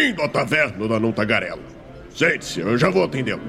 Bem-vindo 0.00 0.22
à 0.22 0.28
taverna 0.30 0.88
da 0.88 0.98
Não 0.98 1.12
Tagarela. 1.12 1.62
Sente-se, 2.08 2.60
eu 2.60 2.78
já 2.78 2.88
vou 2.88 3.04
atendê-lo. 3.04 3.42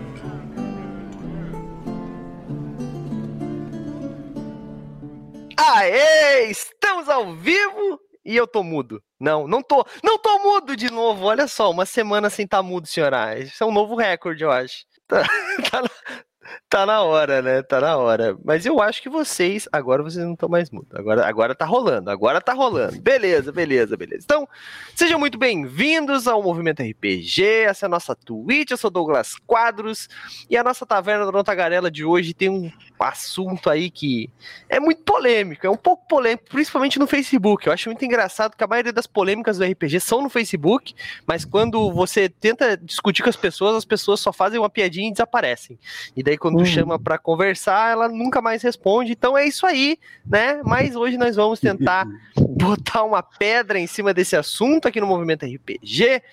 Aê! 5.55 6.51
Estamos 6.51 7.07
ao 7.07 7.33
vivo 7.37 7.97
e 8.25 8.35
eu 8.35 8.45
tô 8.45 8.63
mudo. 8.63 9.01
Não, 9.17 9.47
não 9.47 9.63
tô. 9.63 9.85
Não 10.03 10.19
tô 10.19 10.39
mudo 10.39 10.75
de 10.75 10.91
novo. 10.91 11.23
Olha 11.23 11.47
só, 11.47 11.71
uma 11.71 11.85
semana 11.85 12.29
sem 12.29 12.45
tá 12.45 12.61
mudo, 12.61 12.85
senhora. 12.85 13.39
Isso 13.39 13.63
é 13.63 13.65
um 13.65 13.71
novo 13.71 13.95
recorde, 13.95 14.43
eu 14.43 14.51
acho. 14.51 14.83
Tá, 15.11 15.23
tá, 15.69 15.89
Tá 16.69 16.85
na 16.85 17.01
hora, 17.01 17.41
né? 17.41 17.61
Tá 17.61 17.81
na 17.81 17.97
hora. 17.97 18.37
Mas 18.43 18.65
eu 18.65 18.81
acho 18.81 19.01
que 19.01 19.09
vocês, 19.09 19.67
agora 19.71 20.01
vocês 20.01 20.23
não 20.23 20.33
estão 20.33 20.47
mais 20.47 20.69
mudos. 20.69 20.93
Agora, 20.93 21.27
agora 21.27 21.55
tá 21.55 21.65
rolando, 21.65 22.09
agora 22.09 22.39
tá 22.39 22.53
rolando. 22.53 22.99
Beleza, 23.01 23.51
beleza, 23.51 23.97
beleza. 23.97 24.23
Então, 24.23 24.47
sejam 24.95 25.19
muito 25.19 25.37
bem-vindos 25.37 26.27
ao 26.27 26.41
Movimento 26.41 26.81
RPG. 26.81 27.43
Essa 27.65 27.85
é 27.85 27.87
a 27.87 27.89
nossa 27.89 28.15
Twitch, 28.15 28.71
eu 28.71 28.77
sou 28.77 28.89
Douglas 28.89 29.35
Quadros. 29.45 30.07
E 30.49 30.57
a 30.57 30.63
nossa 30.63 30.85
Taverna 30.85 31.31
da 31.31 31.43
Tagarela 31.43 31.91
de 31.91 32.05
hoje 32.05 32.33
tem 32.33 32.49
um 32.49 32.71
assunto 32.99 33.69
aí 33.69 33.89
que 33.89 34.29
é 34.69 34.79
muito 34.79 35.01
polêmico, 35.03 35.65
é 35.65 35.69
um 35.69 35.77
pouco 35.77 36.07
polêmico, 36.07 36.45
principalmente 36.49 36.99
no 36.99 37.07
Facebook. 37.07 37.65
Eu 37.65 37.73
acho 37.73 37.89
muito 37.89 38.05
engraçado 38.05 38.55
que 38.55 38.63
a 38.63 38.67
maioria 38.67 38.93
das 38.93 39.07
polêmicas 39.07 39.57
do 39.57 39.65
RPG 39.65 39.99
são 39.99 40.21
no 40.21 40.29
Facebook, 40.29 40.93
mas 41.25 41.43
quando 41.43 41.91
você 41.91 42.29
tenta 42.29 42.77
discutir 42.77 43.23
com 43.23 43.29
as 43.29 43.35
pessoas, 43.35 43.75
as 43.75 43.85
pessoas 43.85 44.19
só 44.19 44.31
fazem 44.31 44.59
uma 44.59 44.69
piadinha 44.69 45.09
e 45.09 45.11
desaparecem. 45.11 45.79
E 46.15 46.23
daí 46.23 46.37
quando 46.41 46.57
uhum. 46.57 46.65
chama 46.65 46.99
para 46.99 47.19
conversar, 47.19 47.91
ela 47.91 48.09
nunca 48.09 48.41
mais 48.41 48.63
responde. 48.63 49.11
Então 49.11 49.37
é 49.37 49.45
isso 49.45 49.65
aí, 49.65 49.97
né? 50.25 50.59
Mas 50.65 50.95
hoje 50.95 51.15
nós 51.15 51.35
vamos 51.35 51.59
tentar 51.59 52.07
botar 52.35 53.03
uma 53.03 53.21
pedra 53.21 53.79
em 53.79 53.85
cima 53.85 54.11
desse 54.11 54.35
assunto 54.35 54.87
aqui 54.87 54.99
no 54.99 55.05
Movimento 55.05 55.45
RPG. 55.45 56.23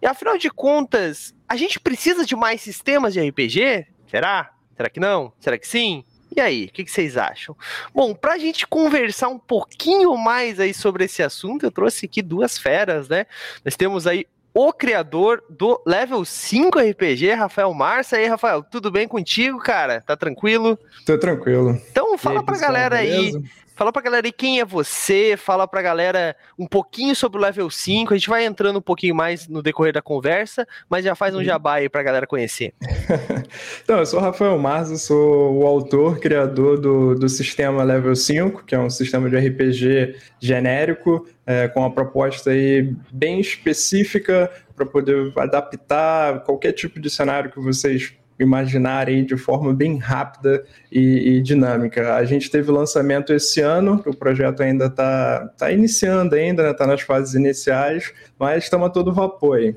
E 0.00 0.06
afinal 0.06 0.38
de 0.38 0.50
contas, 0.50 1.34
a 1.46 1.54
gente 1.54 1.78
precisa 1.78 2.24
de 2.24 2.34
mais 2.34 2.62
sistemas 2.62 3.12
de 3.12 3.20
RPG? 3.20 3.86
Será? 4.10 4.52
Será 4.74 4.88
que 4.88 4.98
não? 4.98 5.32
Será 5.38 5.58
que 5.58 5.68
sim? 5.68 6.02
E 6.34 6.40
aí, 6.40 6.66
o 6.66 6.68
que, 6.72 6.84
que, 6.84 6.90
vocês 6.90 7.16
acham? 7.16 7.56
Bom, 7.92 8.14
para 8.14 8.34
a 8.34 8.38
gente 8.38 8.66
conversar 8.66 9.28
um 9.28 9.38
pouquinho 9.38 10.16
mais 10.16 10.60
aí 10.60 10.72
sobre 10.72 11.04
esse 11.04 11.22
assunto, 11.22 11.64
eu 11.64 11.70
trouxe 11.70 12.06
aqui 12.06 12.22
duas 12.22 12.56
feras, 12.56 13.08
né? 13.08 13.26
Nós 13.64 13.76
temos 13.76 14.06
aí 14.06 14.26
o 14.58 14.72
criador 14.72 15.40
do 15.48 15.80
Level 15.86 16.24
5 16.24 16.80
RPG, 16.80 17.32
Rafael 17.34 17.72
Marça. 17.72 18.16
E 18.16 18.22
aí, 18.22 18.26
Rafael, 18.26 18.60
tudo 18.60 18.90
bem 18.90 19.06
contigo, 19.06 19.56
cara? 19.60 20.00
Tá 20.00 20.16
tranquilo? 20.16 20.76
Tô 21.06 21.16
tranquilo. 21.16 21.80
Então 21.92 22.18
fala 22.18 22.40
aí, 22.40 22.44
pra 22.44 22.58
galera 22.58 22.96
aí 22.96 23.32
Fala 23.78 23.92
pra 23.92 24.02
galera 24.02 24.26
aí 24.26 24.32
quem 24.32 24.58
é 24.58 24.64
você, 24.64 25.36
fala 25.36 25.68
pra 25.68 25.80
galera 25.80 26.34
um 26.58 26.66
pouquinho 26.66 27.14
sobre 27.14 27.38
o 27.38 27.40
level 27.40 27.70
5. 27.70 28.12
A 28.12 28.16
gente 28.16 28.28
vai 28.28 28.44
entrando 28.44 28.80
um 28.80 28.82
pouquinho 28.82 29.14
mais 29.14 29.46
no 29.46 29.62
decorrer 29.62 29.92
da 29.92 30.02
conversa, 30.02 30.66
mas 30.90 31.04
já 31.04 31.14
faz 31.14 31.32
um 31.32 31.38
uhum. 31.38 31.44
jabá 31.44 31.74
aí 31.74 31.88
pra 31.88 32.02
galera 32.02 32.26
conhecer. 32.26 32.74
então, 33.80 34.00
eu 34.00 34.04
sou 34.04 34.18
o 34.18 34.22
Rafael 34.22 34.58
Marzo, 34.58 34.98
sou 34.98 35.58
o 35.58 35.64
autor, 35.64 36.18
criador 36.18 36.80
do, 36.80 37.14
do 37.14 37.28
sistema 37.28 37.84
Level 37.84 38.16
5, 38.16 38.64
que 38.64 38.74
é 38.74 38.80
um 38.80 38.90
sistema 38.90 39.30
de 39.30 39.36
RPG 39.36 40.16
genérico, 40.40 41.28
é, 41.46 41.68
com 41.68 41.78
uma 41.78 41.92
proposta 41.92 42.50
aí 42.50 42.92
bem 43.12 43.38
específica 43.38 44.50
para 44.74 44.86
poder 44.86 45.32
adaptar 45.36 46.40
qualquer 46.40 46.72
tipo 46.72 46.98
de 46.98 47.08
cenário 47.08 47.52
que 47.52 47.60
vocês 47.60 48.12
imaginar 48.38 49.08
aí 49.08 49.22
de 49.24 49.36
forma 49.36 49.72
bem 49.74 49.98
rápida 49.98 50.64
e, 50.90 51.36
e 51.36 51.42
dinâmica. 51.42 52.14
A 52.14 52.24
gente 52.24 52.50
teve 52.50 52.70
lançamento 52.70 53.32
esse 53.32 53.60
ano, 53.60 54.02
o 54.06 54.14
projeto 54.14 54.62
ainda 54.62 54.86
está 54.86 55.48
tá 55.58 55.72
iniciando 55.72 56.34
ainda, 56.34 56.70
está 56.70 56.86
né, 56.86 56.92
nas 56.92 57.02
fases 57.02 57.34
iniciais, 57.34 58.12
mas 58.38 58.64
estamos 58.64 58.86
a 58.86 58.90
todo 58.90 59.12
vapor 59.12 59.58
aí. 59.58 59.76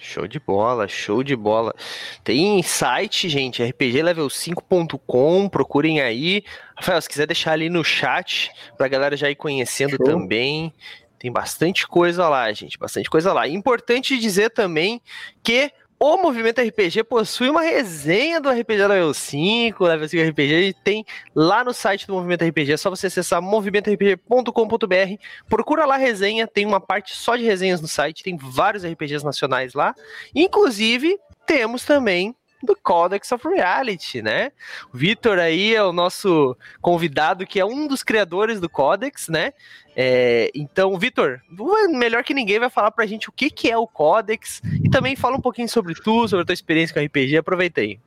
Show 0.00 0.26
de 0.28 0.38
bola, 0.38 0.86
show 0.88 1.22
de 1.22 1.36
bola. 1.36 1.74
Tem 2.22 2.62
site, 2.62 3.28
gente, 3.28 3.62
rpglevel5.com, 3.62 5.48
procurem 5.48 6.00
aí. 6.00 6.44
Rafael, 6.76 7.02
se 7.02 7.08
quiser 7.08 7.26
deixar 7.26 7.52
ali 7.52 7.68
no 7.68 7.84
chat 7.84 8.50
pra 8.76 8.88
galera 8.88 9.16
já 9.16 9.28
ir 9.28 9.34
conhecendo 9.34 9.96
show. 9.96 10.06
também. 10.06 10.72
Tem 11.18 11.32
bastante 11.32 11.86
coisa 11.86 12.28
lá, 12.28 12.50
gente, 12.52 12.78
bastante 12.78 13.10
coisa 13.10 13.32
lá. 13.32 13.48
Importante 13.48 14.16
dizer 14.18 14.50
também 14.50 15.02
que 15.42 15.72
o 16.00 16.16
Movimento 16.16 16.60
RPG 16.60 17.04
possui 17.04 17.50
uma 17.50 17.62
resenha 17.62 18.40
do 18.40 18.48
RPG 18.48 18.86
Level 18.86 19.12
5, 19.12 19.84
Level 19.84 20.08
5 20.08 20.30
RPG, 20.30 20.76
tem 20.84 21.04
lá 21.34 21.64
no 21.64 21.72
site 21.72 22.06
do 22.06 22.14
Movimento 22.14 22.44
RPG, 22.44 22.72
é 22.72 22.76
só 22.76 22.88
você 22.88 23.08
acessar 23.08 23.42
movimentorpg.com.br, 23.42 25.22
procura 25.48 25.84
lá 25.84 25.96
resenha, 25.96 26.46
tem 26.46 26.64
uma 26.64 26.80
parte 26.80 27.16
só 27.16 27.34
de 27.34 27.42
resenhas 27.42 27.80
no 27.80 27.88
site, 27.88 28.22
tem 28.22 28.36
vários 28.36 28.84
RPGs 28.84 29.24
nacionais 29.24 29.74
lá, 29.74 29.94
inclusive 30.34 31.18
temos 31.44 31.84
também 31.84 32.36
do 32.62 32.76
Codex 32.76 33.30
of 33.32 33.46
Reality, 33.46 34.22
né? 34.22 34.52
O 34.92 34.96
Vitor 34.96 35.38
aí 35.38 35.74
é 35.74 35.82
o 35.82 35.92
nosso 35.92 36.56
convidado, 36.80 37.46
que 37.46 37.60
é 37.60 37.64
um 37.64 37.86
dos 37.86 38.02
criadores 38.02 38.60
do 38.60 38.68
Codex, 38.68 39.28
né? 39.28 39.52
É, 39.96 40.50
então, 40.54 40.98
Vitor, 40.98 41.40
melhor 41.90 42.22
que 42.22 42.34
ninguém 42.34 42.58
vai 42.58 42.70
falar 42.70 42.90
pra 42.90 43.06
gente 43.06 43.28
o 43.28 43.32
que, 43.32 43.50
que 43.50 43.70
é 43.70 43.76
o 43.76 43.86
Codex 43.86 44.60
e 44.82 44.88
também 44.88 45.16
fala 45.16 45.36
um 45.36 45.40
pouquinho 45.40 45.68
sobre 45.68 45.94
tu, 45.94 46.28
sobre 46.28 46.42
a 46.42 46.46
tua 46.46 46.54
experiência 46.54 46.94
com 46.94 47.04
RPG. 47.04 47.36
Aproveita 47.36 47.80
aí. 47.80 47.98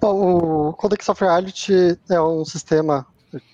Bom, 0.00 0.68
o 0.68 0.72
Codex 0.72 1.08
of 1.08 1.22
Reality 1.22 1.98
é 2.08 2.20
um 2.20 2.44
sistema 2.44 3.06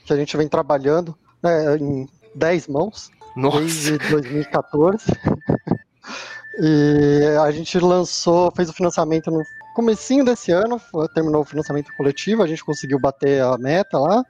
que 0.04 0.12
a 0.12 0.16
gente 0.16 0.36
vem 0.36 0.48
trabalhando 0.48 1.16
né, 1.42 1.76
em 1.76 2.08
10 2.34 2.68
mãos 2.68 3.10
Nossa. 3.34 3.58
desde 3.58 3.98
2014. 3.98 5.06
e 6.58 7.36
a 7.42 7.50
gente 7.50 7.78
lançou, 7.78 8.50
fez 8.52 8.68
o 8.68 8.72
financiamento 8.72 9.30
no 9.30 9.42
comecinho 9.74 10.24
desse 10.24 10.52
ano, 10.52 10.80
terminou 11.14 11.42
o 11.42 11.44
financiamento 11.44 11.92
coletivo, 11.96 12.42
a 12.42 12.46
gente 12.46 12.64
conseguiu 12.64 12.98
bater 12.98 13.42
a 13.42 13.58
meta 13.58 13.98
lá. 13.98 14.24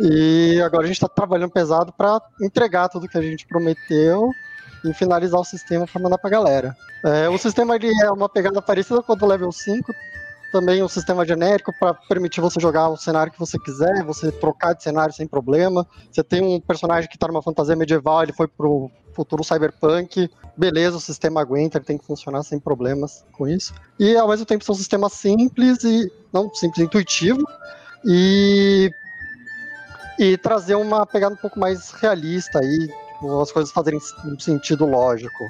E 0.00 0.60
agora 0.60 0.84
a 0.84 0.86
gente 0.86 0.96
está 0.96 1.08
trabalhando 1.08 1.52
pesado 1.52 1.92
para 1.92 2.20
entregar 2.42 2.88
tudo 2.88 3.08
que 3.08 3.16
a 3.16 3.22
gente 3.22 3.46
prometeu 3.46 4.28
e 4.84 4.92
finalizar 4.92 5.40
o 5.40 5.44
sistema 5.44 5.86
para 5.86 6.02
mandar 6.02 6.18
para 6.18 6.28
a 6.28 6.32
galera. 6.32 6.76
É, 7.04 7.28
o 7.28 7.38
sistema 7.38 7.76
ele 7.76 7.90
é 8.02 8.10
uma 8.10 8.28
pegada 8.28 8.60
parecida 8.60 9.02
com 9.02 9.12
o 9.12 9.16
do 9.16 9.24
level 9.24 9.50
5, 9.50 9.94
também 10.54 10.84
um 10.84 10.88
sistema 10.88 11.26
genérico 11.26 11.72
para 11.80 11.92
permitir 11.94 12.40
você 12.40 12.60
jogar 12.60 12.88
o 12.88 12.96
cenário 12.96 13.32
que 13.32 13.38
você 13.40 13.58
quiser, 13.58 14.04
você 14.04 14.30
trocar 14.30 14.72
de 14.72 14.84
cenário 14.84 15.12
sem 15.12 15.26
problema. 15.26 15.84
Você 16.12 16.22
tem 16.22 16.40
um 16.40 16.60
personagem 16.60 17.10
que 17.10 17.16
está 17.16 17.26
numa 17.26 17.42
fantasia 17.42 17.74
medieval, 17.74 18.22
ele 18.22 18.32
foi 18.32 18.46
pro 18.46 18.88
futuro 19.12 19.42
cyberpunk, 19.42 20.30
beleza, 20.56 20.96
o 20.96 21.00
sistema 21.00 21.40
aguenta, 21.40 21.78
ele 21.78 21.84
tem 21.84 21.98
que 21.98 22.06
funcionar 22.06 22.44
sem 22.44 22.60
problemas 22.60 23.24
com 23.32 23.48
isso. 23.48 23.74
E 23.98 24.16
ao 24.16 24.28
mesmo 24.28 24.46
tempo 24.46 24.64
são 24.64 24.76
um 24.76 24.78
sistema 24.78 25.08
simples 25.08 25.82
e 25.82 26.08
não 26.32 26.54
simples, 26.54 26.84
intuitivo 26.84 27.42
e 28.04 28.92
e 30.16 30.36
trazer 30.36 30.76
uma 30.76 31.04
pegada 31.04 31.34
um 31.34 31.38
pouco 31.38 31.58
mais 31.58 31.90
realista 31.90 32.60
aí, 32.60 32.86
tipo, 32.86 33.40
as 33.40 33.50
coisas 33.50 33.72
fazerem 33.72 33.98
um 34.24 34.38
sentido 34.38 34.86
lógico. 34.86 35.44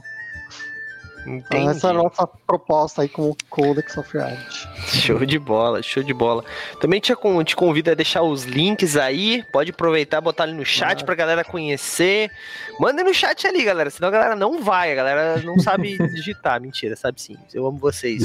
Então, 1.26 1.70
essa 1.70 1.88
é 1.88 1.90
a 1.90 1.94
nossa 1.94 2.26
proposta 2.26 3.02
aí 3.02 3.08
com 3.08 3.30
o 3.30 3.36
Codex 3.50 3.98
of 3.98 4.10
Reality. 4.16 4.73
Show 5.04 5.24
de 5.26 5.38
bola, 5.38 5.82
show 5.82 6.02
de 6.02 6.14
bola. 6.14 6.44
Também 6.80 7.00
te, 7.00 7.12
te 7.44 7.56
convido 7.56 7.90
a 7.90 7.94
deixar 7.94 8.22
os 8.22 8.44
links 8.44 8.96
aí, 8.96 9.42
pode 9.52 9.70
aproveitar 9.70 10.20
botar 10.20 10.44
ali 10.44 10.52
no 10.52 10.64
chat 10.64 11.02
ah. 11.02 11.04
pra 11.04 11.14
galera 11.14 11.44
conhecer. 11.44 12.30
Manda 12.78 13.02
no 13.02 13.12
chat 13.12 13.46
ali, 13.46 13.64
galera, 13.64 13.90
senão 13.90 14.08
a 14.08 14.12
galera 14.12 14.36
não 14.36 14.62
vai, 14.62 14.92
a 14.92 14.94
galera 14.94 15.42
não 15.42 15.58
sabe 15.58 15.98
digitar. 16.14 16.60
Mentira, 16.60 16.96
sabe 16.96 17.20
sim. 17.20 17.36
Eu 17.52 17.66
amo 17.66 17.78
vocês. 17.78 18.22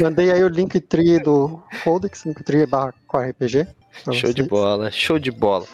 Mandei 0.00 0.30
aí 0.30 0.42
o 0.42 0.48
link 0.48 0.80
tri 0.80 1.18
do 1.18 1.62
Codex, 1.82 2.24
link 2.24 2.42
tri 2.42 2.66
barra 2.66 2.94
RPG. 3.12 3.66
Show 4.02 4.12
vocês. 4.12 4.34
de 4.34 4.42
bola, 4.42 4.90
show 4.90 5.18
de 5.18 5.30
bola. 5.30 5.66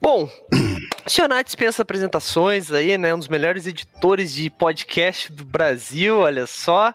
Bom, 0.00 0.30
o 1.06 1.10
Sionat 1.10 1.44
dispensa 1.44 1.82
apresentações 1.82 2.72
aí, 2.72 2.96
né? 2.96 3.14
Um 3.14 3.18
dos 3.18 3.28
melhores 3.28 3.66
editores 3.66 4.32
de 4.32 4.48
podcast 4.48 5.30
do 5.30 5.44
Brasil, 5.44 6.18
olha 6.18 6.46
só. 6.46 6.94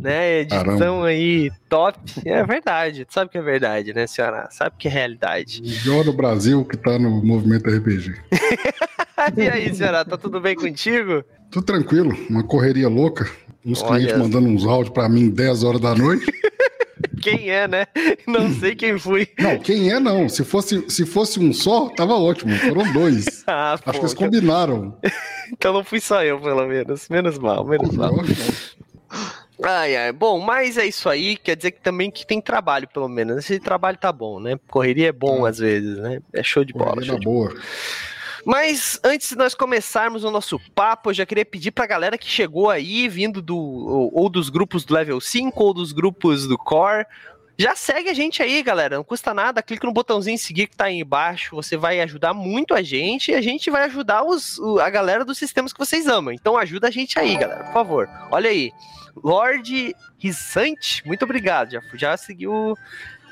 Né? 0.00 0.40
Edição 0.40 0.64
Caramba. 0.64 1.06
aí 1.06 1.50
top. 1.68 1.98
É 2.24 2.44
verdade, 2.44 3.04
tu 3.04 3.12
sabe 3.12 3.30
que 3.30 3.38
é 3.38 3.42
verdade, 3.42 3.92
né, 3.92 4.06
senhora? 4.06 4.48
Sabe 4.50 4.76
que 4.78 4.86
é 4.86 4.90
realidade. 4.90 5.60
O 5.88 6.04
do 6.04 6.12
Brasil 6.12 6.64
que 6.64 6.76
tá 6.76 6.98
no 6.98 7.24
movimento 7.24 7.68
RPG. 7.68 8.14
e 9.36 9.48
aí, 9.48 9.74
senhora, 9.74 10.04
tá 10.04 10.16
tudo 10.16 10.40
bem 10.40 10.54
contigo? 10.54 11.24
Tudo 11.50 11.64
tranquilo, 11.64 12.16
uma 12.30 12.44
correria 12.44 12.88
louca. 12.88 13.28
Uns 13.64 13.82
olha... 13.82 13.96
clientes 13.96 14.16
mandando 14.16 14.48
uns 14.48 14.64
áudios 14.64 14.94
pra 14.94 15.08
mim 15.08 15.30
10 15.30 15.64
horas 15.64 15.80
da 15.80 15.94
noite. 15.94 16.26
quem 17.20 17.50
é, 17.50 17.66
né? 17.66 17.86
Não 18.26 18.52
sei 18.54 18.74
quem 18.74 18.98
fui. 18.98 19.28
Não, 19.38 19.58
quem 19.58 19.90
é 19.90 19.98
não. 19.98 20.28
Se 20.28 20.44
fosse, 20.44 20.84
se 20.88 21.04
fosse 21.04 21.40
um 21.40 21.52
só, 21.52 21.88
tava 21.88 22.14
ótimo. 22.14 22.54
Foram 22.56 22.92
dois. 22.92 23.44
ah, 23.46 23.74
Acho 23.74 23.82
pô, 23.82 23.92
que 23.92 23.98
eles 23.98 24.14
combinaram. 24.14 24.96
então 25.52 25.72
não 25.72 25.84
fui 25.84 26.00
só 26.00 26.22
eu, 26.22 26.40
pelo 26.40 26.66
menos. 26.66 27.08
Menos 27.08 27.38
mal, 27.38 27.64
menos 27.66 27.94
mal. 27.94 28.14
Ai, 29.62 29.96
ai, 29.96 30.12
bom, 30.12 30.38
mas 30.40 30.78
é 30.78 30.86
isso 30.86 31.08
aí, 31.08 31.36
quer 31.36 31.56
dizer 31.56 31.72
que 31.72 31.80
também 31.80 32.10
que 32.10 32.24
tem 32.24 32.40
trabalho, 32.40 32.86
pelo 32.88 33.08
menos. 33.08 33.38
Esse 33.38 33.58
trabalho 33.58 33.98
tá 33.98 34.12
bom, 34.12 34.38
né? 34.38 34.58
Correria 34.68 35.08
é 35.08 35.12
bom 35.12 35.44
ah. 35.44 35.48
às 35.48 35.58
vezes, 35.58 35.98
né? 35.98 36.20
É 36.32 36.42
show 36.42 36.64
de 36.64 36.72
bola. 36.72 36.90
Correria 36.90 37.10
show 37.10 37.18
de 37.18 37.24
boa. 37.24 37.48
bola. 37.48 37.60
Mas 38.44 39.00
antes 39.04 39.30
de 39.30 39.36
nós 39.36 39.54
começarmos 39.54 40.24
o 40.24 40.30
nosso 40.30 40.60
papo, 40.74 41.10
eu 41.10 41.14
já 41.14 41.26
queria 41.26 41.44
pedir 41.44 41.72
pra 41.72 41.86
galera 41.86 42.16
que 42.16 42.28
chegou 42.28 42.70
aí, 42.70 43.08
vindo 43.08 43.42
do 43.42 43.58
ou, 43.58 44.10
ou 44.14 44.28
dos 44.28 44.48
grupos 44.48 44.84
do 44.84 44.94
level 44.94 45.20
5 45.20 45.62
ou 45.62 45.74
dos 45.74 45.92
grupos 45.92 46.46
do 46.46 46.56
core, 46.56 47.04
já 47.58 47.74
segue 47.74 48.08
a 48.08 48.14
gente 48.14 48.40
aí, 48.40 48.62
galera. 48.62 48.96
Não 48.96 49.02
custa 49.02 49.34
nada. 49.34 49.60
Clica 49.60 49.84
no 49.84 49.92
botãozinho 49.92 50.38
seguir 50.38 50.68
que 50.68 50.76
tá 50.76 50.84
aí 50.84 51.00
embaixo. 51.00 51.56
Você 51.56 51.76
vai 51.76 52.00
ajudar 52.00 52.32
muito 52.32 52.72
a 52.72 52.82
gente 52.82 53.32
e 53.32 53.34
a 53.34 53.40
gente 53.40 53.68
vai 53.68 53.82
ajudar 53.84 54.22
os, 54.22 54.60
a 54.80 54.88
galera 54.88 55.24
dos 55.24 55.38
sistemas 55.38 55.72
que 55.72 55.78
vocês 55.78 56.06
amam. 56.06 56.32
Então 56.32 56.56
ajuda 56.56 56.86
a 56.86 56.90
gente 56.90 57.18
aí, 57.18 57.36
galera, 57.36 57.64
por 57.64 57.72
favor. 57.72 58.08
Olha 58.30 58.48
aí. 58.48 58.70
Lorde 59.24 59.92
Risante, 60.16 61.04
muito 61.04 61.24
obrigado. 61.24 61.72
Já, 61.72 61.80
já 61.94 62.16
seguiu. 62.16 62.76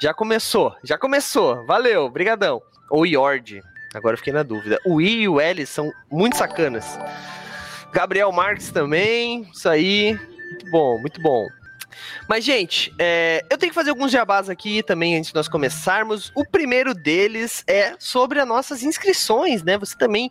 Já 0.00 0.12
começou. 0.12 0.74
Já 0.82 0.98
começou. 0.98 1.64
Valeu, 1.64 2.10
brigadão. 2.10 2.60
Ou 2.90 3.06
Yord. 3.06 3.62
Agora 3.94 4.16
fiquei 4.16 4.32
na 4.32 4.42
dúvida. 4.42 4.80
O 4.84 5.00
I 5.00 5.22
e 5.22 5.28
o 5.28 5.40
L 5.40 5.64
são 5.64 5.90
muito 6.10 6.36
sacanas. 6.36 6.98
Gabriel 7.92 8.32
Marques 8.32 8.72
também. 8.72 9.48
Isso 9.52 9.68
aí. 9.68 10.18
Muito 10.50 10.70
bom, 10.70 10.98
muito 10.98 11.20
bom. 11.22 11.46
Mas, 12.28 12.44
gente, 12.44 12.94
é, 12.98 13.44
eu 13.50 13.58
tenho 13.58 13.70
que 13.70 13.74
fazer 13.74 13.90
alguns 13.90 14.10
jabás 14.10 14.48
aqui 14.48 14.82
também 14.82 15.16
antes 15.16 15.30
de 15.30 15.34
nós 15.34 15.48
começarmos. 15.48 16.32
O 16.34 16.44
primeiro 16.44 16.94
deles 16.94 17.62
é 17.66 17.94
sobre 17.98 18.40
as 18.40 18.48
nossas 18.48 18.82
inscrições, 18.82 19.62
né? 19.62 19.78
Você 19.78 19.96
também 19.96 20.30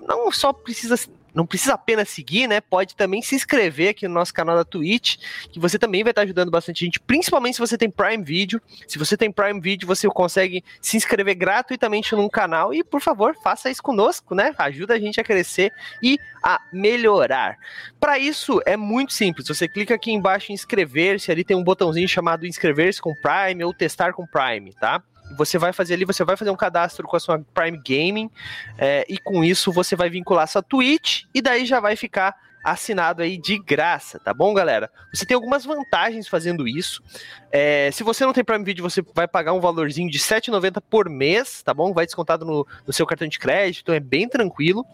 não 0.00 0.30
só 0.32 0.52
precisa 0.52 0.96
não 1.34 1.46
precisa 1.46 1.74
apenas 1.74 2.08
seguir, 2.08 2.46
né? 2.46 2.60
Pode 2.60 2.94
também 2.94 3.22
se 3.22 3.34
inscrever 3.34 3.90
aqui 3.90 4.06
no 4.06 4.14
nosso 4.14 4.32
canal 4.32 4.56
da 4.56 4.64
Twitch, 4.64 5.16
que 5.50 5.58
você 5.58 5.78
também 5.78 6.02
vai 6.02 6.10
estar 6.10 6.22
ajudando 6.22 6.50
bastante 6.50 6.84
gente, 6.84 7.00
principalmente 7.00 7.54
se 7.54 7.60
você 7.60 7.76
tem 7.76 7.90
Prime 7.90 8.22
Video. 8.22 8.60
Se 8.86 8.98
você 8.98 9.16
tem 9.16 9.30
Prime 9.30 9.60
Video, 9.60 9.86
você 9.86 10.08
consegue 10.08 10.64
se 10.80 10.96
inscrever 10.96 11.34
gratuitamente 11.34 12.14
num 12.14 12.28
canal 12.28 12.74
e, 12.74 12.82
por 12.82 13.00
favor, 13.00 13.34
faça 13.42 13.70
isso 13.70 13.82
conosco, 13.82 14.34
né? 14.34 14.54
Ajuda 14.58 14.94
a 14.94 14.98
gente 14.98 15.20
a 15.20 15.24
crescer 15.24 15.72
e 16.02 16.18
a 16.42 16.60
melhorar. 16.72 17.56
Para 17.98 18.18
isso 18.18 18.60
é 18.66 18.76
muito 18.76 19.12
simples. 19.12 19.48
Você 19.48 19.68
clica 19.68 19.94
aqui 19.94 20.12
embaixo 20.12 20.52
em 20.52 20.54
inscrever-se, 20.54 21.30
ali 21.30 21.44
tem 21.44 21.56
um 21.56 21.64
botãozinho 21.64 22.08
chamado 22.08 22.46
inscrever-se 22.46 23.00
com 23.00 23.14
Prime 23.14 23.64
ou 23.64 23.72
testar 23.72 24.12
com 24.12 24.26
Prime, 24.26 24.72
tá? 24.74 25.02
Você 25.36 25.58
vai 25.58 25.72
fazer 25.72 25.94
ali, 25.94 26.04
você 26.04 26.24
vai 26.24 26.36
fazer 26.36 26.50
um 26.50 26.56
cadastro 26.56 27.06
com 27.06 27.16
a 27.16 27.20
sua 27.20 27.38
Prime 27.54 27.78
Gaming 27.78 28.30
é, 28.78 29.04
e 29.08 29.18
com 29.18 29.44
isso 29.44 29.72
você 29.72 29.96
vai 29.96 30.10
vincular 30.10 30.46
sua 30.48 30.62
Twitch 30.62 31.24
e 31.34 31.40
daí 31.40 31.64
já 31.64 31.80
vai 31.80 31.96
ficar 31.96 32.36
assinado 32.62 33.22
aí 33.22 33.38
de 33.38 33.58
graça, 33.58 34.18
tá 34.18 34.34
bom, 34.34 34.52
galera? 34.52 34.90
Você 35.12 35.24
tem 35.24 35.34
algumas 35.34 35.64
vantagens 35.64 36.28
fazendo 36.28 36.68
isso. 36.68 37.02
É, 37.50 37.90
se 37.92 38.02
você 38.02 38.24
não 38.24 38.32
tem 38.32 38.44
Prime 38.44 38.64
Video, 38.64 38.88
você 38.88 39.02
vai 39.14 39.26
pagar 39.26 39.52
um 39.52 39.60
valorzinho 39.60 40.10
de 40.10 40.18
R$7,90 40.18 40.82
por 40.88 41.08
mês, 41.08 41.62
tá 41.62 41.72
bom? 41.72 41.92
Vai 41.92 42.04
descontado 42.04 42.44
no, 42.44 42.66
no, 42.86 42.92
seu 42.92 43.06
cartão 43.06 43.26
de 43.26 43.38
crédito, 43.38 43.82
então 43.82 43.94
é 43.94 44.00
bem 44.00 44.28
tranquilo. 44.28 44.84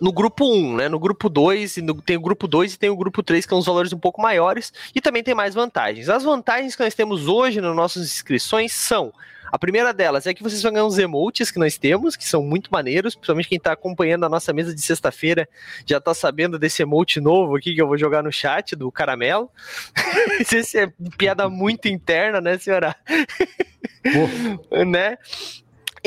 No 0.00 0.12
grupo 0.12 0.44
1, 0.44 0.76
né? 0.76 0.88
No 0.88 0.98
grupo 0.98 1.28
2, 1.28 1.76
tem 2.04 2.16
o 2.16 2.20
grupo 2.20 2.46
2 2.46 2.74
e 2.74 2.78
tem 2.78 2.90
o 2.90 2.96
grupo 2.96 3.22
3, 3.22 3.44
que 3.44 3.50
são 3.50 3.58
os 3.58 3.66
valores 3.66 3.92
um 3.92 3.98
pouco 3.98 4.20
maiores, 4.20 4.72
e 4.94 5.00
também 5.00 5.22
tem 5.22 5.34
mais 5.34 5.54
vantagens. 5.54 6.08
As 6.08 6.24
vantagens 6.24 6.74
que 6.74 6.82
nós 6.82 6.94
temos 6.94 7.28
hoje 7.28 7.60
nas 7.60 7.74
nossas 7.74 8.04
inscrições 8.04 8.72
são 8.72 9.12
a 9.50 9.58
primeira 9.58 9.92
delas 9.92 10.26
é 10.26 10.34
que 10.34 10.42
vocês 10.42 10.62
vão 10.62 10.72
ganhar 10.72 10.86
uns 10.86 10.98
emotes 10.98 11.50
que 11.50 11.58
nós 11.58 11.78
temos, 11.78 12.16
que 12.16 12.26
são 12.26 12.42
muito 12.42 12.70
maneiros, 12.70 13.14
principalmente 13.14 13.48
quem 13.48 13.58
está 13.58 13.72
acompanhando 13.72 14.24
a 14.24 14.28
nossa 14.28 14.52
mesa 14.52 14.74
de 14.74 14.80
sexta-feira 14.80 15.48
já 15.84 15.98
está 15.98 16.14
sabendo 16.14 16.58
desse 16.58 16.82
emote 16.82 17.20
novo 17.20 17.56
aqui 17.56 17.74
que 17.74 17.80
eu 17.80 17.86
vou 17.86 17.98
jogar 17.98 18.22
no 18.22 18.32
chat 18.32 18.74
do 18.74 18.90
Caramelo. 18.90 19.50
Esse 20.40 20.78
é 20.78 20.92
piada 21.16 21.48
muito 21.48 21.88
interna, 21.88 22.40
né, 22.40 22.58
senhora? 22.58 22.94
né? 24.86 25.18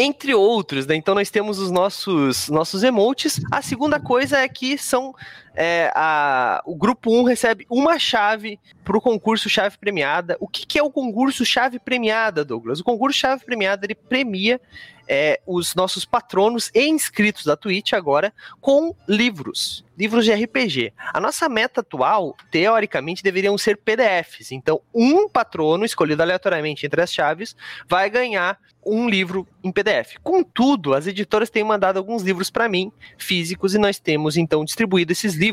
entre 0.02 0.34
outros, 0.34 0.88
né? 0.88 0.96
Então 0.96 1.14
nós 1.14 1.30
temos 1.30 1.60
os 1.60 1.70
nossos 1.70 2.48
nossos 2.48 2.84
emotes. 2.84 3.42
A 3.52 3.62
segunda 3.62 4.00
coisa 4.00 4.38
é 4.38 4.48
que 4.48 4.78
são 4.78 5.14
é, 5.62 5.92
a, 5.94 6.62
o 6.66 6.74
grupo 6.74 7.12
1 7.12 7.24
recebe 7.24 7.68
uma 7.70 8.00
chave 8.00 8.58
para 8.82 8.98
o 8.98 9.02
concurso 9.02 9.50
chave 9.50 9.78
premiada. 9.78 10.38
O 10.40 10.48
que, 10.48 10.66
que 10.66 10.80
é 10.80 10.84
o 10.84 10.90
concurso 10.90 11.44
chave 11.44 11.78
premiada, 11.78 12.46
Douglas? 12.46 12.80
O 12.80 12.84
concurso 12.86 13.20
chave 13.20 13.44
premiada 13.44 13.86
ele 13.86 13.94
premia 13.94 14.62
é, 15.06 15.42
os 15.46 15.76
nossos 15.76 16.06
patronos 16.06 16.72
e 16.74 16.88
inscritos 16.88 17.44
da 17.44 17.58
Twitch 17.58 17.92
agora 17.92 18.32
com 18.62 18.96
livros, 19.06 19.84
livros 19.98 20.24
de 20.24 20.32
RPG. 20.32 20.94
A 21.12 21.20
nossa 21.20 21.50
meta 21.50 21.82
atual, 21.82 22.38
teoricamente, 22.50 23.22
deveriam 23.22 23.58
ser 23.58 23.76
PDFs. 23.76 24.54
Então, 24.54 24.80
um 24.94 25.28
patrono 25.28 25.84
escolhido 25.84 26.22
aleatoriamente 26.22 26.86
entre 26.86 27.02
as 27.02 27.12
chaves 27.12 27.54
vai 27.86 28.10
ganhar 28.10 28.58
um 28.86 29.10
livro 29.10 29.48
em 29.64 29.72
PDF. 29.72 30.16
Contudo, 30.24 30.94
as 30.94 31.06
editoras 31.06 31.50
têm 31.50 31.64
mandado 31.64 31.98
alguns 31.98 32.24
livros 32.24 32.50
para 32.50 32.70
mim, 32.70 32.92
físicos, 33.18 33.76
e 33.76 33.78
nós 33.78 34.00
temos 34.00 34.38
então 34.38 34.64
distribuído 34.64 35.12
esses 35.12 35.36
livros. 35.36 35.49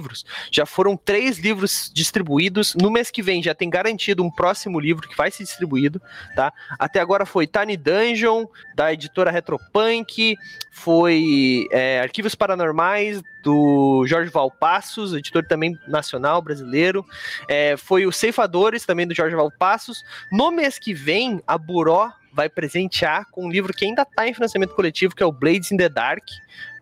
Já 0.50 0.66
foram 0.66 0.96
três 0.96 1.38
livros 1.38 1.90
distribuídos. 1.92 2.74
No 2.74 2.90
mês 2.90 3.10
que 3.10 3.22
vem 3.22 3.42
já 3.42 3.54
tem 3.54 3.70
garantido 3.70 4.22
um 4.22 4.30
próximo 4.30 4.78
livro 4.78 5.08
que 5.08 5.16
vai 5.16 5.30
ser 5.30 5.44
distribuído, 5.44 6.00
tá? 6.34 6.52
Até 6.78 7.00
agora 7.00 7.26
foi 7.26 7.46
Tiny 7.46 7.76
Dungeon, 7.76 8.46
da 8.74 8.92
editora 8.92 9.30
Retropunk, 9.30 10.36
foi 10.70 11.66
é, 11.70 12.00
Arquivos 12.00 12.34
Paranormais, 12.34 13.22
do 13.42 14.04
Jorge 14.06 14.30
Valpassos, 14.30 15.14
editor 15.14 15.46
também 15.46 15.78
nacional 15.86 16.42
brasileiro. 16.42 17.06
É, 17.48 17.76
foi 17.76 18.04
o 18.06 18.12
Ceifadores, 18.12 18.84
também 18.84 19.06
do 19.06 19.14
Jorge 19.14 19.36
Valpassos. 19.36 20.02
No 20.32 20.50
mês 20.50 20.78
que 20.78 20.92
vem, 20.92 21.40
a 21.46 21.56
Buró 21.56 22.12
vai 22.36 22.48
presentear 22.50 23.24
com 23.30 23.46
um 23.46 23.50
livro 23.50 23.72
que 23.72 23.84
ainda 23.84 24.02
está 24.02 24.28
em 24.28 24.34
financiamento 24.34 24.74
coletivo, 24.74 25.14
que 25.14 25.22
é 25.22 25.26
o 25.26 25.32
Blades 25.32 25.72
in 25.72 25.76
the 25.78 25.88
Dark. 25.88 26.24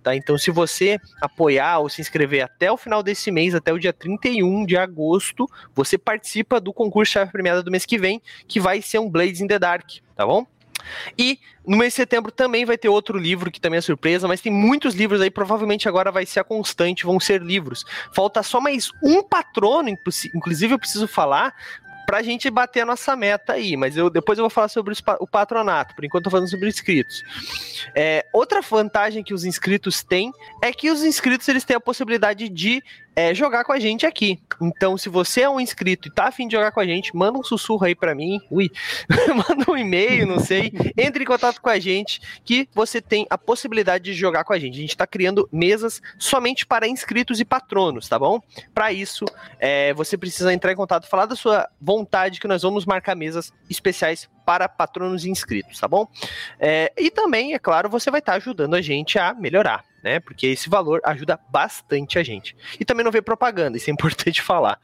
Tá? 0.05 0.15
Então, 0.15 0.37
se 0.37 0.51
você 0.51 1.01
apoiar 1.19 1.79
ou 1.79 1.89
se 1.89 2.03
inscrever 2.03 2.45
até 2.45 2.71
o 2.71 2.77
final 2.77 3.03
desse 3.03 3.31
mês, 3.31 3.55
até 3.55 3.73
o 3.73 3.79
dia 3.79 3.91
31 3.91 4.67
de 4.67 4.77
agosto, 4.77 5.49
você 5.75 5.97
participa 5.97 6.61
do 6.61 6.75
concurso 6.75 7.13
chave 7.13 7.33
premiada 7.33 7.63
do 7.63 7.71
mês 7.71 7.87
que 7.87 7.97
vem, 7.97 8.21
que 8.47 8.61
vai 8.61 8.83
ser 8.83 8.99
um 8.99 9.09
Blades 9.09 9.41
in 9.41 9.47
the 9.47 9.59
Dark, 9.59 9.89
tá 10.15 10.27
bom? 10.27 10.47
E 11.17 11.39
no 11.67 11.79
mês 11.79 11.95
de 11.95 11.97
setembro 11.97 12.31
também 12.31 12.67
vai 12.67 12.77
ter 12.77 12.91
outro 12.91 13.17
livro 13.17 13.51
que 13.51 13.59
também 13.61 13.79
é 13.79 13.81
surpresa, 13.81 14.29
mas 14.29 14.43
tem 14.43 14.53
muitos 14.53 14.95
livros 14.95 15.23
aí, 15.23 15.31
provavelmente 15.31 15.89
agora 15.89 16.13
vai 16.13 16.27
ser 16.27 16.41
a 16.41 16.45
constante, 16.45 17.07
vão 17.07 17.19
ser 17.19 17.41
livros. 17.41 17.85
Falta 18.13 18.43
só 18.43 18.61
mais 18.61 18.91
um 19.03 19.23
patrono, 19.23 19.89
inclusive 19.89 20.75
eu 20.75 20.79
preciso 20.79 21.09
falar, 21.09 21.55
pra 22.07 22.23
gente 22.23 22.51
bater 22.51 22.81
a 22.81 22.87
nossa 22.87 23.17
meta 23.17 23.55
aí, 23.55 23.77
mas 23.77 23.97
eu 23.97 24.11
depois 24.11 24.39
eu 24.39 24.43
vou 24.43 24.51
falar 24.51 24.69
sobre 24.69 24.95
o 25.21 25.27
patronato, 25.27 25.95
por 25.95 26.05
enquanto 26.05 26.23
eu 26.23 26.25
tô 26.25 26.31
falando 26.31 26.49
sobre 26.49 26.69
inscritos. 26.69 27.23
É, 27.95 28.27
outra 28.33 28.61
vantagem 28.61 29.23
que 29.23 29.35
os 29.35 29.45
inscritos 29.45 30.03
têm 30.03 30.33
é 30.63 30.73
que 30.73 30.91
os 30.91 31.03
inscritos 31.03 31.49
eles 31.49 31.65
têm 31.65 31.77
a 31.77 31.81
possibilidade 31.81 32.49
de 32.49 32.83
é 33.17 33.35
jogar 33.35 33.65
com 33.65 33.73
a 33.73 33.79
gente 33.79 34.07
aqui. 34.07 34.41
Então, 34.61 34.97
se 34.97 35.09
você 35.09 35.43
é 35.43 35.51
um 35.51 35.61
inscrito 35.61 36.09
e 36.09 36.11
tá 36.11 36.29
afim 36.29 36.47
de 36.47 36.55
jogar 36.55 36.73
com 36.73 36.81
a 36.81 36.87
gente, 36.87 37.15
manda 37.15 37.39
um 37.39 37.43
sussurro 37.43 37.85
aí 37.85 37.95
para 37.95 38.15
mim, 38.15 38.41
ui, 38.51 38.71
manda 39.49 39.71
um 39.71 39.77
e-mail, 39.77 40.27
não 40.27 40.39
sei, 40.39 40.73
entre 40.97 41.25
em 41.25 41.27
contato 41.27 41.61
com 41.61 41.69
a 41.69 41.79
gente 41.79 42.21
que 42.45 42.69
você 42.75 43.01
tem 43.01 43.27
a 43.31 43.39
possibilidade 43.39 44.05
de 44.05 44.15
jogar 44.15 44.45
com 44.45 44.53
a 44.53 44.59
gente. 44.59 44.79
A 44.79 44.81
gente 44.81 44.97
tá 44.97 45.07
criando 45.07 45.49
mesas 45.53 46.01
somente 46.19 46.67
para 46.67 46.89
inscritos 46.89 47.41
e 47.41 47.45
patronos, 47.45 48.09
tá 48.09 48.19
bom? 48.19 48.41
Para 48.73 48.93
isso, 48.93 49.25
é, 49.59 49.93
você 49.95 50.17
precisa 50.17 50.53
entrar 50.53 50.73
em 50.73 50.77
contato, 50.77 51.09
falar 51.09 51.27
da 51.27 51.37
sua 51.37 51.69
vontade 51.81 52.41
que 52.41 52.49
nós 52.49 52.63
vamos 52.63 52.85
marcar 52.85 53.15
mesas 53.15 53.53
especiais 53.69 54.29
para 54.45 54.69
patronos 54.69 55.25
e 55.25 55.31
inscritos, 55.31 55.79
tá 55.79 55.89
bom? 55.89 56.07
É, 56.59 56.93
e 56.97 57.11
também, 57.11 57.55
é 57.55 57.59
claro, 57.59 57.89
você 57.89 58.11
vai 58.11 58.21
estar 58.21 58.33
tá 58.33 58.37
ajudando 58.37 58.75
a 58.75 58.83
gente 58.83 59.19
a 59.19 59.33
melhorar 59.35 59.85
né? 60.05 60.21
Porque 60.21 60.47
esse 60.47 60.69
valor 60.69 61.01
ajuda 61.03 61.41
bastante 61.51 62.19
a 62.19 62.23
gente. 62.23 62.55
E 62.79 62.85
também 62.85 63.03
não 63.03 63.11
vê 63.11 63.23
propaganda, 63.23 63.79
isso 63.79 63.89
é 63.89 63.93
importante 63.93 64.41
falar. 64.43 64.79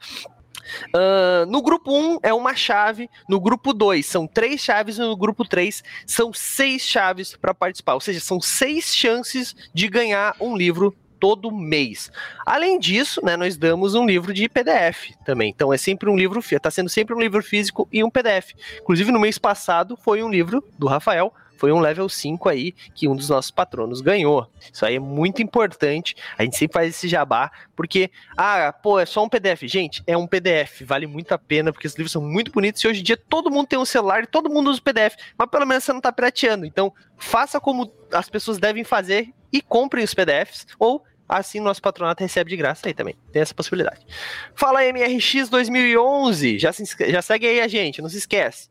Uh, 0.89 1.45
no 1.47 1.61
grupo 1.61 1.91
1 1.91 2.19
é 2.23 2.33
uma 2.33 2.55
chave, 2.55 3.09
no 3.27 3.39
grupo 3.39 3.73
2 3.73 4.05
são 4.05 4.27
três 4.27 4.61
chaves, 4.61 4.97
e 4.97 5.01
no 5.01 5.15
grupo 5.15 5.47
3 5.47 5.83
são 6.05 6.33
seis 6.33 6.81
chaves 6.81 7.35
para 7.35 7.53
participar. 7.53 7.93
Ou 7.93 8.01
seja, 8.01 8.19
são 8.19 8.41
seis 8.41 8.95
chances 8.95 9.55
de 9.73 9.87
ganhar 9.87 10.35
um 10.39 10.57
livro 10.57 10.95
todo 11.19 11.51
mês. 11.51 12.11
Além 12.43 12.79
disso, 12.79 13.23
né, 13.23 13.37
nós 13.37 13.55
damos 13.55 13.93
um 13.93 14.07
livro 14.07 14.33
de 14.33 14.49
PDF 14.49 15.11
também. 15.23 15.51
Então 15.51 15.71
é 15.71 15.77
sempre 15.77 16.09
um 16.09 16.17
livro, 16.17 16.39
está 16.39 16.71
sendo 16.71 16.89
sempre 16.89 17.13
um 17.13 17.19
livro 17.19 17.43
físico 17.43 17.87
e 17.91 18.03
um 18.03 18.09
PDF. 18.09 18.53
Inclusive 18.81 19.11
no 19.11 19.19
mês 19.19 19.37
passado 19.37 19.95
foi 19.95 20.23
um 20.23 20.29
livro 20.31 20.63
do 20.79 20.87
Rafael 20.87 21.31
foi 21.61 21.71
um 21.71 21.79
level 21.79 22.09
5 22.09 22.49
aí 22.49 22.71
que 22.95 23.07
um 23.07 23.15
dos 23.15 23.29
nossos 23.29 23.51
patronos 23.51 24.01
ganhou. 24.01 24.49
Isso 24.73 24.83
aí 24.83 24.95
é 24.95 24.99
muito 24.99 25.43
importante. 25.43 26.15
A 26.35 26.41
gente 26.43 26.57
sempre 26.57 26.73
faz 26.73 26.89
esse 26.89 27.07
jabá, 27.07 27.51
porque, 27.75 28.09
ah, 28.35 28.73
pô, 28.73 28.99
é 28.99 29.05
só 29.05 29.23
um 29.23 29.29
PDF. 29.29 29.61
Gente, 29.67 30.01
é 30.07 30.17
um 30.17 30.25
PDF, 30.25 30.81
vale 30.81 31.05
muito 31.05 31.31
a 31.33 31.37
pena, 31.37 31.71
porque 31.71 31.85
os 31.85 31.93
livros 31.93 32.13
são 32.13 32.23
muito 32.23 32.51
bonitos 32.51 32.83
e 32.83 32.87
hoje 32.87 33.01
em 33.01 33.03
dia 33.03 33.15
todo 33.15 33.51
mundo 33.51 33.67
tem 33.67 33.77
um 33.77 33.85
celular 33.85 34.23
e 34.23 34.25
todo 34.25 34.49
mundo 34.49 34.71
usa 34.71 34.79
o 34.79 34.83
PDF, 34.83 35.15
mas 35.37 35.49
pelo 35.51 35.67
menos 35.67 35.83
você 35.83 35.93
não 35.93 36.01
tá 36.01 36.11
pirateando. 36.11 36.65
Então, 36.65 36.91
faça 37.15 37.59
como 37.59 37.93
as 38.11 38.27
pessoas 38.27 38.57
devem 38.57 38.83
fazer 38.83 39.31
e 39.53 39.61
comprem 39.61 40.03
os 40.03 40.15
PDFs 40.15 40.65
ou 40.79 41.03
assim 41.31 41.61
nosso 41.61 41.81
patronato 41.81 42.21
recebe 42.21 42.49
de 42.49 42.57
graça 42.57 42.87
aí 42.87 42.93
também. 42.93 43.15
Tem 43.31 43.41
essa 43.41 43.53
possibilidade. 43.53 44.05
Fala 44.53 44.83
MRX 44.83 45.47
2011, 45.49 46.59
já, 46.59 46.73
se, 46.73 46.83
já 47.09 47.21
segue 47.21 47.47
aí 47.47 47.61
a 47.61 47.67
gente, 47.69 48.01
não 48.01 48.09
se 48.09 48.17
esquece. 48.17 48.69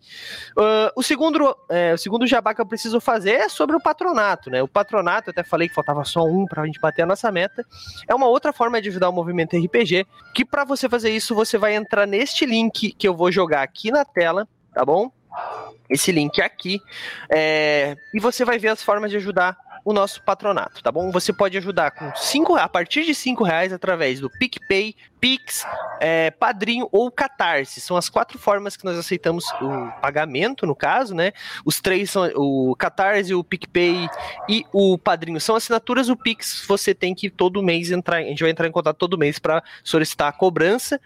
Uh, 0.51 0.93
o, 0.95 1.03
segundo, 1.03 1.57
é, 1.71 1.95
o 1.95 1.99
segundo 1.99 2.27
jabá 2.27 2.55
que 2.55 2.61
eu 2.61 2.67
preciso 2.67 3.01
fazer 3.01 3.33
é 3.33 3.49
sobre 3.49 3.75
o 3.75 3.81
patronato, 3.81 4.51
né? 4.51 4.63
O 4.63 4.69
patronato, 4.69 5.31
eu 5.31 5.33
até 5.33 5.43
falei 5.43 5.69
que 5.69 5.75
faltava 5.75 6.05
só 6.05 6.25
um 6.25 6.45
pra 6.45 6.67
gente 6.67 6.79
bater 6.79 7.03
a 7.03 7.07
nossa 7.07 7.33
meta. 7.33 7.65
É 8.07 8.15
uma 8.15 8.27
outra 8.27 8.53
forma 8.53 8.81
de 8.83 8.91
ajudar 8.91 9.09
o 9.09 9.13
movimento 9.13 9.57
RPG, 9.57 10.07
que 10.35 10.45
para 10.45 10.65
você 10.65 10.87
fazer 10.87 11.11
isso, 11.11 11.35
você 11.35 11.57
vai 11.57 11.75
entrar 11.75 12.07
neste 12.07 12.45
link 12.45 12.93
que 12.93 13.09
eu 13.09 13.17
vou 13.17 13.33
jogar 13.33 13.63
aqui 13.63 13.91
na 13.91 14.05
tela, 14.05 14.47
tá 14.75 14.85
bom? 14.85 15.11
Esse 15.89 16.13
link 16.13 16.43
aqui. 16.43 16.79
É, 17.31 17.97
e 18.13 18.21
você 18.21 18.45
vai 18.45 18.59
ver 18.59 18.69
as 18.69 18.83
formas 18.83 19.11
de 19.11 19.17
ajudar 19.17 19.57
o 19.85 19.93
nosso 19.93 20.23
patronato, 20.23 20.83
tá 20.83 20.93
bom? 20.93 21.11
Você 21.11 21.33
pode 21.33 21.57
ajudar 21.59 21.91
com 21.91 22.15
cinco, 22.15 22.57
a 22.57 22.69
partir 22.69 23.05
de 23.05 23.15
cinco 23.15 23.45
reais 23.45 23.73
através 23.73 24.21
do 24.21 24.31
PicPay, 24.31 24.95
Pix, 25.21 25.67
é, 26.01 26.31
Padrinho 26.31 26.89
ou 26.91 27.11
Catarse. 27.11 27.81
São 27.81 27.97
as 27.97 28.09
quatro 28.09 28.39
formas 28.39 28.77
que 28.77 28.85
nós 28.85 28.99
aceitamos 28.99 29.45
o 29.61 30.01
pagamento, 30.01 30.67
no 30.67 30.75
caso, 30.75 31.15
né? 31.15 31.33
Os 31.65 31.81
três 31.81 32.11
são 32.11 32.31
o 32.35 32.75
Catarse, 32.75 33.35
o 33.35 33.45
PicPay 33.45 34.09
e 34.49 34.65
o 34.73 34.97
Padrinho. 34.97 35.41
São 35.41 35.55
assinaturas. 35.55 36.09
O 36.09 36.17
Pix 36.17 36.65
você 36.67 36.95
tem 36.95 37.15
que 37.15 37.29
todo 37.29 37.63
mês 37.63 37.91
entrar. 37.91 38.17
A 38.17 38.23
gente 38.23 38.43
vai 38.43 38.51
entrar 38.51 38.67
em 38.67 38.73
contato 38.73 38.97
todo 38.97 39.19
mês 39.19 39.39
para 39.39 39.63
solicitar 39.85 40.29
a 40.29 40.33
cobrança 40.33 40.99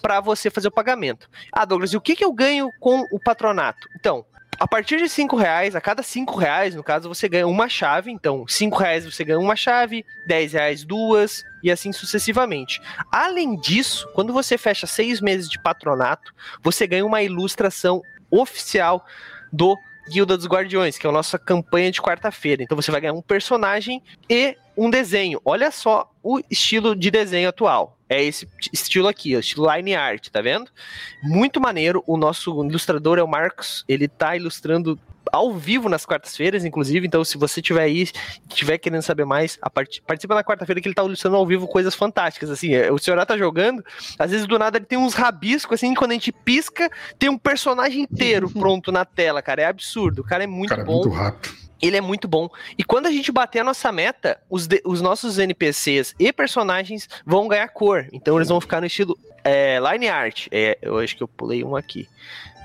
para 0.00 0.20
você 0.20 0.50
fazer 0.50 0.68
o 0.68 0.72
pagamento. 0.72 1.28
Ah, 1.52 1.66
Douglas, 1.66 1.92
e 1.92 1.96
o 1.96 2.00
que, 2.00 2.16
que 2.16 2.24
eu 2.24 2.32
ganho 2.32 2.70
com 2.80 3.04
o 3.12 3.20
patronato? 3.20 3.86
Então, 3.96 4.24
a 4.58 4.66
partir 4.66 4.98
de 4.98 5.08
cinco 5.08 5.36
reais, 5.36 5.76
a 5.76 5.80
cada 5.80 6.02
cinco 6.02 6.36
reais, 6.36 6.74
no 6.74 6.82
caso, 6.82 7.08
você 7.08 7.28
ganha 7.28 7.46
uma 7.46 7.68
chave. 7.68 8.10
Então, 8.10 8.44
cinco 8.48 8.78
reais 8.78 9.04
você 9.04 9.24
ganha 9.24 9.38
uma 9.38 9.54
chave, 9.54 10.04
dez 10.26 10.52
reais 10.52 10.84
duas 10.84 11.44
e 11.62 11.70
assim 11.70 11.92
sucessivamente. 11.92 12.80
Além 13.10 13.56
disso, 13.56 14.08
quando 14.14 14.32
você 14.32 14.58
fecha 14.58 14.86
seis 14.86 15.20
meses 15.20 15.48
de 15.48 15.60
patronato, 15.60 16.34
você 16.60 16.86
ganha 16.86 17.06
uma 17.06 17.22
ilustração 17.22 18.02
oficial 18.30 19.06
do 19.52 19.76
Guilda 20.10 20.36
dos 20.36 20.46
Guardiões, 20.46 20.98
que 20.98 21.06
é 21.06 21.10
a 21.10 21.12
nossa 21.12 21.38
campanha 21.38 21.92
de 21.92 22.00
quarta-feira. 22.00 22.62
Então 22.62 22.76
você 22.76 22.90
vai 22.90 23.00
ganhar 23.00 23.12
um 23.12 23.22
personagem 23.22 24.02
e 24.28 24.56
um 24.78 24.88
desenho. 24.88 25.40
Olha 25.44 25.70
só 25.72 26.10
o 26.22 26.40
estilo 26.48 26.94
de 26.94 27.10
desenho 27.10 27.48
atual. 27.48 27.98
É 28.08 28.22
esse 28.22 28.48
estilo 28.72 29.08
aqui, 29.08 29.36
o 29.36 29.40
estilo 29.40 29.70
line 29.74 29.94
art, 29.94 30.28
tá 30.28 30.40
vendo? 30.40 30.70
Muito 31.22 31.60
maneiro. 31.60 32.02
O 32.06 32.16
nosso 32.16 32.64
ilustrador 32.64 33.18
é 33.18 33.22
o 33.22 33.28
Marcos. 33.28 33.84
Ele 33.86 34.08
tá 34.08 34.36
ilustrando 34.36 34.98
ao 35.30 35.52
vivo 35.52 35.88
nas 35.88 36.06
quartas-feiras, 36.06 36.64
inclusive. 36.64 37.06
Então, 37.06 37.22
se 37.24 37.36
você 37.36 37.60
tiver 37.60 37.82
aí, 37.82 38.08
tiver 38.48 38.78
querendo 38.78 39.02
saber 39.02 39.24
mais, 39.24 39.58
part... 39.74 40.00
participa 40.06 40.34
na 40.34 40.44
quarta-feira 40.44 40.80
que 40.80 40.88
ele 40.88 40.94
tá 40.94 41.04
ilustrando 41.04 41.36
ao 41.36 41.46
vivo 41.46 41.66
coisas 41.66 41.94
fantásticas. 41.94 42.48
Assim, 42.48 42.72
é, 42.72 42.90
o 42.90 42.98
senhor 42.98 43.24
tá 43.26 43.36
jogando, 43.36 43.84
às 44.18 44.30
vezes 44.30 44.46
do 44.46 44.58
nada 44.58 44.78
ele 44.78 44.86
tem 44.86 44.96
uns 44.96 45.12
rabiscos, 45.12 45.74
assim, 45.74 45.92
quando 45.92 46.12
a 46.12 46.14
gente 46.14 46.32
pisca, 46.32 46.90
tem 47.18 47.28
um 47.28 47.36
personagem 47.36 48.02
inteiro 48.02 48.48
pronto 48.54 48.90
na 48.90 49.04
tela, 49.04 49.42
cara. 49.42 49.62
É 49.62 49.66
absurdo. 49.66 50.22
O 50.22 50.24
cara 50.24 50.44
é 50.44 50.46
muito 50.46 50.70
cara, 50.70 50.82
é 50.82 50.84
bom. 50.84 51.02
muito 51.02 51.10
rápido 51.10 51.57
ele 51.80 51.96
é 51.96 52.00
muito 52.00 52.26
bom. 52.28 52.48
E 52.76 52.84
quando 52.84 53.06
a 53.06 53.10
gente 53.10 53.30
bater 53.32 53.60
a 53.60 53.64
nossa 53.64 53.90
meta, 53.92 54.40
os, 54.48 54.66
de, 54.66 54.80
os 54.84 55.00
nossos 55.00 55.38
NPCs 55.38 56.14
e 56.18 56.32
personagens 56.32 57.08
vão 57.24 57.48
ganhar 57.48 57.68
cor. 57.68 58.06
Então 58.12 58.36
eles 58.36 58.48
vão 58.48 58.60
ficar 58.60 58.80
no 58.80 58.86
estilo 58.86 59.18
é, 59.44 59.78
line 59.80 60.08
art. 60.08 60.48
É, 60.50 60.78
eu 60.82 60.98
acho 60.98 61.16
que 61.16 61.22
eu 61.22 61.28
pulei 61.28 61.64
um 61.64 61.76
aqui. 61.76 62.08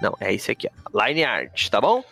Não, 0.02 0.18
é 0.20 0.34
esse 0.34 0.52
aqui, 0.52 0.68
ó. 0.68 1.06
Line 1.06 1.24
Art, 1.24 1.70
tá 1.70 1.80
bom? 1.80 2.04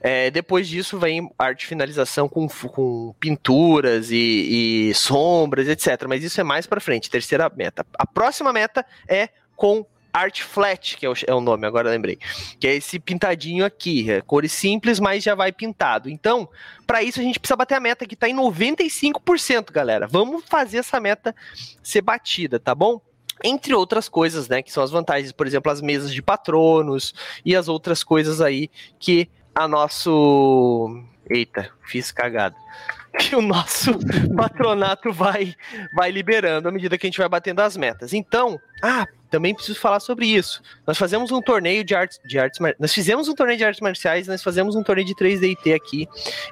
É, 0.00 0.32
depois 0.32 0.66
disso 0.66 0.98
vem 0.98 1.30
arte 1.38 1.64
finalização 1.64 2.28
com, 2.28 2.48
com 2.48 3.14
pinturas 3.20 4.10
e, 4.10 4.88
e 4.90 4.94
sombras, 4.94 5.68
etc. 5.68 6.06
Mas 6.08 6.24
isso 6.24 6.40
é 6.40 6.44
mais 6.44 6.66
para 6.66 6.80
frente, 6.80 7.08
terceira 7.08 7.48
meta. 7.54 7.86
A 7.96 8.04
próxima 8.04 8.52
meta 8.52 8.84
é 9.06 9.28
com 9.54 9.86
Art 10.16 10.40
Flat, 10.40 10.96
que 10.96 11.04
é 11.04 11.10
o, 11.10 11.14
é 11.26 11.34
o, 11.34 11.40
nome, 11.40 11.66
agora 11.66 11.90
lembrei. 11.90 12.18
Que 12.58 12.66
é 12.66 12.74
esse 12.74 12.98
pintadinho 12.98 13.64
aqui. 13.66 14.10
É 14.10 14.22
cores 14.22 14.52
simples, 14.52 14.98
mas 14.98 15.22
já 15.22 15.34
vai 15.34 15.52
pintado. 15.52 16.08
Então, 16.08 16.48
para 16.86 17.02
isso 17.02 17.20
a 17.20 17.22
gente 17.22 17.38
precisa 17.38 17.56
bater 17.56 17.74
a 17.74 17.80
meta 17.80 18.06
que 18.06 18.16
tá 18.16 18.26
em 18.26 18.34
95%, 18.34 19.70
galera. 19.70 20.06
Vamos 20.06 20.44
fazer 20.46 20.78
essa 20.78 20.98
meta 20.98 21.34
ser 21.82 22.00
batida, 22.00 22.58
tá 22.58 22.74
bom? 22.74 23.00
entre 23.44 23.74
outras 23.74 24.08
coisas, 24.08 24.48
né, 24.48 24.62
que 24.62 24.72
são 24.72 24.82
as 24.82 24.90
vantagens, 24.90 25.30
por 25.30 25.46
exemplo, 25.46 25.70
as 25.70 25.82
mesas 25.82 26.10
de 26.10 26.22
patronos 26.22 27.12
e 27.44 27.54
as 27.54 27.68
outras 27.68 28.02
coisas 28.02 28.40
aí 28.40 28.70
que 28.98 29.28
a 29.54 29.68
nosso 29.68 31.04
eita, 31.28 31.70
fiz 31.84 32.10
cagada. 32.10 32.56
Que 33.18 33.34
o 33.34 33.42
nosso 33.42 33.98
patronato 34.36 35.12
vai 35.12 35.54
vai 35.94 36.10
liberando 36.10 36.68
à 36.68 36.72
medida 36.72 36.98
que 36.98 37.06
a 37.06 37.08
gente 37.08 37.18
vai 37.18 37.28
batendo 37.28 37.60
as 37.60 37.76
metas. 37.76 38.12
Então, 38.12 38.60
ah, 38.82 39.06
também 39.30 39.54
preciso 39.54 39.78
falar 39.78 40.00
sobre 40.00 40.26
isso. 40.26 40.62
Nós 40.86 40.98
fazemos 40.98 41.32
um 41.32 41.40
torneio 41.40 41.84
de 41.84 41.94
artes 41.94 42.20
de 42.24 42.38
artes 42.38 42.60
nós 42.78 42.92
fizemos 42.92 43.28
um 43.28 43.34
torneio 43.34 43.58
de 43.58 43.64
artes 43.64 43.80
marciais, 43.80 44.26
nós 44.26 44.42
fazemos 44.42 44.76
um 44.76 44.82
torneio 44.82 45.06
de 45.06 45.14
3DT 45.14 45.74
aqui 45.74 46.08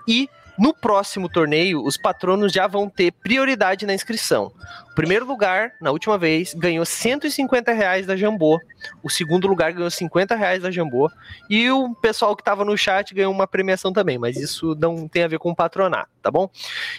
e 0.08 0.28
no 0.58 0.72
próximo 0.72 1.28
torneio, 1.28 1.82
os 1.84 1.96
patronos 1.96 2.52
já 2.52 2.66
vão 2.66 2.88
ter 2.88 3.12
prioridade 3.12 3.84
na 3.86 3.94
inscrição. 3.94 4.52
O 4.90 4.94
primeiro 4.94 5.26
lugar, 5.26 5.72
na 5.80 5.90
última 5.90 6.16
vez, 6.16 6.54
ganhou 6.54 6.84
150 6.84 7.72
reais 7.72 8.06
da 8.06 8.16
Jambô. 8.16 8.60
O 9.02 9.10
segundo 9.10 9.48
lugar 9.48 9.72
ganhou 9.72 9.90
50 9.90 10.36
reais 10.36 10.62
da 10.62 10.70
Jambô. 10.70 11.10
E 11.50 11.70
o 11.70 11.94
pessoal 11.96 12.36
que 12.36 12.42
estava 12.42 12.64
no 12.64 12.76
chat 12.78 13.12
ganhou 13.12 13.32
uma 13.32 13.46
premiação 13.46 13.92
também, 13.92 14.18
mas 14.18 14.36
isso 14.36 14.76
não 14.78 15.08
tem 15.08 15.24
a 15.24 15.28
ver 15.28 15.38
com 15.38 15.50
o 15.50 15.56
patronato, 15.56 16.10
tá 16.22 16.30
bom? 16.30 16.48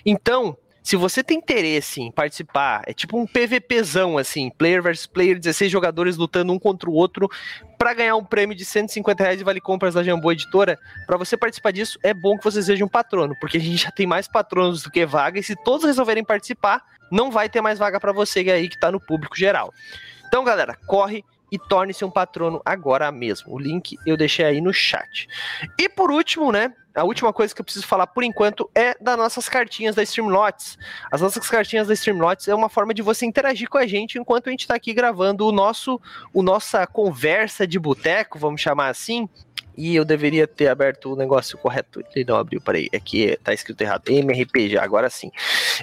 Então, 0.05 0.57
se 0.85 0.95
você 0.95 1.23
tem 1.23 1.39
interesse 1.39 1.99
em 1.99 2.11
participar, 2.11 2.83
é 2.85 2.93
tipo 2.93 3.17
um 3.17 3.25
PVPzão, 3.25 4.19
assim, 4.19 4.51
player 4.51 4.83
versus 4.83 5.07
player, 5.07 5.39
16 5.39 5.71
jogadores 5.71 6.15
lutando 6.15 6.53
um 6.53 6.59
contra 6.59 6.87
o 6.87 6.93
outro 6.93 7.27
para 7.75 7.91
ganhar 7.95 8.15
um 8.15 8.23
prêmio 8.23 8.55
de 8.55 8.63
150 8.63 9.23
reais 9.23 9.41
e 9.41 9.43
vale 9.43 9.59
compras 9.59 9.95
da 9.95 10.03
Jambô 10.03 10.31
Editora. 10.31 10.77
Para 11.07 11.17
você 11.17 11.35
participar 11.35 11.71
disso, 11.71 11.97
é 12.03 12.13
bom 12.13 12.37
que 12.37 12.43
você 12.43 12.61
seja 12.61 12.85
um 12.85 12.87
patrono, 12.87 13.33
porque 13.41 13.57
a 13.57 13.59
gente 13.59 13.77
já 13.77 13.89
tem 13.89 14.05
mais 14.05 14.27
patronos 14.27 14.83
do 14.83 14.91
que 14.91 15.07
vaga, 15.07 15.39
e 15.39 15.43
se 15.43 15.55
todos 15.55 15.87
resolverem 15.87 16.23
participar, 16.23 16.83
não 17.11 17.31
vai 17.31 17.49
ter 17.49 17.61
mais 17.61 17.79
vaga 17.79 17.99
para 17.99 18.13
você 18.13 18.41
aí 18.51 18.69
que 18.69 18.79
tá 18.79 18.91
no 18.91 18.99
público 18.99 19.35
geral. 19.35 19.73
Então, 20.27 20.43
galera, 20.43 20.77
corre 20.85 21.25
e 21.51 21.57
torne-se 21.57 22.03
um 22.03 22.11
patrono 22.11 22.61
agora 22.65 23.11
mesmo. 23.11 23.53
O 23.53 23.59
link 23.59 23.97
eu 24.05 24.17
deixei 24.17 24.45
aí 24.45 24.61
no 24.61 24.73
chat. 24.73 25.27
E 25.79 25.87
por 25.87 26.11
último, 26.11 26.51
né? 26.51 26.73
A 26.95 27.03
última 27.03 27.33
coisa 27.33 27.53
que 27.53 27.59
eu 27.59 27.65
preciso 27.65 27.85
falar 27.85 28.07
por 28.07 28.23
enquanto 28.23 28.69
é 28.73 28.95
das 29.01 29.17
nossas 29.17 29.49
cartinhas 29.49 29.95
da 29.95 30.03
Streamlots. 30.03 30.77
As 31.11 31.19
nossas 31.19 31.47
cartinhas 31.49 31.87
da 31.87 31.93
Streamlots 31.93 32.47
é 32.47 32.55
uma 32.55 32.69
forma 32.69 32.93
de 32.93 33.01
você 33.01 33.25
interagir 33.25 33.69
com 33.69 33.77
a 33.77 33.85
gente 33.85 34.17
enquanto 34.17 34.47
a 34.47 34.51
gente 34.51 34.61
está 34.61 34.75
aqui 34.75 34.93
gravando 34.93 35.45
o 35.45 35.51
nosso, 35.51 35.99
o 36.33 36.41
nossa 36.41 36.87
conversa 36.87 37.67
de 37.67 37.77
boteco, 37.77 38.39
vamos 38.39 38.61
chamar 38.61 38.87
assim, 38.87 39.27
e 39.77 39.95
eu 39.95 40.05
deveria 40.05 40.47
ter 40.47 40.67
aberto 40.67 41.13
o 41.13 41.15
negócio 41.15 41.57
correto. 41.57 42.03
Ele 42.15 42.25
não 42.25 42.37
abriu, 42.37 42.61
peraí. 42.61 42.87
É 42.91 42.99
que 42.99 43.37
tá 43.43 43.53
escrito 43.53 43.81
errado. 43.81 44.09
MRPG, 44.09 44.77
agora 44.77 45.09
sim. 45.09 45.31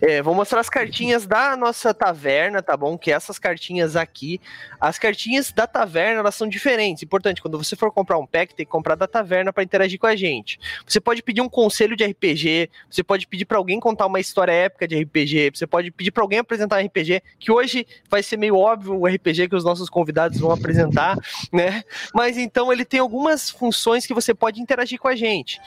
É, 0.00 0.22
vou 0.22 0.34
mostrar 0.34 0.60
as 0.60 0.70
cartinhas 0.70 1.26
da 1.26 1.56
nossa 1.56 1.92
taverna, 1.92 2.62
tá 2.62 2.76
bom? 2.76 2.96
Que 2.96 3.12
essas 3.12 3.38
cartinhas 3.38 3.96
aqui, 3.96 4.40
as 4.80 4.98
cartinhas 4.98 5.52
da 5.52 5.66
taverna, 5.66 6.20
elas 6.20 6.34
são 6.34 6.48
diferentes. 6.48 7.02
Importante, 7.02 7.42
quando 7.42 7.58
você 7.58 7.76
for 7.76 7.92
comprar 7.92 8.18
um 8.18 8.26
pack, 8.26 8.54
tem 8.54 8.64
que 8.64 8.72
comprar 8.72 8.94
da 8.94 9.06
taverna 9.06 9.52
para 9.52 9.62
interagir 9.62 9.98
com 9.98 10.06
a 10.06 10.16
gente. 10.16 10.58
Você 10.86 11.00
pode 11.00 11.22
pedir 11.22 11.40
um 11.40 11.48
conselho 11.48 11.94
de 11.96 12.04
RPG, 12.04 12.70
você 12.88 13.02
pode 13.02 13.26
pedir 13.26 13.44
para 13.44 13.58
alguém 13.58 13.78
contar 13.78 14.06
uma 14.06 14.20
história 14.20 14.52
épica 14.52 14.88
de 14.88 15.00
RPG, 15.02 15.52
você 15.54 15.66
pode 15.66 15.90
pedir 15.90 16.10
para 16.10 16.22
alguém 16.22 16.38
apresentar 16.38 16.80
um 16.80 16.86
RPG, 16.86 17.22
que 17.38 17.52
hoje 17.52 17.86
vai 18.08 18.22
ser 18.22 18.36
meio 18.36 18.56
óbvio 18.56 18.98
o 18.98 19.06
RPG 19.06 19.48
que 19.48 19.56
os 19.56 19.64
nossos 19.64 19.90
convidados 19.90 20.38
vão 20.38 20.50
apresentar, 20.50 21.16
né? 21.52 21.82
Mas 22.14 22.38
então 22.38 22.72
ele 22.72 22.84
tem 22.84 23.00
algumas 23.00 23.50
funções 23.50 23.81
opções 23.82 24.06
que 24.06 24.14
você 24.14 24.32
pode 24.32 24.60
interagir 24.60 24.98
com 24.98 25.08
a 25.08 25.16
gente. 25.16 25.60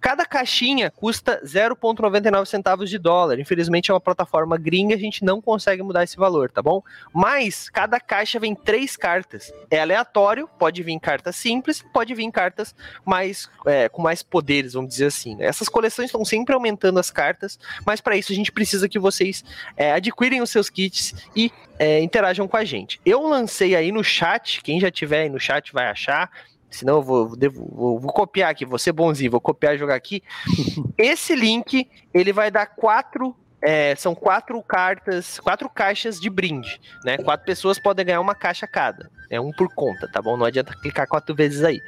Cada 0.00 0.26
caixinha 0.26 0.90
custa 0.90 1.40
0,99 1.44 2.44
centavos 2.44 2.90
de 2.90 2.98
dólar. 2.98 3.38
Infelizmente 3.38 3.90
é 3.90 3.94
uma 3.94 4.00
plataforma 4.00 4.58
gringa, 4.58 4.94
a 4.94 4.98
gente 4.98 5.24
não 5.24 5.40
consegue 5.40 5.82
mudar 5.82 6.02
esse 6.02 6.16
valor, 6.16 6.50
tá 6.50 6.60
bom? 6.60 6.82
Mas 7.14 7.70
cada 7.70 7.98
caixa 7.98 8.38
vem 8.38 8.54
três 8.54 8.96
cartas. 8.96 9.52
É 9.70 9.80
aleatório, 9.80 10.48
pode 10.58 10.82
vir 10.82 10.98
cartas 10.98 11.36
simples, 11.36 11.82
pode 11.92 12.14
vir 12.14 12.30
cartas 12.30 12.74
mais 13.04 13.48
é, 13.64 13.88
com 13.88 14.02
mais 14.02 14.22
poderes, 14.22 14.74
vamos 14.74 14.90
dizer 14.90 15.06
assim. 15.06 15.36
Essas 15.40 15.68
coleções 15.68 16.06
estão 16.06 16.24
sempre 16.24 16.54
aumentando 16.54 16.98
as 16.98 17.10
cartas, 17.10 17.58
mas 17.86 18.00
para 18.00 18.16
isso 18.16 18.32
a 18.32 18.34
gente 18.34 18.52
precisa 18.52 18.88
que 18.88 18.98
vocês 18.98 19.44
é, 19.76 19.92
adquirem 19.92 20.42
os 20.42 20.50
seus 20.50 20.68
kits 20.68 21.14
e 21.34 21.50
é, 21.78 22.00
interajam 22.00 22.46
com 22.48 22.56
a 22.56 22.64
gente. 22.64 23.00
Eu 23.06 23.22
lancei 23.22 23.74
aí 23.74 23.92
no 23.92 24.02
chat, 24.02 24.60
quem 24.62 24.80
já 24.80 24.90
tiver 24.90 25.22
aí 25.22 25.28
no 25.28 25.38
chat 25.38 25.72
vai 25.72 25.86
achar 25.86 26.28
senão 26.76 26.96
eu 26.96 27.02
vou, 27.02 27.28
vou, 27.28 28.00
vou, 28.00 28.12
copiar 28.12 28.50
aqui, 28.50 28.64
vou 28.64 28.78
ser 28.78 28.92
bonzinho, 28.92 29.30
vou 29.30 29.40
copiar 29.40 29.74
e 29.74 29.78
jogar 29.78 29.94
aqui. 29.94 30.22
Esse 30.98 31.34
link, 31.34 31.88
ele 32.12 32.32
vai 32.32 32.50
dar 32.50 32.66
quatro. 32.66 33.36
É, 33.64 33.94
são 33.94 34.12
quatro 34.12 34.60
cartas, 34.60 35.38
quatro 35.38 35.70
caixas 35.70 36.18
de 36.18 36.28
brinde, 36.28 36.80
né? 37.04 37.16
Quatro 37.18 37.46
pessoas 37.46 37.78
podem 37.78 38.04
ganhar 38.04 38.20
uma 38.20 38.34
caixa 38.34 38.66
cada. 38.66 39.08
É 39.30 39.40
um 39.40 39.52
por 39.52 39.72
conta, 39.72 40.10
tá 40.10 40.20
bom? 40.20 40.36
Não 40.36 40.44
adianta 40.44 40.74
clicar 40.74 41.06
quatro 41.06 41.32
vezes 41.32 41.62
aí. 41.62 41.80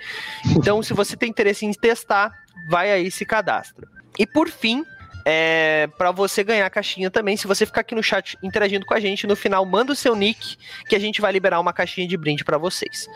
Então, 0.57 0.81
se 0.85 0.95
você 0.95 1.17
tem 1.17 1.29
interesse 1.29 1.67
em 1.67 1.73
testar, 1.73 2.33
vai 2.71 2.93
aí 2.93 3.11
se 3.11 3.26
cadastra. 3.26 3.88
E 4.17 4.25
por 4.25 4.49
fim, 4.49 4.85
é, 5.25 5.88
para 5.97 6.11
você 6.11 6.45
ganhar 6.45 6.67
a 6.67 6.71
caixinha 6.71 7.11
também. 7.11 7.37
Se 7.37 7.47
você 7.47 7.64
ficar 7.64 7.81
aqui 7.81 7.95
no 7.95 8.03
chat 8.03 8.37
interagindo 8.43 8.85
com 8.85 8.95
a 8.95 9.00
gente, 9.00 9.26
no 9.26 9.35
final 9.35 9.64
manda 9.64 9.93
o 9.93 9.97
seu 9.97 10.14
nick 10.14 10.57
que 10.88 10.95
a 10.95 10.99
gente 10.99 11.21
vai 11.21 11.33
liberar 11.33 11.61
uma 11.61 11.73
caixinha 11.73 12.07
de 12.07 12.17
brinde 12.17 12.45
para 12.45 12.59
vocês. 12.59 13.09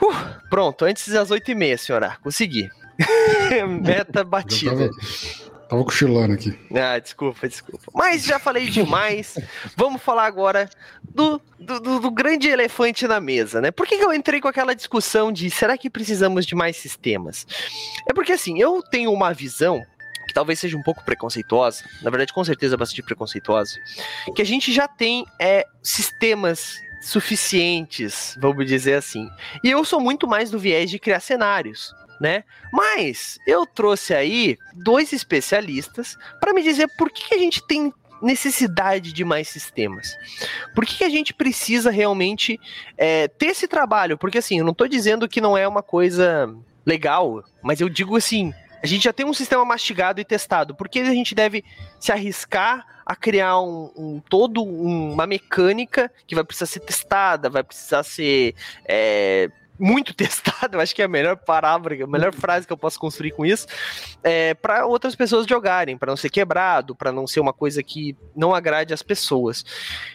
Uh, 0.00 0.48
pronto, 0.48 0.84
antes 0.84 1.08
das 1.08 1.30
8h30, 1.30 1.76
senhora. 1.76 2.16
Consegui. 2.22 2.68
Meta 3.82 4.24
batida. 4.24 4.90
Tava 5.68 5.84
cochilando 5.84 6.32
aqui. 6.32 6.58
Ah, 6.74 6.98
desculpa, 6.98 7.46
desculpa. 7.46 7.84
Mas 7.94 8.24
já 8.24 8.38
falei 8.38 8.68
demais. 8.70 9.38
Vamos 9.76 10.00
falar 10.00 10.24
agora 10.24 10.68
do, 11.02 11.40
do, 11.58 11.78
do, 11.78 12.00
do, 12.00 12.10
grande 12.10 12.48
elefante 12.48 13.06
na 13.06 13.20
mesa, 13.20 13.60
né? 13.60 13.70
Por 13.70 13.86
que, 13.86 13.98
que 13.98 14.04
eu 14.04 14.14
entrei 14.14 14.40
com 14.40 14.48
aquela 14.48 14.74
discussão 14.74 15.30
de 15.30 15.50
será 15.50 15.76
que 15.76 15.90
precisamos 15.90 16.46
de 16.46 16.54
mais 16.54 16.78
sistemas? 16.78 17.46
É 18.08 18.14
porque 18.14 18.32
assim, 18.32 18.58
eu 18.58 18.82
tenho 18.82 19.12
uma 19.12 19.34
visão 19.34 19.84
que 20.26 20.32
talvez 20.32 20.58
seja 20.58 20.76
um 20.76 20.82
pouco 20.82 21.04
preconceituosa, 21.04 21.84
na 22.02 22.10
verdade, 22.10 22.32
com 22.32 22.44
certeza 22.44 22.76
bastante 22.76 23.02
preconceituosa, 23.02 23.78
que 24.34 24.42
a 24.42 24.46
gente 24.46 24.72
já 24.72 24.86
tem 24.86 25.26
é, 25.38 25.66
sistemas 25.82 26.80
suficientes, 27.00 28.36
vamos 28.40 28.66
dizer 28.66 28.94
assim. 28.94 29.28
E 29.62 29.70
eu 29.70 29.84
sou 29.84 30.00
muito 30.00 30.26
mais 30.26 30.50
do 30.50 30.58
viés 30.58 30.90
de 30.90 30.98
criar 30.98 31.20
cenários 31.20 31.94
né? 32.20 32.44
Mas 32.72 33.38
eu 33.46 33.64
trouxe 33.64 34.14
aí 34.14 34.58
dois 34.74 35.12
especialistas 35.12 36.16
para 36.40 36.52
me 36.52 36.62
dizer 36.62 36.88
por 36.96 37.10
que, 37.10 37.34
a 37.34 37.38
gente 37.38 37.64
tem 37.66 37.92
necessidade 38.20 39.12
de 39.12 39.24
mais 39.24 39.48
sistemas? 39.48 40.16
Por 40.74 40.84
que, 40.84 40.96
que 40.96 41.04
a 41.04 41.08
gente 41.08 41.32
precisa 41.32 41.90
realmente 41.90 42.58
é, 42.96 43.28
ter 43.28 43.46
esse 43.46 43.68
trabalho? 43.68 44.18
Porque 44.18 44.38
assim, 44.38 44.58
eu 44.58 44.64
não 44.64 44.72
estou 44.72 44.88
dizendo 44.88 45.28
que 45.28 45.40
não 45.40 45.56
é 45.56 45.66
uma 45.66 45.82
coisa 45.82 46.52
legal, 46.84 47.44
mas 47.62 47.80
eu 47.80 47.88
digo 47.88 48.16
assim, 48.16 48.52
a 48.82 48.86
gente 48.86 49.04
já 49.04 49.12
tem 49.12 49.26
um 49.26 49.34
sistema 49.34 49.64
mastigado 49.64 50.20
e 50.20 50.24
testado. 50.24 50.74
Por 50.74 50.88
que 50.88 51.00
a 51.00 51.04
gente 51.12 51.34
deve 51.34 51.64
se 51.98 52.12
arriscar 52.12 52.86
a 53.04 53.16
criar 53.16 53.60
um, 53.60 53.90
um 53.96 54.20
todo 54.28 54.62
um, 54.62 55.12
uma 55.12 55.26
mecânica 55.26 56.10
que 56.26 56.34
vai 56.34 56.44
precisar 56.44 56.66
ser 56.66 56.80
testada, 56.80 57.48
vai 57.48 57.62
precisar 57.62 58.02
ser 58.02 58.54
é, 58.84 59.50
muito 59.78 60.12
testado, 60.14 60.76
eu 60.76 60.80
acho 60.80 60.94
que 60.94 61.00
é 61.00 61.06
a 61.06 61.08
melhor 61.08 61.36
palavra, 61.36 62.04
a 62.04 62.06
melhor 62.06 62.34
frase 62.34 62.66
que 62.66 62.72
eu 62.72 62.76
posso 62.76 62.98
construir 62.98 63.30
com 63.30 63.46
isso, 63.46 63.66
é, 64.22 64.52
para 64.54 64.84
outras 64.86 65.14
pessoas 65.14 65.46
jogarem, 65.46 65.96
para 65.96 66.10
não 66.10 66.16
ser 66.16 66.28
quebrado, 66.28 66.94
para 66.94 67.12
não 67.12 67.26
ser 67.26 67.40
uma 67.40 67.52
coisa 67.52 67.82
que 67.82 68.16
não 68.36 68.54
agrade 68.54 68.92
as 68.92 69.02
pessoas. 69.02 69.64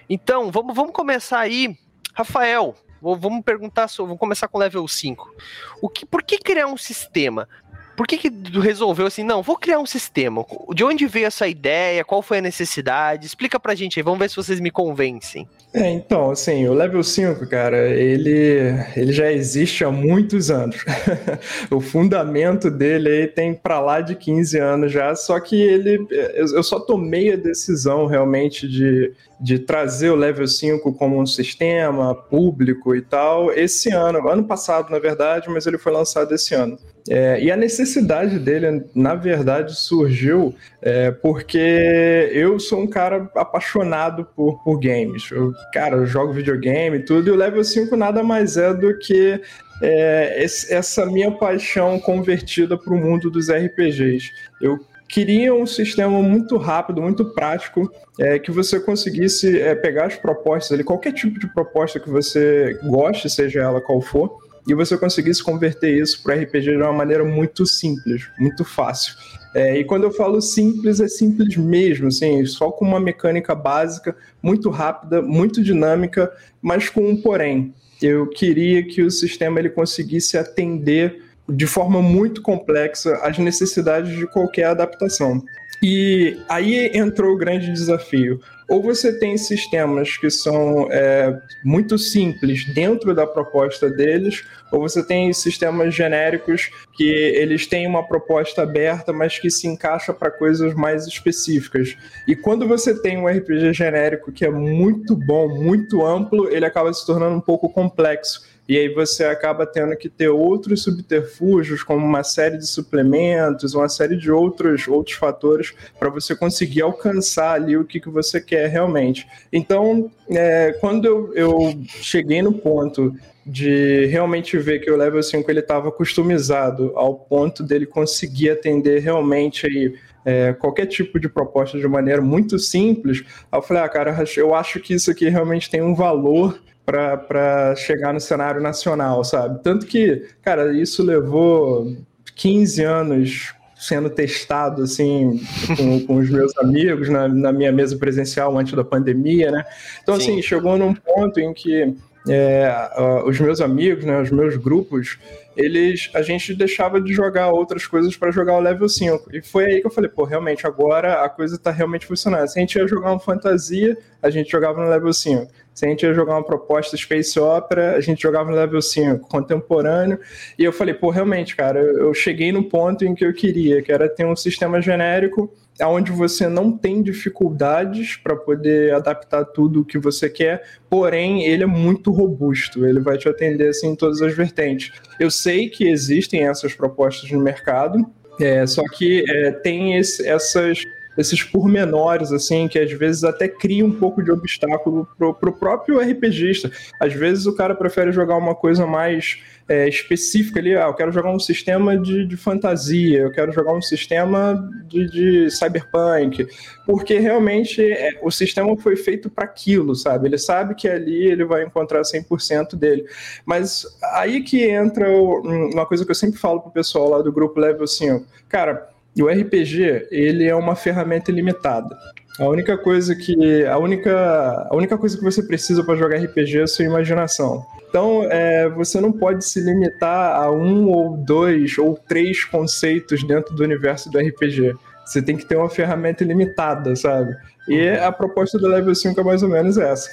Então, 0.10 0.52
vamos, 0.52 0.76
vamos 0.76 0.94
começar 0.94 1.40
aí, 1.40 1.76
Rafael. 2.14 2.76
Vamos 3.02 3.44
perguntar, 3.44 3.88
vamos 3.98 4.18
começar 4.18 4.48
com 4.48 4.58
level 4.58 4.88
5. 4.88 5.36
O 5.82 5.90
que, 5.90 6.06
por 6.06 6.24
que 6.24 6.38
criar 6.38 6.68
um 6.68 6.78
sistema? 6.78 7.50
Por 7.96 8.08
que, 8.08 8.18
que 8.18 8.32
resolveu 8.60 9.06
assim, 9.06 9.24
não, 9.24 9.42
vou 9.42 9.58
criar 9.58 9.80
um 9.80 9.86
sistema? 9.86 10.46
De 10.74 10.84
onde 10.84 11.06
veio 11.06 11.28
essa 11.28 11.48
ideia? 11.48 12.04
Qual 12.04 12.22
foi 12.22 12.40
a 12.40 12.42
necessidade? 12.42 13.28
Explica 13.28 13.60
pra 13.60 13.76
gente 13.76 14.00
aí, 14.00 14.04
vamos 14.04 14.20
ver 14.20 14.30
se 14.30 14.36
vocês 14.36 14.60
me 14.60 14.72
convencem. 14.72 15.48
É, 15.74 15.90
então, 15.90 16.32
assim, 16.32 16.68
o 16.68 16.74
level 16.74 17.04
5, 17.04 17.48
cara, 17.48 17.90
ele, 17.90 18.74
ele 18.96 19.12
já 19.12 19.32
existe 19.32 19.84
há 19.84 19.92
muitos 19.92 20.52
anos. 20.52 20.84
o 21.70 21.80
fundamento 21.80 22.70
dele 22.70 23.10
aí 23.10 23.28
tem 23.28 23.54
para 23.54 23.80
lá 23.80 24.02
de 24.02 24.16
15 24.16 24.60
anos 24.60 24.92
já, 24.92 25.16
só 25.16 25.40
que 25.40 25.60
ele 25.60 26.06
eu 26.10 26.64
só 26.64 26.80
tomei 26.80 27.34
a 27.34 27.36
decisão 27.36 28.06
realmente 28.06 28.68
de, 28.68 29.14
de 29.40 29.60
trazer 29.60 30.10
o 30.10 30.16
level 30.16 30.48
5 30.48 30.94
como 30.94 31.20
um 31.20 31.26
sistema 31.26 32.14
público 32.14 32.96
e 32.96 33.02
tal 33.02 33.52
esse 33.52 33.90
ano, 33.92 34.28
ano 34.28 34.44
passado, 34.44 34.90
na 34.90 35.00
verdade, 35.00 35.50
mas 35.50 35.66
ele 35.66 35.78
foi 35.78 35.92
lançado 35.92 36.34
esse 36.34 36.54
ano. 36.54 36.78
É, 37.10 37.42
e 37.42 37.52
a 37.52 37.58
necessidade 37.58 38.40
dele, 38.40 38.86
na 38.96 39.14
verdade, 39.14 39.76
surgiu 39.76 40.56
é, 40.82 41.12
porque 41.12 42.30
eu 42.32 42.60
sou 42.60 42.82
um 42.82 42.88
cara 42.88 43.30
apaixonado 43.36 44.26
por, 44.36 44.64
por 44.64 44.80
games. 44.80 45.30
Eu, 45.32 45.54
cara, 45.74 45.98
eu 45.98 46.06
jogo 46.06 46.32
videogame 46.32 46.98
e 46.98 47.04
tudo, 47.04 47.28
e 47.28 47.32
o 47.32 47.36
level 47.36 47.64
5 47.64 47.96
nada 47.98 48.24
mais 48.24 48.56
é 48.56 48.74
do 48.74 48.98
que 48.98 49.42
é, 49.82 50.44
esse, 50.44 50.74
essa 50.74 51.06
minha 51.06 51.32
paixão 51.32 52.00
convertida 52.00 52.78
para 52.78 52.94
o 52.94 52.98
mundo 52.98 53.30
dos 53.30 53.50
RPGs. 53.50 54.32
Eu 54.62 54.80
queria 55.10 55.54
um 55.54 55.66
sistema 55.66 56.22
muito 56.22 56.58
rápido, 56.58 57.02
muito 57.02 57.26
prático, 57.34 57.92
é, 58.20 58.40
que 58.40 58.50
você 58.50 58.80
conseguisse 58.80 59.60
é, 59.60 59.76
pegar 59.76 60.06
as 60.06 60.16
propostas 60.16 60.72
ali, 60.72 60.84
qualquer 60.84 61.12
tipo 61.12 61.40
de 61.40 61.48
proposta 61.54 62.00
que 62.00 62.10
você 62.10 62.80
goste, 62.86 63.30
seja 63.30 63.62
ela 63.62 63.82
qual 63.82 64.02
for, 64.02 64.43
e 64.68 64.74
você 64.74 64.98
conseguisse 64.98 65.44
converter 65.44 65.98
isso 65.98 66.22
para 66.24 66.36
RPG 66.36 66.62
de 66.62 66.78
uma 66.78 66.94
maneira 66.94 67.24
muito 67.24 67.66
simples, 67.66 68.28
muito 68.40 68.64
fácil. 68.64 69.16
É, 69.54 69.78
e 69.78 69.84
quando 69.84 70.04
eu 70.04 70.12
falo 70.12 70.42
simples, 70.42 71.00
é 71.00 71.08
simples 71.08 71.56
mesmo, 71.58 72.08
assim, 72.08 72.44
só 72.46 72.72
com 72.72 72.86
uma 72.86 73.00
mecânica 73.00 73.54
básica, 73.54 74.16
muito 74.42 74.70
rápida, 74.70 75.22
muito 75.22 75.62
dinâmica, 75.62 76.32
mas 76.62 76.90
com 76.90 77.08
um 77.08 77.22
porém. 77.22 77.74
Eu 78.02 78.28
queria 78.28 78.84
que 78.86 79.02
o 79.02 79.12
sistema 79.12 79.60
ele 79.60 79.70
conseguisse 79.70 80.38
atender 80.38 81.22
de 81.48 81.68
forma 81.68 82.02
muito 82.02 82.42
complexa 82.42 83.16
as 83.18 83.38
necessidades 83.38 84.16
de 84.16 84.26
qualquer 84.28 84.66
adaptação. 84.66 85.44
E 85.86 86.40
aí 86.48 86.92
entrou 86.94 87.34
o 87.34 87.38
grande 87.38 87.70
desafio. 87.70 88.40
Ou 88.70 88.82
você 88.82 89.20
tem 89.20 89.38
sistemas 89.38 90.16
que 90.16 90.30
são 90.30 90.88
é, 90.90 91.38
muito 91.62 91.98
simples 91.98 92.64
dentro 92.74 93.14
da 93.14 93.28
proposta 93.28 93.90
deles, 93.90 94.46
ou 94.72 94.80
você 94.80 95.06
tem 95.06 95.34
sistemas 95.34 95.94
genéricos 95.94 96.72
que 96.94 97.04
eles 97.04 97.68
têm 97.68 97.86
uma 97.86 98.08
proposta 98.08 98.64
aberta, 98.64 99.12
mas 99.12 99.38
que 99.38 99.52
se 99.52 99.68
encaixa 99.68 100.14
para 100.14 100.32
coisas 100.32 100.74
mais 100.74 101.06
específicas. 101.06 101.98
E 102.26 102.34
quando 102.34 102.66
você 102.66 102.98
tem 103.02 103.18
um 103.18 103.28
RPG 103.28 103.74
genérico 103.74 104.32
que 104.32 104.46
é 104.46 104.50
muito 104.50 105.18
bom, 105.18 105.50
muito 105.50 106.06
amplo, 106.06 106.50
ele 106.50 106.66
acaba 106.66 106.94
se 106.94 107.06
tornando 107.06 107.36
um 107.36 107.42
pouco 107.42 107.68
complexo 107.68 108.53
e 108.68 108.78
aí 108.78 108.88
você 108.90 109.26
acaba 109.26 109.66
tendo 109.66 109.96
que 109.98 110.08
ter 110.08 110.30
outros 110.30 110.84
subterfúgios, 110.84 111.84
como 111.84 112.06
uma 112.06 112.24
série 112.24 112.58
de 112.58 112.68
suplementos, 112.68 113.74
uma 113.74 113.90
série 113.90 114.16
de 114.16 114.32
outros, 114.32 114.88
outros 114.88 115.18
fatores 115.18 115.74
para 116.00 116.10
você 116.10 116.36
conseguir 116.36 116.82
alcançar 116.82 117.54
ali 117.54 117.76
o 117.76 117.84
que, 117.84 118.00
que 118.00 118.10
você 118.10 118.40
quer 118.40 118.68
realmente. 118.70 119.28
Então, 119.52 120.10
é, 120.30 120.78
quando 120.80 121.06
eu, 121.06 121.34
eu 121.36 121.80
cheguei 121.86 122.42
no 122.42 122.54
ponto 122.54 123.14
de 123.46 124.06
realmente 124.06 124.58
ver 124.58 124.80
que 124.80 124.90
o 124.90 124.96
level 124.96 125.22
5 125.22 125.50
ele 125.52 125.60
estava 125.60 125.92
customizado 125.92 126.94
ao 126.96 127.16
ponto 127.16 127.62
dele 127.62 127.86
conseguir 127.86 128.52
atender 128.52 129.02
realmente 129.02 129.68
aí 129.68 129.94
é, 130.26 130.54
qualquer 130.54 130.86
tipo 130.86 131.20
de 131.20 131.28
proposta 131.28 131.78
de 131.78 131.88
maneira 131.88 132.22
muito 132.22 132.58
simples, 132.58 133.24
eu 133.52 133.62
falei, 133.62 133.84
ah, 133.84 133.90
cara, 133.90 134.24
eu 134.38 134.56
acho 134.56 134.80
que 134.80 134.94
isso 134.94 135.12
aqui 135.12 135.28
realmente 135.28 135.70
tem 135.70 135.82
um 135.82 135.94
valor 135.94 136.62
para 136.86 137.76
chegar 137.76 138.14
no 138.14 138.20
cenário 138.20 138.62
nacional, 138.62 139.24
sabe? 139.24 139.64
Tanto 139.64 139.86
que, 139.86 140.28
cara, 140.42 140.74
isso 140.74 141.04
levou 141.04 141.96
15 142.36 142.84
anos 142.84 143.54
sendo 143.78 144.10
testado 144.10 144.84
assim 144.84 145.42
com, 145.76 146.00
com 146.08 146.16
os 146.18 146.30
meus 146.30 146.56
amigos 146.58 147.10
na, 147.10 147.28
na, 147.28 147.52
minha 147.52 147.72
mesa 147.72 147.98
presencial 147.98 148.58
antes 148.58 148.74
da 148.74 148.84
pandemia, 148.84 149.52
né? 149.52 149.66
Então, 150.02 150.16
assim, 150.16 150.26
Sim. 150.26 150.32
assim, 150.34 150.42
chegou 150.42 150.78
num 150.78 150.94
ponto 150.94 151.40
em 151.40 151.54
que 151.54 151.94
é, 152.30 152.90
uh, 152.98 153.28
os 153.28 153.40
meus 153.40 153.60
amigos, 153.60 154.06
né, 154.06 154.22
os 154.22 154.32
meus 154.32 154.56
grupos, 154.56 155.18
eles 155.58 156.10
a 156.14 156.22
gente 156.22 156.54
deixava 156.54 157.00
de 157.02 157.14
jogar 157.14 157.52
outras 157.52 157.86
coisas 157.86 158.16
para 158.16 158.32
jogar 158.32 158.56
o 158.56 158.60
level 158.60 158.88
5. 158.88 159.36
E 159.36 159.42
foi 159.42 159.66
aí 159.66 159.82
que 159.82 159.88
eu 159.88 159.92
falei, 159.92 160.10
pô, 160.10 160.24
realmente 160.24 160.66
agora 160.66 161.24
a 161.24 161.30
coisa 161.30 161.58
tá 161.58 161.70
realmente 161.70 162.06
funcionando. 162.06 162.48
Se 162.48 162.58
a 162.58 162.62
gente 162.62 162.76
ia 162.78 162.88
jogar 162.88 163.12
uma 163.12 163.20
fantasia, 163.20 163.98
a 164.22 164.30
gente 164.30 164.50
jogava 164.50 164.82
no 164.82 164.90
level 164.90 165.14
5. 165.14 165.52
Se 165.74 165.86
a 165.86 165.90
gente 165.90 166.04
ia 166.04 166.14
jogar 166.14 166.34
uma 166.36 166.44
proposta 166.44 166.96
Space 166.96 167.40
Opera, 167.40 167.96
a 167.96 168.02
gente 168.02 168.22
jogava 168.22 168.50
no 168.50 168.56
level 168.56 168.82
5, 168.82 169.28
contemporâneo. 169.28 170.20
E 170.58 170.64
eu 170.64 170.72
falei, 170.72 170.94
pô, 170.94 171.10
realmente, 171.10 171.56
cara, 171.56 171.80
eu 171.80 172.14
cheguei 172.14 172.52
no 172.52 172.64
ponto 172.64 173.04
em 173.04 173.16
que 173.16 173.26
eu 173.26 173.34
queria, 173.34 173.82
que 173.82 173.92
era 173.92 174.08
ter 174.08 174.26
um 174.26 174.36
sistema 174.36 174.82
genérico 174.82 175.52
onde 175.82 176.12
você 176.12 176.48
não 176.48 176.72
tem 176.78 177.02
dificuldades 177.02 178.16
para 178.16 178.36
poder 178.36 178.94
adaptar 178.94 179.44
tudo 179.46 179.82
o 179.82 179.86
que 179.86 179.98
você 179.98 180.30
quer, 180.30 180.64
porém 180.90 181.46
ele 181.46 181.64
é 181.64 181.68
muito 181.68 182.12
robusto, 182.12 182.86
ele 182.86 183.00
vai 183.00 183.18
te 183.18 183.28
atender 183.28 183.70
assim, 183.70 183.88
em 183.88 183.96
todas 183.96 184.22
as 184.22 184.36
vertentes. 184.36 184.92
Eu 185.20 185.32
sei 185.32 185.70
que 185.70 185.88
existem 185.88 186.48
essas 186.48 186.74
propostas 186.74 187.32
no 187.32 187.40
mercado, 187.40 188.06
é, 188.40 188.66
só 188.68 188.84
que 188.84 189.24
é, 189.28 189.52
tem 189.52 189.98
esse, 189.98 190.28
essas 190.28 190.84
esses 191.18 191.44
pormenores, 191.44 192.32
assim, 192.32 192.68
que 192.68 192.80
às 192.80 192.92
vezes 192.92 193.24
até 193.24 193.48
cria 193.48 193.86
um 193.86 193.92
pouco 193.92 194.24
de 194.24 194.32
obstáculo 194.32 195.08
pro, 195.18 195.34
pro 195.34 195.54
próprio 195.54 196.00
RPGista. 196.00 196.72
Às 197.00 197.14
vezes 197.14 197.46
o 197.46 197.56
cara 197.56 197.76
prefere 197.76 198.12
jogar 198.12 198.38
uma 198.38 198.56
coisa 198.56 198.86
mais 198.86 199.38
é, 199.68 199.88
específica 199.88 200.60
ali, 200.60 200.76
ah, 200.76 200.88
eu 200.88 200.94
quero 200.94 201.12
jogar 201.12 201.32
um 201.32 201.40
sistema 201.40 201.98
de, 201.98 202.26
de 202.26 202.36
fantasia, 202.36 203.20
eu 203.20 203.32
quero 203.32 203.52
jogar 203.52 203.74
um 203.74 203.82
sistema 203.82 204.70
de, 204.88 205.10
de 205.10 205.50
cyberpunk, 205.52 206.46
porque 206.86 207.18
realmente 207.18 207.82
é, 207.82 208.20
o 208.22 208.30
sistema 208.30 208.76
foi 208.78 208.96
feito 208.96 209.30
para 209.30 209.46
aquilo, 209.46 209.96
sabe? 209.96 210.28
Ele 210.28 210.38
sabe 210.38 210.76
que 210.76 210.88
ali 210.88 211.28
ele 211.28 211.46
vai 211.46 211.64
encontrar 211.64 212.02
100% 212.02 212.76
dele. 212.76 213.06
Mas 213.46 213.86
aí 214.14 214.42
que 214.42 214.64
entra 214.64 215.10
uma 215.10 215.86
coisa 215.86 216.04
que 216.04 216.12
eu 216.12 216.16
sempre 216.16 216.40
falo 216.40 216.62
pro 216.62 216.72
pessoal 216.72 217.10
lá 217.10 217.22
do 217.22 217.32
grupo 217.32 217.60
Level 217.60 217.88
5. 217.88 218.26
Cara, 218.50 218.90
E 219.16 219.22
o 219.22 219.28
RPG, 219.28 220.08
ele 220.12 220.48
é 220.48 220.56
uma 220.56 220.76
ferramenta 220.76 221.32
ilimitada. 221.32 221.98
A 222.40 222.48
única 222.48 222.76
coisa 222.76 223.16
que 223.16 223.64
a 223.66 223.78
única 223.78 224.68
a 224.68 224.76
única 224.76 224.98
coisa 224.98 225.16
que 225.16 225.24
você 225.24 225.44
precisa 225.44 225.84
para 225.84 225.96
jogar 225.96 226.18
RPG 226.18 226.60
é 226.60 226.64
a 226.64 226.68
sua 226.68 226.86
imaginação. 226.86 227.64
Então, 227.88 228.24
é, 228.24 228.68
você 228.70 229.00
não 229.00 229.12
pode 229.12 229.46
se 229.46 229.62
limitar 229.62 230.42
a 230.42 230.52
um 230.52 230.90
ou 230.90 231.16
dois 231.16 231.78
ou 231.78 231.94
três 231.96 232.44
conceitos 232.44 233.24
dentro 233.24 233.54
do 233.54 233.64
universo 233.64 234.10
do 234.10 234.18
RPG. 234.18 234.74
Você 235.06 235.22
tem 235.22 235.38
que 235.38 235.46
ter 235.46 235.58
uma 235.58 235.70
ferramenta 235.70 236.24
ilimitada, 236.24 236.96
sabe? 236.96 237.36
E 237.68 237.90
a 237.90 238.12
proposta 238.12 238.58
do 238.58 238.68
level 238.68 238.96
5 238.96 239.20
é 239.20 239.24
mais 239.24 239.44
ou 239.44 239.50
menos 239.50 239.78
essa. 239.78 240.10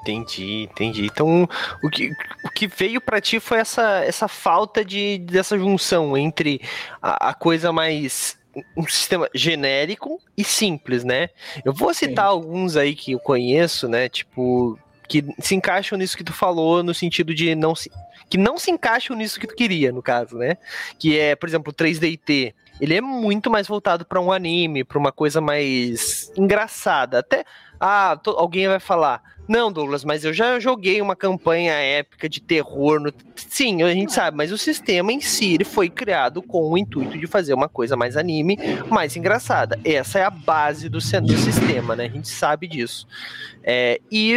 Entendi, 0.00 0.62
entendi. 0.62 1.04
Então, 1.04 1.46
o 1.82 1.90
que, 1.90 2.10
o 2.44 2.48
que 2.48 2.66
veio 2.66 2.98
para 2.98 3.20
ti 3.20 3.38
foi 3.38 3.58
essa, 3.58 4.02
essa 4.04 4.26
falta 4.26 4.82
de 4.82 5.18
dessa 5.18 5.58
junção 5.58 6.16
entre 6.16 6.62
a, 7.02 7.28
a 7.28 7.34
coisa 7.34 7.70
mais 7.72 8.37
um 8.76 8.86
sistema 8.86 9.28
genérico 9.34 10.20
e 10.36 10.44
simples, 10.44 11.04
né? 11.04 11.30
Eu 11.64 11.72
vou 11.72 11.92
citar 11.94 12.26
Sim. 12.26 12.30
alguns 12.30 12.76
aí 12.76 12.94
que 12.94 13.12
eu 13.12 13.18
conheço, 13.18 13.88
né? 13.88 14.08
Tipo, 14.08 14.78
que 15.08 15.24
se 15.38 15.54
encaixam 15.54 15.96
nisso 15.96 16.16
que 16.16 16.22
tu 16.22 16.32
falou, 16.32 16.82
no 16.82 16.94
sentido 16.94 17.34
de 17.34 17.54
não 17.54 17.74
se. 17.74 17.90
Que 18.28 18.36
não 18.36 18.58
se 18.58 18.70
encaixam 18.70 19.16
nisso 19.16 19.40
que 19.40 19.46
tu 19.46 19.56
queria, 19.56 19.90
no 19.90 20.02
caso, 20.02 20.36
né? 20.36 20.58
Que 20.98 21.18
é, 21.18 21.34
por 21.34 21.48
exemplo, 21.48 21.72
o 21.72 21.74
3DT. 21.74 22.54
Ele 22.80 22.94
é 22.94 23.00
muito 23.00 23.50
mais 23.50 23.66
voltado 23.66 24.04
para 24.04 24.20
um 24.20 24.30
anime, 24.30 24.84
para 24.84 24.98
uma 24.98 25.10
coisa 25.10 25.40
mais 25.40 26.30
engraçada. 26.36 27.18
Até. 27.20 27.44
Ah, 27.80 28.18
alguém 28.36 28.68
vai 28.68 28.80
falar. 28.80 29.22
Não, 29.48 29.72
Douglas, 29.72 30.04
mas 30.04 30.26
eu 30.26 30.32
já 30.34 30.60
joguei 30.60 31.00
uma 31.00 31.16
campanha 31.16 31.72
épica 31.72 32.28
de 32.28 32.38
terror. 32.38 33.00
No... 33.00 33.10
Sim, 33.34 33.82
a 33.82 33.94
gente 33.94 34.12
sabe, 34.12 34.36
mas 34.36 34.52
o 34.52 34.58
sistema 34.58 35.10
em 35.10 35.22
si 35.22 35.56
foi 35.64 35.88
criado 35.88 36.42
com 36.42 36.70
o 36.70 36.76
intuito 36.76 37.16
de 37.16 37.26
fazer 37.26 37.54
uma 37.54 37.66
coisa 37.66 37.96
mais 37.96 38.14
anime, 38.14 38.58
mais 38.90 39.16
engraçada. 39.16 39.80
Essa 39.82 40.18
é 40.18 40.24
a 40.24 40.28
base 40.28 40.90
do, 40.90 40.98
do 40.98 41.38
sistema, 41.38 41.96
né? 41.96 42.04
A 42.04 42.10
gente 42.10 42.28
sabe 42.28 42.68
disso. 42.68 43.06
É, 43.64 43.98
e 44.10 44.34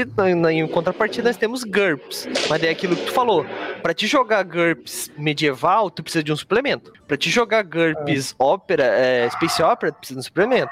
em 0.49 0.67
contrapartida 0.69 1.27
nós 1.27 1.38
temos 1.38 1.65
GURPS, 1.65 2.30
mas 2.49 2.63
é 2.63 2.69
aquilo 2.69 2.95
que 2.95 3.08
tu 3.08 3.12
falou. 3.12 3.45
Para 3.84 3.93
te 3.93 4.08
jogar 4.08 4.43
GURPS 4.43 5.12
medieval, 5.17 5.91
tu 5.91 6.01
precisa 6.01 6.23
de 6.23 6.32
um 6.32 6.38
suplemento. 6.38 6.93
Para 7.06 7.17
te 7.17 7.30
jogar 7.30 7.63
GURPS 7.63 8.32
é. 8.32 8.36
ópera, 8.41 8.86
é, 8.86 9.30
Space 9.30 9.62
Opera, 9.62 9.91
tu 9.91 9.97
precisa 9.97 10.15
de 10.15 10.21
um 10.21 10.23
suplemento 10.23 10.71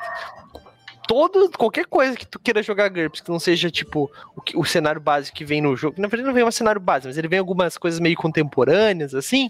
todo, 1.09 1.49
qualquer 1.57 1.87
coisa 1.87 2.15
que 2.15 2.23
tu 2.23 2.37
queira 2.37 2.61
jogar 2.61 2.87
GURPS, 2.87 3.21
que 3.21 3.31
não 3.31 3.39
seja 3.39 3.71
tipo 3.71 4.11
o, 4.37 4.59
o 4.59 4.63
cenário 4.63 5.01
básico 5.01 5.35
que 5.35 5.43
vem 5.43 5.59
no 5.59 5.75
jogo, 5.75 5.99
na 5.99 6.07
verdade 6.07 6.27
não 6.27 6.35
vem 6.35 6.43
um 6.43 6.51
cenário 6.51 6.79
básico, 6.79 7.07
mas 7.07 7.17
ele 7.17 7.27
vem 7.27 7.39
algumas 7.39 7.79
coisas 7.79 7.99
meio 7.99 8.15
contemporâneas, 8.15 9.15
assim, 9.15 9.49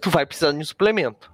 tu 0.00 0.10
vai 0.10 0.24
precisar 0.24 0.52
de 0.52 0.58
um 0.58 0.64
suplemento. 0.64 1.28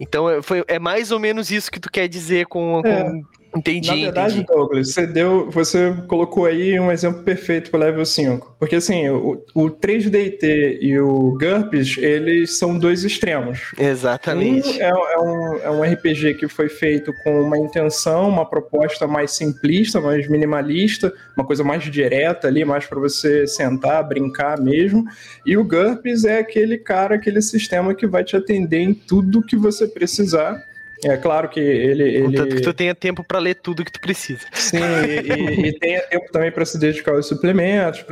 Então 0.00 0.28
é, 0.28 0.42
foi, 0.42 0.64
é 0.66 0.80
mais 0.80 1.12
ou 1.12 1.20
menos 1.20 1.48
isso 1.48 1.70
que 1.70 1.78
tu 1.78 1.88
quer 1.88 2.08
dizer 2.08 2.46
com, 2.46 2.82
é. 2.84 3.04
com 3.04 3.22
Entendi. 3.56 3.88
Na 3.88 3.94
verdade, 3.94 4.34
entendi. 4.34 4.46
Douglas, 4.46 4.92
você 4.92 5.06
deu, 5.06 5.50
você 5.50 5.94
colocou 6.06 6.44
aí 6.44 6.78
um 6.78 6.92
exemplo 6.92 7.22
perfeito 7.22 7.70
para 7.70 7.78
o 7.78 7.80
level 7.80 8.04
5. 8.04 8.56
Porque 8.58 8.76
assim, 8.76 9.08
o, 9.08 9.42
o 9.54 9.70
3DT 9.70 10.78
e 10.80 10.98
o 10.98 11.38
GURPS, 11.38 11.96
eles 11.98 12.58
são 12.58 12.78
dois 12.78 13.04
extremos. 13.04 13.72
Exatamente. 13.78 14.68
Um 14.68 14.82
é, 14.82 14.88
é, 14.88 15.18
um, 15.18 15.56
é 15.58 15.70
um 15.70 15.82
RPG 15.82 16.34
que 16.34 16.48
foi 16.48 16.68
feito 16.68 17.12
com 17.24 17.42
uma 17.42 17.56
intenção, 17.56 18.28
uma 18.28 18.44
proposta 18.44 19.06
mais 19.06 19.32
simplista, 19.32 20.00
mais 20.00 20.28
minimalista, 20.28 21.12
uma 21.36 21.46
coisa 21.46 21.64
mais 21.64 21.84
direta 21.84 22.48
ali, 22.48 22.64
mais 22.64 22.86
para 22.86 23.00
você 23.00 23.46
sentar, 23.46 24.06
brincar 24.06 24.60
mesmo. 24.60 25.04
E 25.46 25.56
o 25.56 25.64
GURPS 25.64 26.24
é 26.24 26.38
aquele 26.38 26.78
cara, 26.78 27.14
aquele 27.14 27.40
sistema 27.40 27.94
que 27.94 28.06
vai 28.06 28.22
te 28.22 28.36
atender 28.36 28.80
em 28.80 28.92
tudo 28.92 29.42
que 29.42 29.56
você 29.56 29.86
precisar 29.86 30.67
é 31.04 31.16
claro 31.16 31.48
que 31.48 31.60
ele. 31.60 32.02
ele... 32.02 32.22
Contanto 32.24 32.56
que 32.56 32.62
tu 32.62 32.72
tenha 32.72 32.94
tempo 32.94 33.22
para 33.22 33.38
ler 33.38 33.54
tudo 33.54 33.84
que 33.84 33.92
tu 33.92 34.00
precisa. 34.00 34.46
Sim, 34.52 34.78
e, 34.78 35.66
e, 35.66 35.68
e 35.68 35.72
tenha 35.78 36.02
tempo 36.02 36.30
também 36.32 36.50
para 36.50 36.64
se 36.64 36.78
dedicar 36.78 37.12
aos 37.12 37.26
suplementos, 37.26 38.04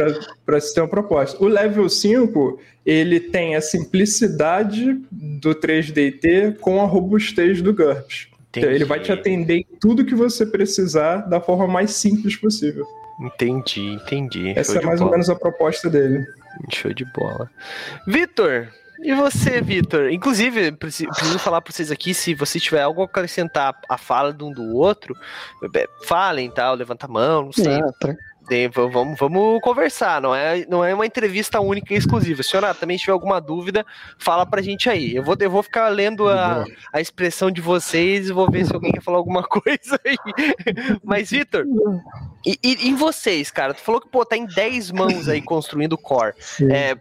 para 0.44 0.60
se 0.60 0.74
ter 0.74 0.80
uma 0.80 0.88
proposta. 0.88 1.42
O 1.42 1.48
level 1.48 1.88
5, 1.88 2.60
ele 2.84 3.18
tem 3.20 3.56
a 3.56 3.60
simplicidade 3.60 4.98
do 5.10 5.54
3DT 5.54 6.58
com 6.58 6.80
a 6.80 6.84
robustez 6.84 7.60
do 7.60 7.74
GURPS. 7.74 8.28
Então, 8.56 8.70
ele 8.70 8.84
vai 8.84 9.00
te 9.00 9.12
atender 9.12 9.56
em 9.56 9.66
tudo 9.78 10.04
que 10.04 10.14
você 10.14 10.46
precisar 10.46 11.28
da 11.28 11.40
forma 11.40 11.66
mais 11.66 11.90
simples 11.90 12.36
possível. 12.36 12.86
Entendi, 13.20 13.80
entendi. 13.80 14.52
Essa 14.56 14.74
Show 14.74 14.82
é 14.82 14.86
mais 14.86 15.00
ou 15.00 15.10
menos 15.10 15.28
a 15.28 15.34
proposta 15.34 15.90
dele. 15.90 16.26
Show 16.72 16.92
de 16.92 17.04
bola. 17.12 17.50
Vitor, 18.06 18.68
e 19.06 19.14
você, 19.14 19.60
Vitor? 19.60 20.10
Inclusive, 20.10 20.72
preciso 20.72 21.38
falar 21.38 21.60
para 21.60 21.72
vocês 21.72 21.92
aqui, 21.92 22.12
se 22.12 22.34
você 22.34 22.58
tiver 22.58 22.82
algo 22.82 23.02
a 23.02 23.04
acrescentar 23.04 23.80
a 23.88 23.96
fala 23.96 24.32
de 24.32 24.42
um 24.42 24.50
do 24.50 24.76
outro, 24.76 25.14
falem, 26.04 26.50
tal, 26.50 26.74
levanta 26.74 27.06
a 27.06 27.08
mão, 27.08 27.44
não 27.44 27.52
sei. 27.52 27.78
É, 28.50 28.68
vamos, 28.68 29.18
vamos 29.18 29.60
conversar, 29.60 30.20
não 30.20 30.34
é, 30.34 30.64
não 30.66 30.84
é 30.84 30.94
uma 30.94 31.06
entrevista 31.06 31.60
única 31.60 31.92
e 31.94 31.96
exclusiva. 31.96 32.42
Se 32.42 32.50
senhora 32.50 32.72
também 32.74 32.96
tiver 32.96 33.12
alguma 33.12 33.40
dúvida, 33.40 33.84
fala 34.18 34.46
pra 34.46 34.62
gente 34.62 34.88
aí. 34.88 35.16
Eu 35.16 35.24
vou, 35.24 35.36
eu 35.38 35.50
vou 35.50 35.62
ficar 35.62 35.88
lendo 35.88 36.28
a, 36.28 36.64
a 36.92 37.00
expressão 37.00 37.50
de 37.50 37.60
vocês 37.60 38.28
e 38.28 38.32
vou 38.32 38.50
ver 38.50 38.64
se 38.64 38.72
alguém 38.72 38.92
quer 38.92 39.02
falar 39.02 39.18
alguma 39.18 39.42
coisa 39.46 40.00
aí. 40.04 40.16
Mas, 41.02 41.30
Vitor, 41.30 41.64
e, 42.44 42.58
e, 42.62 42.88
e, 42.88 42.94
vocês, 42.94 43.50
cara? 43.50 43.74
Tu 43.74 43.80
falou 43.80 44.00
que 44.00 44.08
pô, 44.08 44.24
tá 44.24 44.36
em 44.36 44.46
10 44.46 44.92
mãos 44.92 45.28
aí 45.28 45.42
construindo 45.42 45.98
core. 45.98 46.34
É, 46.70 46.96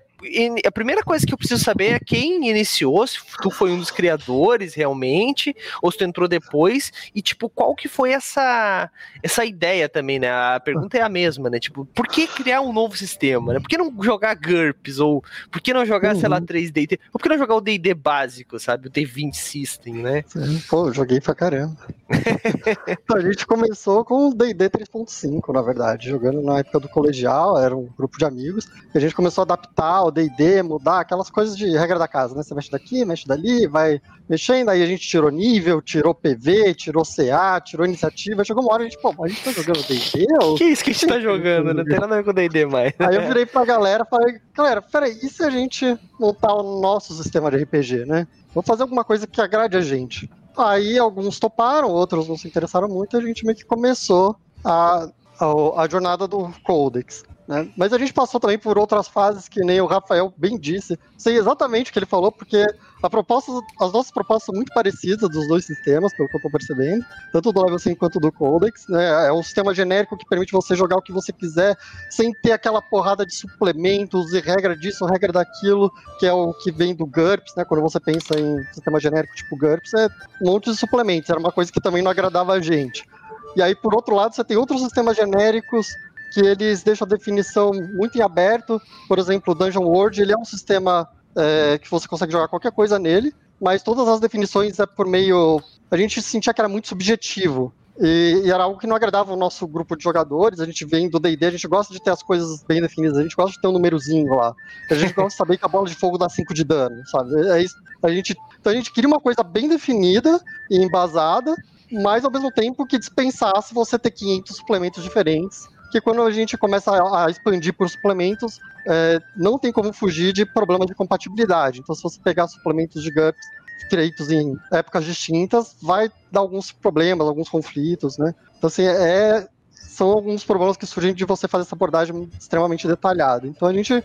a 0.65 0.71
primeira 0.71 1.03
coisa 1.03 1.25
que 1.25 1.33
eu 1.33 1.37
preciso 1.37 1.63
saber 1.63 1.93
é 1.93 1.99
quem 1.99 2.49
iniciou, 2.49 3.05
se 3.05 3.19
tu 3.41 3.49
foi 3.49 3.71
um 3.71 3.77
dos 3.77 3.91
criadores 3.91 4.73
realmente, 4.73 5.55
ou 5.81 5.91
se 5.91 5.97
tu 5.97 6.03
entrou 6.03 6.27
depois, 6.27 6.91
e 7.13 7.21
tipo, 7.21 7.49
qual 7.49 7.75
que 7.75 7.87
foi 7.87 8.11
essa 8.11 8.89
essa 9.21 9.45
ideia 9.45 9.89
também, 9.89 10.19
né? 10.19 10.29
A 10.29 10.59
pergunta 10.59 10.97
é 10.97 11.01
a 11.01 11.09
mesma, 11.09 11.49
né? 11.49 11.59
Tipo, 11.59 11.85
por 11.85 12.07
que 12.07 12.27
criar 12.27 12.61
um 12.61 12.71
novo 12.71 12.97
sistema, 12.97 13.53
né? 13.53 13.59
Por 13.59 13.67
que 13.67 13.77
não 13.77 13.93
jogar 14.01 14.35
GURPS, 14.35 14.99
ou 14.99 15.23
por 15.51 15.61
que 15.61 15.73
não 15.73 15.85
jogar, 15.85 16.13
uhum. 16.13 16.19
sei 16.19 16.29
lá, 16.29 16.41
3D, 16.41 16.99
ou 17.13 17.19
por 17.19 17.21
que 17.21 17.29
não 17.29 17.37
jogar 17.37 17.55
o 17.55 17.61
D&D 17.61 17.93
básico, 17.93 18.59
sabe? 18.59 18.87
O 18.87 18.91
D20 18.91 19.33
System, 19.33 19.95
né? 19.95 20.23
Pô, 20.69 20.91
joguei 20.91 21.19
pra 21.19 21.35
caramba. 21.35 21.77
a 23.13 23.19
gente 23.19 23.45
começou 23.45 24.05
com 24.05 24.29
o 24.29 24.33
D&D 24.33 24.69
3.5, 24.69 25.53
na 25.53 25.61
verdade, 25.61 26.09
jogando 26.09 26.41
na 26.41 26.59
época 26.59 26.79
do 26.79 26.89
colegial, 26.89 27.57
era 27.57 27.75
um 27.75 27.89
grupo 27.97 28.17
de 28.17 28.25
amigos, 28.25 28.67
e 28.93 28.97
a 28.97 29.01
gente 29.01 29.15
começou 29.15 29.41
a 29.41 29.45
adaptar 29.45 30.04
o 30.07 30.11
D&D, 30.11 30.63
mudar 30.63 31.01
aquelas 31.01 31.29
coisas 31.29 31.55
de 31.55 31.77
regra 31.77 31.99
da 31.99 32.07
casa, 32.07 32.35
né? 32.35 32.43
Você 32.43 32.53
mexe 32.53 32.71
daqui, 32.71 33.05
mexe 33.05 33.27
dali, 33.27 33.67
vai 33.67 34.01
mexendo, 34.27 34.69
aí 34.69 34.81
a 34.81 34.85
gente 34.85 35.07
tirou 35.07 35.29
nível, 35.29 35.81
tirou 35.81 36.13
PV, 36.13 36.73
tirou 36.73 37.03
CA, 37.03 37.61
tirou 37.61 37.85
iniciativa, 37.85 38.43
chegou 38.43 38.63
uma 38.63 38.73
hora 38.73 38.83
a 38.83 38.85
gente, 38.85 38.99
pô, 38.99 39.13
a 39.23 39.27
gente 39.27 39.43
tá 39.43 39.51
jogando 39.51 39.85
D&D? 39.87 40.27
Ou... 40.41 40.55
Que 40.55 40.65
isso 40.65 40.83
que 40.83 40.91
a 40.91 40.93
gente 40.93 41.07
tá 41.07 41.19
jogando? 41.19 41.73
Não 41.73 41.83
tem 41.83 41.99
nada 41.99 42.15
a 42.15 42.17
ver 42.17 42.23
com 42.23 42.33
D&D 42.33 42.65
mais. 42.65 42.93
Aí 42.99 43.15
eu 43.15 43.27
virei 43.27 43.45
pra 43.45 43.65
galera 43.65 44.03
e 44.05 44.09
falei, 44.09 44.39
galera, 44.53 44.81
peraí, 44.81 45.17
e 45.21 45.29
se 45.29 45.43
a 45.43 45.49
gente 45.49 45.97
montar 46.19 46.53
o 46.53 46.81
nosso 46.81 47.13
sistema 47.13 47.51
de 47.51 47.57
RPG, 47.57 48.05
né? 48.05 48.27
Vamos 48.53 48.67
fazer 48.67 48.83
alguma 48.83 49.03
coisa 49.03 49.27
que 49.27 49.41
agrade 49.41 49.75
a 49.75 49.81
gente. 49.81 50.29
Aí 50.57 50.97
alguns 50.97 51.37
toparam, 51.39 51.89
outros 51.89 52.27
não 52.27 52.37
se 52.37 52.47
interessaram 52.47 52.87
muito, 52.87 53.17
a 53.17 53.21
gente 53.21 53.45
meio 53.45 53.57
que 53.57 53.65
começou 53.65 54.35
a, 54.63 55.09
a, 55.39 55.81
a 55.81 55.89
jornada 55.89 56.27
do 56.27 56.49
Codex. 56.63 57.23
Né? 57.47 57.69
Mas 57.77 57.93
a 57.93 57.97
gente 57.97 58.11
passou 58.11 58.39
também 58.39 58.57
por 58.57 58.77
outras 58.77 59.07
fases 59.07 59.47
que 59.47 59.61
nem 59.61 59.79
o 59.79 59.85
Rafael 59.85 60.33
bem 60.35 60.57
disse. 60.57 60.97
Sei 61.17 61.37
exatamente 61.37 61.89
o 61.89 61.93
que 61.93 61.99
ele 61.99 62.05
falou, 62.05 62.31
porque 62.31 62.65
a 63.03 63.09
proposta, 63.09 63.51
as 63.79 63.93
nossas 63.93 64.11
propostas 64.11 64.45
são 64.45 64.55
muito 64.55 64.73
parecidas 64.73 65.29
dos 65.29 65.47
dois 65.47 65.63
sistemas, 65.63 66.11
pelo 66.15 66.27
que 66.27 66.35
eu 66.35 66.37
estou 66.37 66.51
percebendo, 66.51 67.05
tanto 67.31 67.51
do 67.51 67.61
Level 67.61 67.77
5 67.77 67.99
quanto 67.99 68.19
do 68.19 68.31
Codex. 68.31 68.87
Né? 68.89 69.27
É 69.27 69.31
um 69.31 69.43
sistema 69.43 69.75
genérico 69.75 70.17
que 70.17 70.25
permite 70.25 70.51
você 70.51 70.75
jogar 70.75 70.97
o 70.97 71.01
que 71.01 71.11
você 71.11 71.31
quiser, 71.31 71.77
sem 72.09 72.31
ter 72.41 72.51
aquela 72.51 72.81
porrada 72.81 73.25
de 73.25 73.35
suplementos 73.35 74.33
e 74.33 74.39
regra 74.39 74.75
disso, 74.75 75.05
regra 75.05 75.31
daquilo, 75.31 75.91
que 76.19 76.25
é 76.25 76.33
o 76.33 76.51
que 76.53 76.71
vem 76.71 76.95
do 76.95 77.05
GURPS, 77.05 77.53
né? 77.55 77.63
Quando 77.63 77.81
você 77.81 77.99
pensa 77.99 78.39
em 78.39 78.63
sistema 78.73 78.99
genérico 78.99 79.35
tipo 79.35 79.55
GURPS, 79.55 79.93
é 79.93 80.07
um 80.41 80.51
monte 80.51 80.71
de 80.71 80.77
suplementos. 80.77 81.29
Era 81.29 81.39
uma 81.39 81.51
coisa 81.51 81.71
que 81.71 81.79
também 81.79 82.01
não 82.01 82.09
agradava 82.09 82.53
a 82.53 82.59
gente. 82.59 83.07
E 83.55 83.61
aí, 83.61 83.73
por 83.73 83.95
outro 83.95 84.15
lado, 84.15 84.35
você 84.35 84.43
tem 84.43 84.57
outros 84.57 84.81
sistemas 84.81 85.15
genéricos 85.15 85.87
que 86.35 86.41
eles 86.41 86.83
deixam 86.83 87.05
a 87.05 87.09
definição 87.09 87.71
muito 87.71 88.17
em 88.17 88.21
aberto. 88.21 88.81
Por 89.07 89.17
exemplo, 89.17 89.53
o 89.53 89.55
Dungeon 89.55 89.85
World 89.85 90.21
ele 90.21 90.33
é 90.33 90.37
um 90.37 90.43
sistema 90.43 91.09
é, 91.33 91.77
que 91.77 91.89
você 91.89 92.09
consegue 92.09 92.33
jogar 92.33 92.49
qualquer 92.49 92.73
coisa 92.73 92.99
nele, 92.99 93.33
mas 93.61 93.81
todas 93.81 94.05
as 94.05 94.19
definições 94.19 94.77
é 94.77 94.85
por 94.85 95.07
meio. 95.07 95.61
A 95.89 95.95
gente 95.95 96.21
sentia 96.21 96.53
que 96.53 96.59
era 96.59 96.67
muito 96.67 96.89
subjetivo. 96.89 97.73
E, 97.97 98.41
e, 98.43 98.51
era 98.51 98.65
algo 98.65 98.77
que 98.77 98.85
não 98.85 98.97
agradava 98.97 99.31
o 99.31 99.37
nosso 99.37 99.65
grupo 99.65 99.95
de 99.95 100.03
jogadores. 100.03 100.59
A 100.59 100.65
gente 100.65 100.83
vem 100.83 101.09
do 101.09 101.21
DD, 101.21 101.45
a 101.45 101.51
gente 101.51 101.69
gosta 101.69 101.93
de 101.93 102.03
ter 102.03 102.11
as 102.11 102.21
coisas 102.21 102.61
bem 102.67 102.81
definidas, 102.81 103.17
a 103.17 103.23
gente 103.23 103.37
gosta 103.37 103.53
de 103.53 103.61
ter 103.61 103.69
um 103.69 103.71
númerozinho 103.71 104.33
lá. 104.33 104.53
A 104.91 104.95
gente 104.95 105.13
gosta 105.13 105.29
de 105.29 105.35
saber 105.35 105.57
que 105.57 105.63
a 105.63 105.69
bola 105.69 105.87
de 105.87 105.95
fogo 105.95 106.17
dá 106.17 106.27
5 106.27 106.53
de 106.53 106.65
dano, 106.65 107.01
sabe? 107.07 107.47
É 107.47 107.61
isso. 107.61 107.77
A 108.03 108.09
gente, 108.09 108.35
então 108.59 108.73
a 108.73 108.75
gente 108.75 108.91
queria 108.91 109.07
uma 109.07 109.21
coisa 109.21 109.41
bem 109.41 109.69
definida 109.69 110.37
e 110.69 110.83
embasada, 110.83 111.55
mas 111.89 112.25
ao 112.25 112.31
mesmo 112.31 112.51
tempo 112.51 112.85
que 112.85 112.99
dispensasse 112.99 113.73
você 113.73 113.97
ter 113.97 114.11
500 114.11 114.57
suplementos 114.57 115.01
diferentes 115.01 115.73
que 115.95 116.01
quando 116.01 116.21
a 116.23 116.29
gente 116.29 116.57
começa 116.57 116.91
a, 116.91 117.29
expandir 117.29 117.73
por 117.73 117.89
suplementos, 117.89 118.59
é, 118.85 119.21
não 119.33 119.57
tem 119.57 119.71
como 119.71 119.93
fugir 119.93 120.33
de 120.33 120.45
problemas 120.45 120.87
de 120.87 120.93
compatibilidade. 120.93 121.79
Então, 121.79 121.95
se 121.95 122.03
você 122.03 122.19
pegar 122.21 122.49
suplementos 122.49 123.01
de 123.01 123.09
GURPS 123.09 123.47
feitos 123.89 124.29
em 124.29 124.57
épocas 124.73 125.05
distintas, 125.05 125.73
vai 125.81 126.11
dar 126.29 126.41
alguns 126.41 126.69
problemas, 126.69 127.25
alguns 127.25 127.47
conflitos, 127.47 128.17
né? 128.17 128.35
Então, 128.57 128.67
assim, 128.67 128.83
é, 128.83 129.47
são 129.71 130.11
alguns 130.11 130.43
problemas 130.43 130.75
que 130.75 130.85
surgem 130.85 131.13
de 131.13 131.23
você 131.23 131.47
fazer 131.47 131.61
essa 131.61 131.75
abordagem 131.75 132.29
extremamente 132.37 132.85
detalhada. 132.85 133.47
Então 133.47 133.65
a 133.65 133.73
gente 133.73 134.03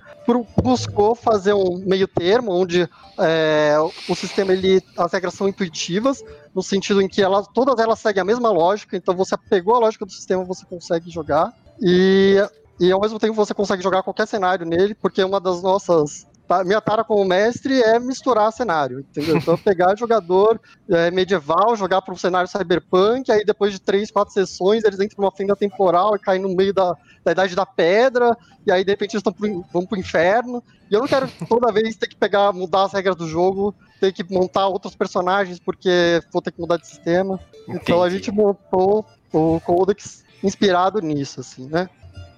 buscou 0.63 1.17
fazer 1.17 1.53
um 1.53 1.79
meio 1.79 2.07
termo 2.07 2.53
onde 2.53 2.89
é, 3.19 3.75
o 4.09 4.15
sistema 4.15 4.53
ele 4.53 4.81
as 4.97 5.13
regras 5.13 5.35
são 5.35 5.49
intuitivas 5.49 6.23
no 6.55 6.63
sentido 6.63 7.03
em 7.03 7.09
que 7.09 7.21
ela, 7.21 7.43
todas 7.43 7.77
elas 7.81 7.99
seguem 7.99 8.21
a 8.21 8.25
mesma 8.25 8.53
lógica. 8.53 8.97
Então 8.97 9.17
você 9.17 9.37
pegou 9.37 9.75
a 9.75 9.81
lógica 9.81 10.07
do 10.07 10.13
sistema, 10.13 10.45
você 10.45 10.65
consegue 10.65 11.11
jogar 11.11 11.53
e 11.81 12.37
e 12.81 12.91
ao 12.91 13.01
mesmo 13.01 13.19
tempo 13.19 13.35
você 13.35 13.53
consegue 13.53 13.83
jogar 13.83 14.03
qualquer 14.03 14.27
cenário 14.27 14.65
nele, 14.65 14.95
porque 14.95 15.23
uma 15.23 15.39
das 15.39 15.63
nossas 15.63 16.27
minha 16.65 16.81
tara 16.81 17.05
como 17.05 17.25
mestre 17.25 17.81
é 17.81 18.01
misturar 18.01 18.53
cenário, 18.53 19.01
entendeu? 19.01 19.37
Então 19.37 19.57
pegar 19.63 19.97
jogador 19.97 20.61
é, 20.89 21.11
medieval, 21.11 21.77
jogar 21.77 22.03
para 22.03 22.13
um 22.13 22.17
cenário 22.17 22.51
cyberpunk, 22.51 23.31
aí 23.31 23.45
depois 23.45 23.73
de 23.73 23.81
três, 23.81 24.11
quatro 24.11 24.35
sessões 24.35 24.83
eles 24.83 24.99
entram 24.99 25.23
numa 25.23 25.31
fenda 25.31 25.55
temporal 25.55 26.17
e 26.17 26.19
caem 26.19 26.41
no 26.41 26.49
meio 26.57 26.75
da, 26.75 26.97
da 27.25 27.33
Idade 27.33 27.55
da 27.55 27.65
Pedra, 27.65 28.37
e 28.67 28.73
aí 28.73 28.83
de 28.83 28.91
repente 28.91 29.15
eles 29.15 29.23
pro, 29.23 29.65
vão 29.73 29.87
pro 29.87 29.99
inferno. 29.99 30.63
E 30.91 30.95
eu 30.95 31.01
não 31.01 31.07
quero 31.07 31.29
toda 31.49 31.73
vez 31.73 31.95
ter 31.97 32.09
que 32.09 32.17
pegar, 32.17 32.53
mudar 32.53 32.85
as 32.85 32.93
regras 32.93 33.15
do 33.15 33.29
jogo, 33.29 33.73
ter 34.01 34.13
que 34.13 34.25
montar 34.29 34.67
outros 34.67 34.97
personagens 34.97 35.61
porque 35.61 36.21
vou 36.33 36.43
ter 36.43 36.51
que 36.51 36.61
mudar 36.61 36.79
de 36.79 36.87
sistema. 36.89 37.39
Entendi. 37.63 37.79
Então 37.81 38.03
a 38.03 38.11
gente 38.11 38.33
montou 38.33 39.07
o 39.33 39.61
Codex 39.61 40.25
inspirado 40.43 41.01
nisso, 41.01 41.41
assim, 41.41 41.67
né? 41.69 41.89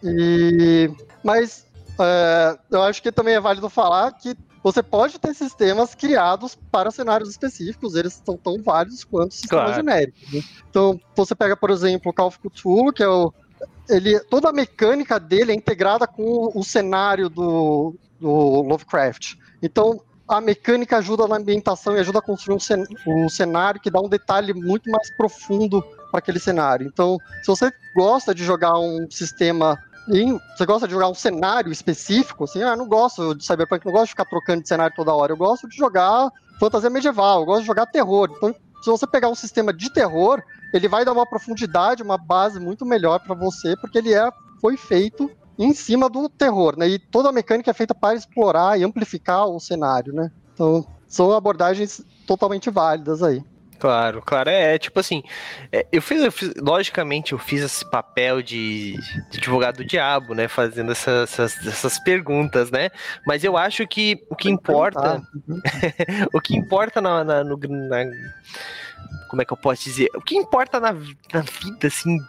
E... 0.03 0.91
Mas 1.23 1.67
é, 2.01 2.59
eu 2.71 2.83
acho 2.83 3.03
que 3.03 3.13
também 3.13 3.35
é 3.35 3.41
válido 3.41 3.69
falar 3.69 4.13
que 4.13 4.37
você 4.63 4.83
pode 4.83 5.19
ter 5.19 5.35
sistemas 5.35 5.95
criados 5.95 6.57
para 6.71 6.91
cenários 6.91 7.29
específicos, 7.29 7.97
eles 7.97 8.23
são 8.25 8.37
tão 8.37 8.63
válidos 8.63 9.03
quanto 9.03 9.35
sistemas 9.35 9.65
claro. 9.65 9.75
genéricos. 9.75 10.33
Né? 10.33 10.41
Então, 10.71 11.01
você 11.17 11.35
pega, 11.35 11.57
por 11.57 11.71
exemplo, 11.71 12.11
o 12.11 12.15
Call 12.15 12.29
of 12.29 12.39
Cthulhu, 12.39 12.93
que 12.93 13.03
é 13.03 13.09
o. 13.09 13.33
Ele, 13.89 14.21
toda 14.21 14.49
a 14.49 14.53
mecânica 14.53 15.19
dele 15.19 15.51
é 15.51 15.55
integrada 15.55 16.07
com 16.07 16.53
o 16.55 16.63
cenário 16.63 17.29
do, 17.29 17.97
do 18.21 18.29
Lovecraft. 18.63 19.35
Então, 19.61 20.01
a 20.29 20.41
mecânica 20.41 20.99
ajuda 20.99 21.27
na 21.27 21.37
ambientação 21.37 21.97
e 21.97 22.01
ajuda 22.01 22.21
a 22.21 22.23
construir 22.23 22.57
um, 23.07 23.29
cenário 23.29 23.81
que 23.81 23.91
dá 23.91 24.01
um 24.01 24.09
detalhe 24.09 24.55
muito 24.55 24.89
mais 24.91 25.15
profundo 25.17 25.85
aquele 26.19 26.39
cenário. 26.39 26.87
Então, 26.87 27.19
se 27.43 27.47
você 27.47 27.71
gosta 27.95 28.35
de 28.35 28.45
jogar 28.45 28.79
um 28.79 29.11
sistema 29.11 29.79
e 30.09 30.33
você 30.57 30.67
gosta 30.67 30.87
de 30.87 30.95
jogar 30.95 31.09
um 31.09 31.15
cenário 31.15 31.71
específico? 31.71 32.45
Assim, 32.45 32.63
ah, 32.63 32.75
não 32.77 32.89
gosto 32.89 33.35
de 33.35 33.45
Cyberpunk, 33.45 33.87
não 33.87 33.93
gosto 33.93 34.07
de 34.07 34.11
ficar 34.11 34.25
trocando 34.25 34.63
de 34.63 34.69
cenário 34.69 34.95
toda 34.97 35.15
hora. 35.15 35.33
Eu 35.33 35.37
gosto 35.37 35.69
de 35.69 35.77
jogar 35.77 36.31
fantasia 36.59 36.91
medieval, 36.91 37.41
eu 37.41 37.47
gosto 37.47 37.61
de 37.61 37.67
jogar 37.67 37.87
terror. 37.87 38.31
Então, 38.37 38.55
se 38.83 38.91
você 38.91 39.07
pegar 39.07 39.29
um 39.29 39.35
sistema 39.35 39.73
de 39.73 39.93
terror, 39.93 40.43
ele 40.75 40.89
vai 40.89 41.05
dar 41.05 41.13
uma 41.13 41.27
profundidade, 41.27 42.03
uma 42.03 42.19
base 42.19 42.59
muito 42.59 42.85
melhor 42.85 43.21
para 43.21 43.35
você, 43.35 43.77
porque 43.77 43.99
ele 43.99 44.13
é, 44.13 44.29
foi 44.61 44.77
feito 44.77 45.31
em 45.59 45.73
cima 45.73 46.09
do 46.09 46.29
terror, 46.29 46.77
né? 46.77 46.89
E 46.89 46.99
toda 46.99 47.29
a 47.29 47.33
mecânica 47.33 47.71
é 47.71 47.75
feita 47.75 47.95
para 47.95 48.17
explorar 48.17 48.79
e 48.79 48.83
amplificar 48.83 49.47
o 49.47 49.61
cenário, 49.61 50.13
né? 50.13 50.33
Então, 50.53 50.85
são 51.07 51.31
abordagens 51.33 52.05
totalmente 52.27 52.71
válidas 52.71 53.23
aí. 53.23 53.45
Claro, 53.83 54.23
claro. 54.25 54.49
É, 54.49 54.77
é 54.77 54.79
tipo 54.79 55.01
assim, 55.01 55.25
é, 55.73 55.85
eu, 55.91 56.01
fiz, 56.01 56.23
eu, 56.23 56.31
fiz, 56.31 56.55
Logicamente, 56.55 57.33
eu 57.33 57.39
fiz 57.39 57.63
esse 57.63 57.85
papel 57.91 58.41
de, 58.41 58.93
de 59.29 59.39
advogado 59.39 59.79
do 59.79 59.85
diabo, 59.85 60.37
né? 60.37 60.47
Fazendo 60.47 60.93
essas, 60.93 61.33
essas, 61.33 61.67
essas, 61.67 61.99
perguntas, 61.99 62.71
né? 62.71 62.91
Mas 63.27 63.43
eu 63.43 63.57
acho 63.57 63.85
que 63.89 64.25
o 64.31 64.37
que 64.37 64.49
importa. 64.49 65.21
o 66.33 66.41
que 66.41 66.57
importa 66.57 67.01
na, 67.01 67.25
na, 67.25 67.43
no, 67.43 67.59
na, 67.59 68.05
Como 69.29 69.43
é 69.43 69.45
que 69.45 69.53
eu 69.53 69.57
posso 69.57 69.83
dizer? 69.83 70.09
O 70.15 70.21
que 70.21 70.37
importa 70.37 70.79
na, 70.79 70.93
na 70.93 71.41
vida, 71.41 71.89
assim, 71.89 72.21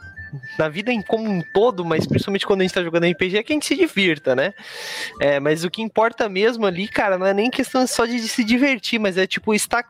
na 0.57 0.67
vida 0.69 0.91
em 0.91 1.01
como 1.03 1.29
um 1.29 1.43
todo, 1.53 1.85
mas 1.85 2.07
principalmente 2.07 2.45
quando 2.45 2.61
a 2.61 2.63
gente 2.63 2.73
tá 2.73 2.83
jogando 2.83 3.05
RPG, 3.05 3.37
é 3.37 3.43
que 3.43 3.53
a 3.53 3.55
gente 3.55 3.67
se 3.67 3.75
divirta, 3.75 4.35
né? 4.35 4.55
É, 5.19 5.39
mas 5.39 5.63
o 5.63 5.69
que 5.69 5.81
importa 5.81 6.27
mesmo 6.27 6.65
ali, 6.65 6.87
cara, 6.87 7.17
não 7.17 7.27
é 7.27 7.33
nem 7.33 7.51
questão 7.51 7.85
só 7.85 8.05
de, 8.05 8.15
de 8.15 8.27
se 8.27 8.43
divertir, 8.43 8.99
mas 8.99 9.17
é 9.17 9.27
tipo 9.27 9.53
estar 9.53 9.83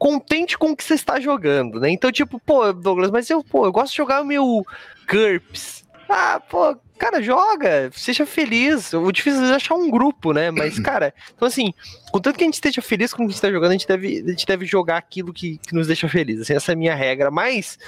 contente 0.00 0.56
com 0.56 0.70
o 0.70 0.76
que 0.76 0.82
você 0.82 0.94
está 0.94 1.20
jogando, 1.20 1.78
né? 1.78 1.90
Então, 1.90 2.10
tipo, 2.10 2.40
pô, 2.40 2.72
Douglas, 2.72 3.10
mas 3.10 3.28
eu, 3.28 3.44
pô, 3.44 3.66
eu 3.66 3.70
gosto 3.70 3.90
de 3.90 3.98
jogar 3.98 4.22
o 4.22 4.24
meu 4.24 4.64
GURPS. 5.06 5.84
Ah, 6.08 6.40
pô, 6.40 6.74
cara, 6.98 7.22
joga, 7.22 7.90
seja 7.92 8.24
feliz. 8.24 8.94
O 8.94 9.12
difícil 9.12 9.44
é 9.44 9.54
achar 9.54 9.74
um 9.74 9.90
grupo, 9.90 10.32
né? 10.32 10.50
Mas, 10.50 10.78
cara, 10.80 11.12
então 11.36 11.46
assim, 11.46 11.74
contanto 12.10 12.38
que 12.38 12.44
a 12.44 12.46
gente 12.46 12.54
esteja 12.54 12.80
feliz 12.80 13.12
com 13.12 13.24
o 13.24 13.26
que 13.26 13.30
a 13.30 13.32
gente 13.32 13.36
está 13.36 13.50
jogando, 13.50 13.72
a 13.72 13.74
gente 13.74 13.86
deve, 13.86 14.24
a 14.26 14.30
gente 14.30 14.46
deve 14.46 14.64
jogar 14.64 14.96
aquilo 14.96 15.34
que, 15.34 15.58
que 15.58 15.74
nos 15.74 15.86
deixa 15.86 16.08
feliz. 16.08 16.40
Assim, 16.40 16.54
essa 16.54 16.72
é 16.72 16.74
a 16.74 16.78
minha 16.78 16.94
regra. 16.94 17.30
Mas 17.30 17.78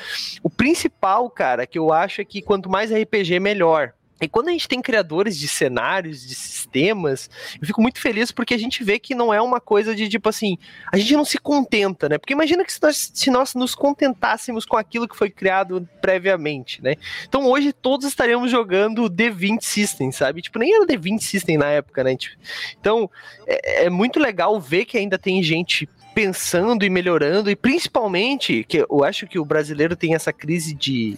o 0.42 0.50
principal, 0.50 1.30
cara, 1.30 1.66
que 1.66 1.78
eu 1.78 1.90
acho 1.94 2.20
é 2.20 2.24
que 2.26 2.42
quanto 2.42 2.68
mais 2.68 2.92
RPG, 2.92 3.40
melhor. 3.40 3.94
E 4.22 4.28
quando 4.28 4.48
a 4.48 4.52
gente 4.52 4.68
tem 4.68 4.80
criadores 4.80 5.36
de 5.36 5.48
cenários, 5.48 6.26
de 6.26 6.34
sistemas, 6.34 7.28
eu 7.60 7.66
fico 7.66 7.82
muito 7.82 8.00
feliz 8.00 8.30
porque 8.30 8.54
a 8.54 8.58
gente 8.58 8.84
vê 8.84 8.98
que 8.98 9.14
não 9.14 9.34
é 9.34 9.42
uma 9.42 9.60
coisa 9.60 9.94
de 9.94 10.08
tipo 10.08 10.28
assim, 10.28 10.56
a 10.92 10.96
gente 10.96 11.14
não 11.14 11.24
se 11.24 11.38
contenta, 11.38 12.08
né? 12.08 12.18
Porque 12.18 12.32
imagina 12.32 12.64
que 12.64 12.72
se 12.72 12.80
nós, 12.80 13.10
se 13.12 13.30
nós 13.30 13.54
nos 13.54 13.74
contentássemos 13.74 14.64
com 14.64 14.76
aquilo 14.76 15.08
que 15.08 15.16
foi 15.16 15.28
criado 15.28 15.88
previamente, 16.00 16.82
né? 16.82 16.94
Então 17.28 17.46
hoje 17.46 17.72
todos 17.72 18.06
estaríamos 18.06 18.50
jogando 18.50 19.10
D20 19.10 19.62
System, 19.62 20.12
sabe? 20.12 20.40
Tipo, 20.40 20.58
nem 20.58 20.74
era 20.74 20.86
D20 20.86 21.20
System 21.20 21.58
na 21.58 21.66
época, 21.66 22.04
né? 22.04 22.16
Tipo, 22.16 22.36
então 22.78 23.10
é, 23.46 23.86
é 23.86 23.90
muito 23.90 24.20
legal 24.20 24.60
ver 24.60 24.84
que 24.84 24.96
ainda 24.96 25.18
tem 25.18 25.42
gente 25.42 25.88
pensando 26.14 26.84
e 26.84 26.90
melhorando, 26.90 27.50
e 27.50 27.56
principalmente, 27.56 28.64
que 28.64 28.78
eu 28.88 29.04
acho 29.04 29.26
que 29.26 29.38
o 29.38 29.44
brasileiro 29.44 29.96
tem 29.96 30.14
essa 30.14 30.32
crise 30.32 30.74
de. 30.74 31.16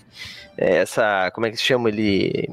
É, 0.56 0.76
essa. 0.76 1.30
Como 1.32 1.46
é 1.46 1.50
que 1.50 1.56
se 1.56 1.64
chama 1.64 1.88
ele? 1.88 2.48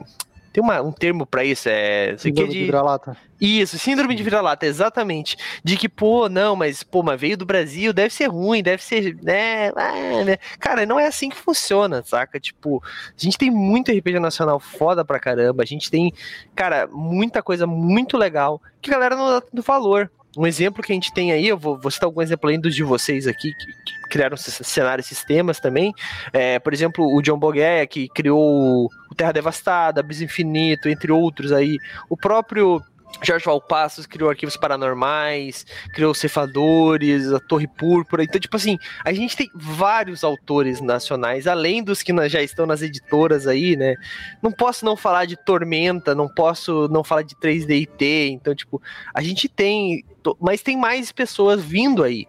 Tem 0.51 0.61
uma, 0.61 0.81
um 0.81 0.91
termo 0.91 1.25
para 1.25 1.43
isso, 1.43 1.69
é. 1.69 2.15
Síndrome 2.17 2.49
de... 2.49 2.59
de 2.59 2.65
vira-lata. 2.65 3.15
Isso, 3.39 3.79
síndrome 3.79 4.13
de 4.13 4.21
vira-lata, 4.21 4.65
exatamente. 4.65 5.35
De 5.63 5.75
que, 5.75 5.89
pô, 5.89 6.29
não, 6.29 6.55
mas, 6.55 6.83
pô, 6.83 7.01
mas 7.01 7.19
veio 7.19 7.37
do 7.37 7.45
Brasil, 7.45 7.91
deve 7.91 8.13
ser 8.13 8.27
ruim, 8.27 8.61
deve 8.61 8.83
ser, 8.83 9.17
né, 9.23 9.67
é, 9.69 10.23
né? 10.23 10.37
Cara, 10.59 10.85
não 10.85 10.99
é 10.99 11.07
assim 11.07 11.29
que 11.29 11.37
funciona, 11.37 12.03
saca? 12.05 12.39
Tipo, 12.39 12.83
a 12.85 13.13
gente 13.17 13.37
tem 13.37 13.49
muito 13.49 13.91
RPG 13.91 14.19
nacional 14.19 14.59
foda 14.59 15.03
pra 15.03 15.19
caramba, 15.19 15.63
a 15.63 15.65
gente 15.65 15.89
tem, 15.89 16.13
cara, 16.53 16.87
muita 16.87 17.41
coisa 17.41 17.65
muito 17.65 18.17
legal 18.17 18.61
que 18.81 18.91
a 18.91 18.93
galera 18.93 19.15
não 19.15 19.27
dá 19.27 19.41
tanto 19.41 19.61
valor. 19.63 20.11
Um 20.37 20.47
exemplo 20.47 20.81
que 20.81 20.91
a 20.91 20.95
gente 20.95 21.13
tem 21.13 21.31
aí, 21.31 21.47
eu 21.47 21.57
vou, 21.57 21.77
vou 21.77 21.91
citar 21.91 22.07
algum 22.07 22.21
exemplo 22.21 22.49
aí 22.49 22.57
dos 22.57 22.73
de 22.73 22.83
vocês 22.83 23.27
aqui, 23.27 23.51
que, 23.53 23.65
que 23.65 24.09
criaram 24.09 24.37
cenários 24.37 25.07
sistemas 25.07 25.59
também. 25.59 25.93
É, 26.31 26.57
por 26.59 26.73
exemplo, 26.73 27.05
o 27.05 27.21
John 27.21 27.37
Bogué, 27.37 27.85
que 27.85 28.07
criou 28.09 28.85
o 28.85 29.15
Terra 29.15 29.33
Devastada, 29.33 30.01
Bis 30.01 30.21
Infinito, 30.21 30.87
entre 30.87 31.11
outros 31.11 31.51
aí. 31.51 31.77
O 32.09 32.15
próprio 32.15 32.81
Jorge 33.21 33.45
Valpassos 33.45 34.05
criou 34.05 34.29
arquivos 34.29 34.57
paranormais, 34.57 35.65
criou 35.93 36.13
Cefadores, 36.13 37.31
a 37.31 37.39
Torre 37.39 37.67
Púrpura. 37.67 38.23
Então, 38.23 38.39
tipo 38.39 38.55
assim, 38.55 38.77
a 39.03 39.11
gente 39.13 39.35
tem 39.35 39.49
vários 39.53 40.23
autores 40.23 40.81
nacionais, 40.81 41.45
além 41.45 41.83
dos 41.83 42.01
que 42.01 42.11
já 42.29 42.41
estão 42.41 42.65
nas 42.65 42.81
editoras 42.81 43.47
aí, 43.47 43.75
né? 43.75 43.95
Não 44.41 44.51
posso 44.51 44.85
não 44.85 44.95
falar 44.95 45.25
de 45.25 45.35
Tormenta, 45.35 46.15
não 46.15 46.27
posso 46.27 46.87
não 46.89 47.03
falar 47.03 47.23
de 47.23 47.35
3DT. 47.35 48.29
Então, 48.31 48.55
tipo, 48.55 48.81
a 49.13 49.21
gente 49.21 49.47
tem. 49.47 50.03
Mas 50.39 50.61
tem 50.61 50.77
mais 50.77 51.11
pessoas 51.11 51.63
vindo 51.63 52.03
aí. 52.03 52.27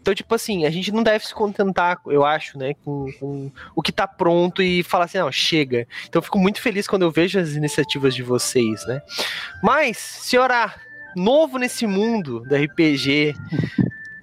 Então, 0.00 0.14
tipo 0.14 0.34
assim, 0.34 0.64
a 0.64 0.70
gente 0.70 0.92
não 0.92 1.02
deve 1.02 1.26
se 1.26 1.34
contentar, 1.34 2.00
eu 2.06 2.24
acho, 2.24 2.56
né, 2.56 2.74
com, 2.84 3.06
com, 3.18 3.50
o 3.74 3.82
que 3.82 3.90
tá 3.90 4.06
pronto 4.06 4.62
e 4.62 4.82
falar 4.82 5.06
assim, 5.06 5.18
não, 5.18 5.32
chega. 5.32 5.86
Então, 6.08 6.20
eu 6.20 6.22
fico 6.22 6.38
muito 6.38 6.60
feliz 6.60 6.86
quando 6.86 7.02
eu 7.02 7.10
vejo 7.10 7.40
as 7.40 7.50
iniciativas 7.54 8.14
de 8.14 8.22
vocês, 8.22 8.86
né. 8.86 9.02
Mas, 9.62 9.96
senhora, 9.98 10.72
novo 11.16 11.58
nesse 11.58 11.86
mundo 11.86 12.40
do 12.40 12.54
RPG, 12.54 13.34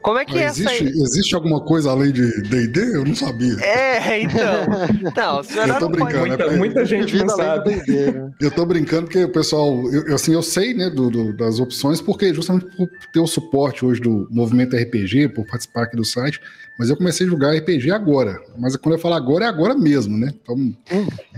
como 0.04 0.20
é 0.20 0.26
que 0.26 0.38
é 0.38 0.48
existe, 0.48 0.74
essa 0.74 0.84
aí? 0.84 0.90
Existe 0.90 1.34
alguma 1.34 1.62
coisa 1.62 1.90
além 1.90 2.12
de 2.12 2.42
D&D? 2.44 2.98
Eu 2.98 3.06
não 3.06 3.16
sabia. 3.16 3.56
É, 3.62 4.22
então. 4.22 4.44
Não, 5.16 5.40
o 5.40 5.44
senhor 5.44 5.70
eu 5.70 5.80
tô 5.80 5.90
brincando, 5.90 6.28
muita, 6.28 6.48
né? 6.48 6.58
muita 6.58 6.86
gente 6.86 7.16
não 7.18 7.30
sabe. 7.30 7.76
né? 7.76 8.32
Eu 8.42 8.52
tô 8.52 8.66
brincando 8.66 9.04
porque 9.04 9.24
o 9.24 9.30
pessoal, 9.30 9.82
eu, 9.92 10.14
assim, 10.14 10.34
eu 10.34 10.42
sei, 10.42 10.74
né, 10.74 10.90
do, 10.90 11.10
do, 11.10 11.34
das 11.36 11.60
opções, 11.60 12.02
porque 12.02 12.34
justamente 12.34 12.66
por 12.76 12.90
ter 13.14 13.20
o 13.20 13.28
suporte 13.28 13.86
hoje 13.86 14.02
do 14.02 14.28
movimento 14.30 14.76
RPG, 14.76 15.30
por 15.30 15.46
participar 15.46 15.84
aqui 15.84 15.96
do 15.96 16.04
site, 16.04 16.42
mas 16.78 16.90
eu 16.90 16.98
comecei 16.98 17.26
a 17.26 17.30
jogar 17.30 17.56
RPG 17.56 17.92
agora. 17.92 18.42
Mas 18.58 18.76
quando 18.76 18.96
eu 18.96 19.00
falo 19.00 19.16
agora, 19.16 19.46
é 19.46 19.48
agora 19.48 19.76
mesmo, 19.76 20.18
né? 20.18 20.34
Então, 20.42 20.56
hum. 20.56 20.74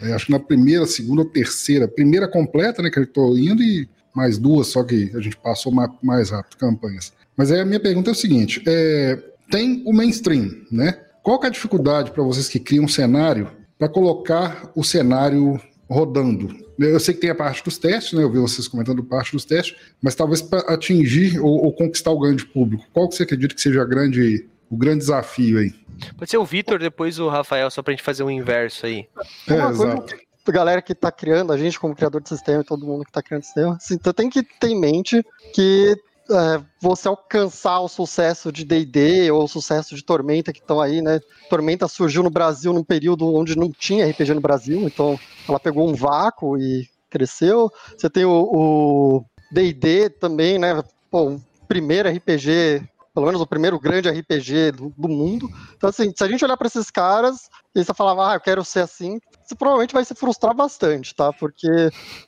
é, 0.01 0.13
acho 0.13 0.25
que 0.27 0.31
na 0.31 0.39
primeira, 0.39 0.85
segunda 0.85 1.21
ou 1.21 1.29
terceira, 1.29 1.87
primeira 1.87 2.27
completa, 2.27 2.81
né, 2.81 2.89
que 2.89 2.99
eu 2.99 3.05
tô 3.05 3.37
indo 3.37 3.61
e 3.61 3.87
mais 4.15 4.37
duas, 4.37 4.67
só 4.67 4.83
que 4.83 5.11
a 5.13 5.19
gente 5.19 5.35
passou 5.37 5.73
mais 6.01 6.29
rápido 6.29 6.57
campanhas. 6.57 7.11
Mas 7.37 7.51
aí 7.51 7.59
a 7.59 7.65
minha 7.65 7.79
pergunta 7.79 8.09
é 8.09 8.13
o 8.13 8.15
seguinte: 8.15 8.63
é, 8.65 9.21
tem 9.49 9.83
o 9.85 9.93
mainstream, 9.93 10.49
né? 10.71 10.99
Qual 11.23 11.39
é 11.43 11.47
a 11.47 11.49
dificuldade 11.49 12.11
para 12.11 12.23
vocês 12.23 12.47
que 12.47 12.59
criam 12.59 12.85
um 12.85 12.87
cenário 12.87 13.49
para 13.77 13.89
colocar 13.89 14.71
o 14.75 14.83
cenário 14.83 15.59
rodando? 15.89 16.55
Eu 16.77 16.99
sei 16.99 17.13
que 17.13 17.21
tem 17.21 17.29
a 17.29 17.35
parte 17.35 17.63
dos 17.63 17.77
testes, 17.77 18.13
né? 18.13 18.23
Eu 18.23 18.31
vi 18.31 18.37
vocês 18.37 18.67
comentando 18.67 19.03
parte 19.03 19.31
dos 19.31 19.45
testes, 19.45 19.75
mas 20.01 20.13
talvez 20.13 20.41
para 20.41 20.59
atingir 20.73 21.39
ou, 21.39 21.65
ou, 21.65 21.73
conquistar 21.73 22.11
o 22.11 22.19
grande 22.19 22.45
público. 22.45 22.85
Qual 22.93 23.07
que 23.07 23.15
você 23.15 23.23
acredita 23.23 23.55
que 23.55 23.61
seja 23.61 23.83
grande, 23.85 24.47
o 24.69 24.75
grande 24.75 24.99
desafio 24.99 25.59
aí? 25.59 25.73
Pode 26.17 26.29
ser 26.29 26.37
o 26.37 26.45
Vitor, 26.45 26.77
depois 26.77 27.17
o 27.17 27.29
Rafael, 27.29 27.71
só 27.71 27.81
para 27.81 27.93
a 27.93 27.95
gente 27.95 28.03
fazer 28.03 28.23
um 28.23 28.29
inverso 28.29 28.85
aí. 28.85 29.07
É, 29.47 29.53
Uma 29.53 29.69
exato. 29.71 30.15
Galera 30.47 30.79
que 30.79 30.91
está 30.91 31.11
criando, 31.11 31.51
a 31.51 31.57
gente 31.57 31.79
como 31.79 31.95
criador 31.95 32.21
de 32.21 32.29
sistema 32.29 32.61
e 32.61 32.65
todo 32.65 32.85
mundo 32.85 33.03
que 33.03 33.09
está 33.09 33.23
criando 33.23 33.43
sistema, 33.43 33.77
assim, 33.77 33.95
então 33.95 34.13
tem 34.13 34.29
que 34.29 34.43
ter 34.43 34.67
em 34.67 34.79
mente 34.79 35.25
que 35.53 35.95
é, 36.29 36.61
você 36.81 37.07
alcançar 37.07 37.79
o 37.79 37.87
sucesso 37.87 38.51
de 38.51 38.65
D&D 38.65 39.29
ou 39.31 39.43
o 39.43 39.47
sucesso 39.47 39.95
de 39.95 40.03
Tormenta 40.03 40.51
que 40.51 40.59
estão 40.59 40.81
aí, 40.81 41.01
né? 41.01 41.19
Tormenta 41.49 41.87
surgiu 41.87 42.23
no 42.23 42.29
Brasil 42.29 42.73
num 42.73 42.83
período 42.83 43.33
onde 43.33 43.57
não 43.57 43.71
tinha 43.71 44.07
RPG 44.09 44.33
no 44.33 44.41
Brasil, 44.41 44.81
então 44.81 45.19
ela 45.47 45.59
pegou 45.59 45.87
um 45.87 45.93
vácuo 45.93 46.57
e 46.57 46.89
cresceu. 47.09 47.71
Você 47.97 48.09
tem 48.09 48.25
o 48.25 49.23
D&D 49.51 50.09
também, 50.09 50.57
né? 50.57 50.83
Pô, 51.11 51.29
o 51.29 51.41
primeiro 51.67 52.09
RPG, 52.09 52.83
pelo 53.13 53.25
menos 53.27 53.41
o 53.41 53.47
primeiro 53.47 53.79
grande 53.79 54.09
RPG 54.09 54.71
do, 54.71 54.93
do 54.97 55.07
mundo. 55.07 55.47
Então 55.77 55.89
assim, 55.89 56.11
se 56.15 56.23
a 56.23 56.27
gente 56.27 56.43
olhar 56.43 56.57
para 56.57 56.67
esses 56.67 56.89
caras 56.89 57.49
e 57.75 57.83
você 57.83 57.93
falava, 57.93 58.31
ah, 58.31 58.35
eu 58.35 58.41
quero 58.41 58.65
ser 58.65 58.79
assim, 58.79 59.19
você 59.43 59.55
provavelmente 59.55 59.93
vai 59.93 60.03
se 60.03 60.15
frustrar 60.15 60.55
bastante, 60.55 61.13
tá? 61.13 61.31
Porque 61.31 61.69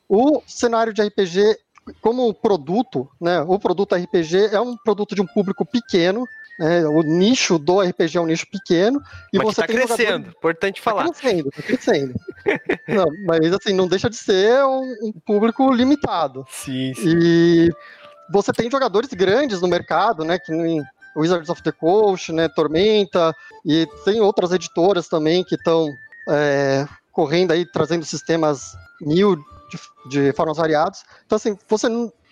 o 0.07 0.41
cenário 0.45 0.93
de 0.93 1.01
RPG 1.01 1.57
como 2.01 2.33
produto, 2.33 3.09
né, 3.19 3.41
o 3.41 3.59
produto 3.59 3.95
RPG 3.95 4.49
é 4.51 4.59
um 4.59 4.75
produto 4.77 5.15
de 5.15 5.21
um 5.21 5.25
público 5.25 5.65
pequeno, 5.65 6.25
né, 6.59 6.85
o 6.87 7.01
nicho 7.01 7.57
do 7.57 7.81
RPG 7.81 8.17
é 8.17 8.21
um 8.21 8.25
nicho 8.25 8.47
pequeno 8.51 9.01
e 9.31 9.37
mas 9.37 9.47
você 9.47 9.61
tá 9.61 9.67
crescendo, 9.67 9.97
jogadores... 9.97 10.35
importante 10.37 10.81
falar. 10.81 11.05
Tá 11.05 11.13
crescendo, 11.13 11.49
tá 11.51 11.61
crescendo. 11.61 12.13
não, 12.87 13.05
mas 13.25 13.53
assim, 13.53 13.73
não 13.73 13.87
deixa 13.87 14.09
de 14.09 14.15
ser 14.15 14.63
um, 14.63 14.95
um 15.03 15.13
público 15.25 15.71
limitado. 15.71 16.45
Sim, 16.49 16.93
sim. 16.95 17.17
E 17.21 17.69
você 18.31 18.51
tem 18.51 18.69
jogadores 18.69 19.09
grandes 19.13 19.61
no 19.61 19.67
mercado, 19.67 20.25
né, 20.25 20.37
que 20.39 20.51
nem 20.51 20.81
Wizards 21.15 21.49
of 21.49 21.63
the 21.63 21.71
Coast, 21.71 22.31
né, 22.31 22.47
Tormenta, 22.49 23.35
e 23.65 23.87
tem 24.05 24.21
outras 24.21 24.51
editoras 24.51 25.07
também 25.07 25.43
que 25.43 25.55
estão 25.55 25.89
é, 26.29 26.87
correndo 27.11 27.51
aí, 27.51 27.65
trazendo 27.65 28.05
sistemas 28.05 28.75
mil 29.01 29.37
de, 29.69 29.79
de 30.09 30.33
formas 30.33 30.57
variadas. 30.57 31.03
Então, 31.25 31.35
assim, 31.35 31.57
você 31.67 31.87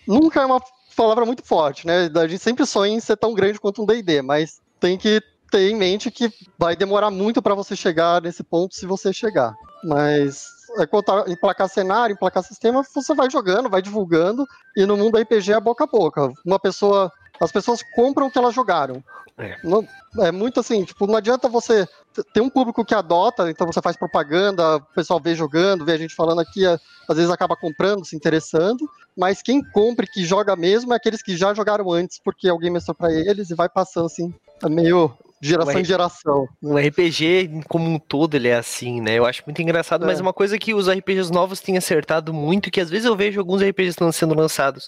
nunca 0.08 0.42
é 0.42 0.46
uma 0.46 0.62
palavra 0.96 1.26
muito 1.26 1.44
forte, 1.44 1.86
né? 1.86 2.10
A 2.16 2.28
gente 2.28 2.42
sempre 2.42 2.66
sonha 2.66 2.94
em 2.94 3.00
ser 3.00 3.18
tão 3.18 3.34
grande 3.34 3.60
quanto 3.60 3.82
um 3.82 3.86
D&D, 3.86 4.22
mas 4.22 4.62
tem 4.80 4.98
que 4.98 5.22
ter 5.52 5.70
em 5.70 5.76
mente 5.76 6.10
que 6.10 6.32
vai 6.58 6.76
demorar 6.76 7.12
muito 7.12 7.42
para 7.42 7.56
você 7.56 7.76
chegar 7.76 8.22
nesse 8.22 8.44
ponto, 8.44 8.76
se 8.76 8.86
você 8.86 9.14
chegar. 9.14 9.54
Mas 9.84 10.46
é 10.78 11.32
emplacar 11.32 11.70
cenário, 11.70 12.14
emplacar 12.14 12.44
sistema, 12.44 12.84
você 12.84 13.14
vai 13.14 13.30
jogando, 13.30 13.70
vai 13.70 13.82
divulgando, 13.82 14.46
e 14.76 14.86
no 14.86 14.98
mundo 14.98 15.18
RPG 15.18 15.54
é 15.54 15.60
boca 15.60 15.84
a 15.84 15.88
boca. 15.88 16.32
Uma 16.46 16.60
pessoa. 16.60 17.12
As 17.40 17.52
pessoas 17.52 17.82
compram 17.96 18.28
o 18.28 18.32
que 18.32 18.38
elas 18.38 18.54
jogaram. 18.54 19.04
É. 19.38 19.58
Não, 19.64 19.86
é 20.20 20.32
muito 20.32 20.62
assim, 20.62 20.86
tipo, 20.86 21.06
não 21.06 21.18
adianta 21.18 21.50
você 21.50 21.86
ter 22.34 22.40
um 22.40 22.50
público 22.50 22.86
que 22.86 22.96
adota, 22.96 23.50
então 23.50 23.68
você 23.68 23.82
faz 23.82 23.98
propaganda, 23.98 24.78
o 24.78 24.82
pessoal 24.82 25.20
vê 25.20 25.36
jogando, 25.36 25.84
vê 25.84 25.92
a 25.92 25.98
gente 25.98 26.16
falando 26.16 26.40
aqui, 26.40 26.66
às 26.66 27.18
vezes 27.18 27.30
acaba 27.30 27.58
comprando, 27.58 28.06
se 28.06 28.16
interessando, 28.16 28.90
mas 29.18 29.42
quem 29.42 29.62
compra 29.62 30.06
e 30.06 30.08
que 30.08 30.24
joga 30.24 30.56
mesmo 30.56 30.94
é 30.94 30.96
aqueles 30.96 31.22
que 31.22 31.36
já 31.36 31.54
jogaram 31.54 31.92
antes, 31.92 32.18
porque 32.18 32.48
alguém 32.48 32.72
mostrou 32.72 32.96
para 32.96 33.12
eles 33.12 33.50
e 33.50 33.56
vai 33.56 33.68
passando 33.68 34.06
assim, 34.06 34.34
é 34.64 34.70
meio 34.70 35.14
geração 35.42 35.80
em 35.80 35.86
geração. 35.86 36.48
O 36.62 36.78
RPG, 36.78 37.64
como 37.68 37.90
um 37.90 38.00
todo, 38.00 38.36
ele 38.36 38.48
é 38.48 38.56
assim, 38.56 39.02
né? 39.02 39.16
Eu 39.20 39.26
acho 39.26 39.44
muito 39.46 39.62
engraçado, 39.62 40.04
é. 40.04 40.08
mas 40.08 40.22
uma 40.22 40.34
coisa 40.34 40.58
que 40.58 40.74
os 40.74 40.88
RPGs 40.88 41.32
novos 41.32 41.60
têm 41.60 41.78
acertado 41.78 42.34
muito, 42.34 42.72
que 42.72 42.80
às 42.80 42.90
vezes 42.90 43.06
eu 43.06 43.16
vejo 43.18 43.40
alguns 43.40 43.62
RPGs 43.62 43.98
sendo 44.14 44.34
lançados 44.34 44.88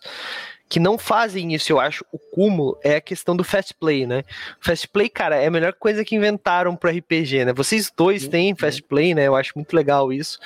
que 0.70 0.80
não 0.80 0.98
fazem 0.98 1.54
isso, 1.54 1.72
eu 1.72 1.80
acho, 1.80 2.04
o 2.12 2.20
cúmulo 2.20 2.78
é 2.84 2.96
a 2.96 3.02
questão 3.02 3.36
do 3.36 3.44
fast 3.44 3.74
play, 3.74 4.06
né? 4.06 4.24
Fast 4.60 4.88
play, 4.90 5.08
cara, 5.08 5.38
é 5.38 5.48
a 5.48 5.52
melhor 5.52 5.74
coisa 5.74 6.04
que 6.04 6.16
inventaram 6.16 6.76
pro 6.76 6.90
RPG, 6.90 7.46
né? 7.46 7.54
Vocês 7.54 7.92
dois 7.96 8.28
têm 8.28 8.56
fast 8.56 8.84
play, 8.84 9.16
né? 9.16 9.28
Eu 9.28 9.36
acho 9.36 9.54
muito 9.56 9.74
legal 9.74 10.12
isso. 10.12 10.40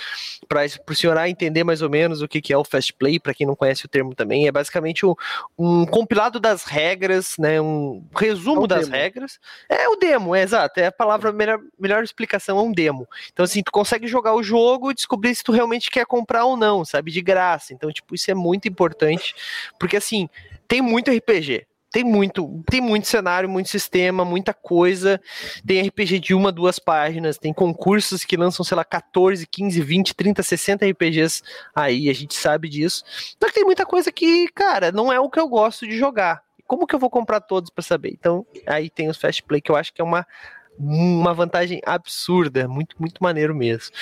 Para 0.47 0.65
o 0.87 0.95
senhor 0.95 1.17
entender 1.25 1.63
mais 1.63 1.81
ou 1.81 1.89
menos 1.89 2.21
o 2.21 2.27
que, 2.27 2.41
que 2.41 2.53
é 2.53 2.57
o 2.57 2.63
fast 2.63 2.93
play, 2.93 3.19
para 3.19 3.33
quem 3.33 3.47
não 3.47 3.55
conhece 3.55 3.85
o 3.85 3.89
termo 3.89 4.13
também, 4.13 4.47
é 4.47 4.51
basicamente 4.51 5.05
um, 5.05 5.15
um 5.57 5.85
compilado 5.85 6.39
das 6.39 6.65
regras, 6.65 7.35
né? 7.39 7.59
Um 7.59 8.03
resumo 8.15 8.65
é 8.65 8.67
das 8.67 8.85
demo. 8.87 8.95
regras. 8.95 9.39
É 9.67 9.89
o 9.89 9.95
demo, 9.95 10.35
é 10.35 10.43
exato. 10.43 10.79
É 10.79 10.87
a 10.87 10.91
palavra, 10.91 11.31
melhor, 11.31 11.59
melhor 11.79 12.03
explicação 12.03 12.59
é 12.59 12.61
um 12.61 12.71
demo. 12.71 13.07
Então, 13.31 13.43
assim, 13.43 13.63
tu 13.63 13.71
consegue 13.71 14.07
jogar 14.07 14.35
o 14.35 14.43
jogo 14.43 14.91
e 14.91 14.95
descobrir 14.95 15.33
se 15.33 15.43
tu 15.43 15.51
realmente 15.51 15.89
quer 15.89 16.05
comprar 16.05 16.45
ou 16.45 16.55
não, 16.55 16.85
sabe? 16.85 17.11
De 17.11 17.21
graça. 17.21 17.73
Então, 17.73 17.91
tipo, 17.91 18.13
isso 18.13 18.29
é 18.29 18.33
muito 18.35 18.67
importante, 18.67 19.33
porque 19.79 19.97
assim, 19.97 20.10
assim, 20.11 20.29
tem 20.67 20.81
muito 20.81 21.09
RPG. 21.09 21.65
Tem 21.93 22.05
muito, 22.05 22.63
tem 22.69 22.79
muito 22.79 23.05
cenário, 23.05 23.49
muito 23.49 23.67
sistema, 23.67 24.23
muita 24.23 24.53
coisa. 24.53 25.19
Tem 25.65 25.85
RPG 25.85 26.19
de 26.19 26.33
uma, 26.33 26.49
duas 26.49 26.79
páginas, 26.79 27.37
tem 27.37 27.51
concursos 27.51 28.23
que 28.23 28.37
lançam, 28.37 28.63
sei 28.63 28.77
lá, 28.77 28.85
14, 28.85 29.45
15, 29.45 29.81
20, 29.81 30.15
30, 30.15 30.41
60 30.41 30.85
RPGs 30.85 31.43
aí, 31.75 32.09
a 32.09 32.13
gente 32.13 32.33
sabe 32.33 32.69
disso. 32.69 33.03
Só 33.37 33.49
que 33.49 33.55
tem 33.55 33.65
muita 33.65 33.85
coisa 33.85 34.09
que, 34.09 34.47
cara, 34.49 34.89
não 34.89 35.11
é 35.11 35.19
o 35.19 35.29
que 35.29 35.39
eu 35.39 35.49
gosto 35.49 35.85
de 35.85 35.97
jogar. 35.97 36.41
Como 36.65 36.87
que 36.87 36.95
eu 36.95 36.99
vou 36.99 37.09
comprar 37.09 37.41
todos 37.41 37.69
para 37.69 37.83
saber? 37.83 38.11
Então, 38.17 38.45
aí 38.65 38.89
tem 38.89 39.09
os 39.09 39.17
Fast 39.17 39.43
Play, 39.43 39.59
que 39.59 39.69
eu 39.69 39.75
acho 39.75 39.93
que 39.93 40.01
é 40.01 40.05
uma, 40.05 40.25
uma 40.79 41.33
vantagem 41.33 41.81
absurda, 41.85 42.69
muito, 42.69 42.95
muito 42.97 43.21
maneiro 43.21 43.53
mesmo. 43.53 43.93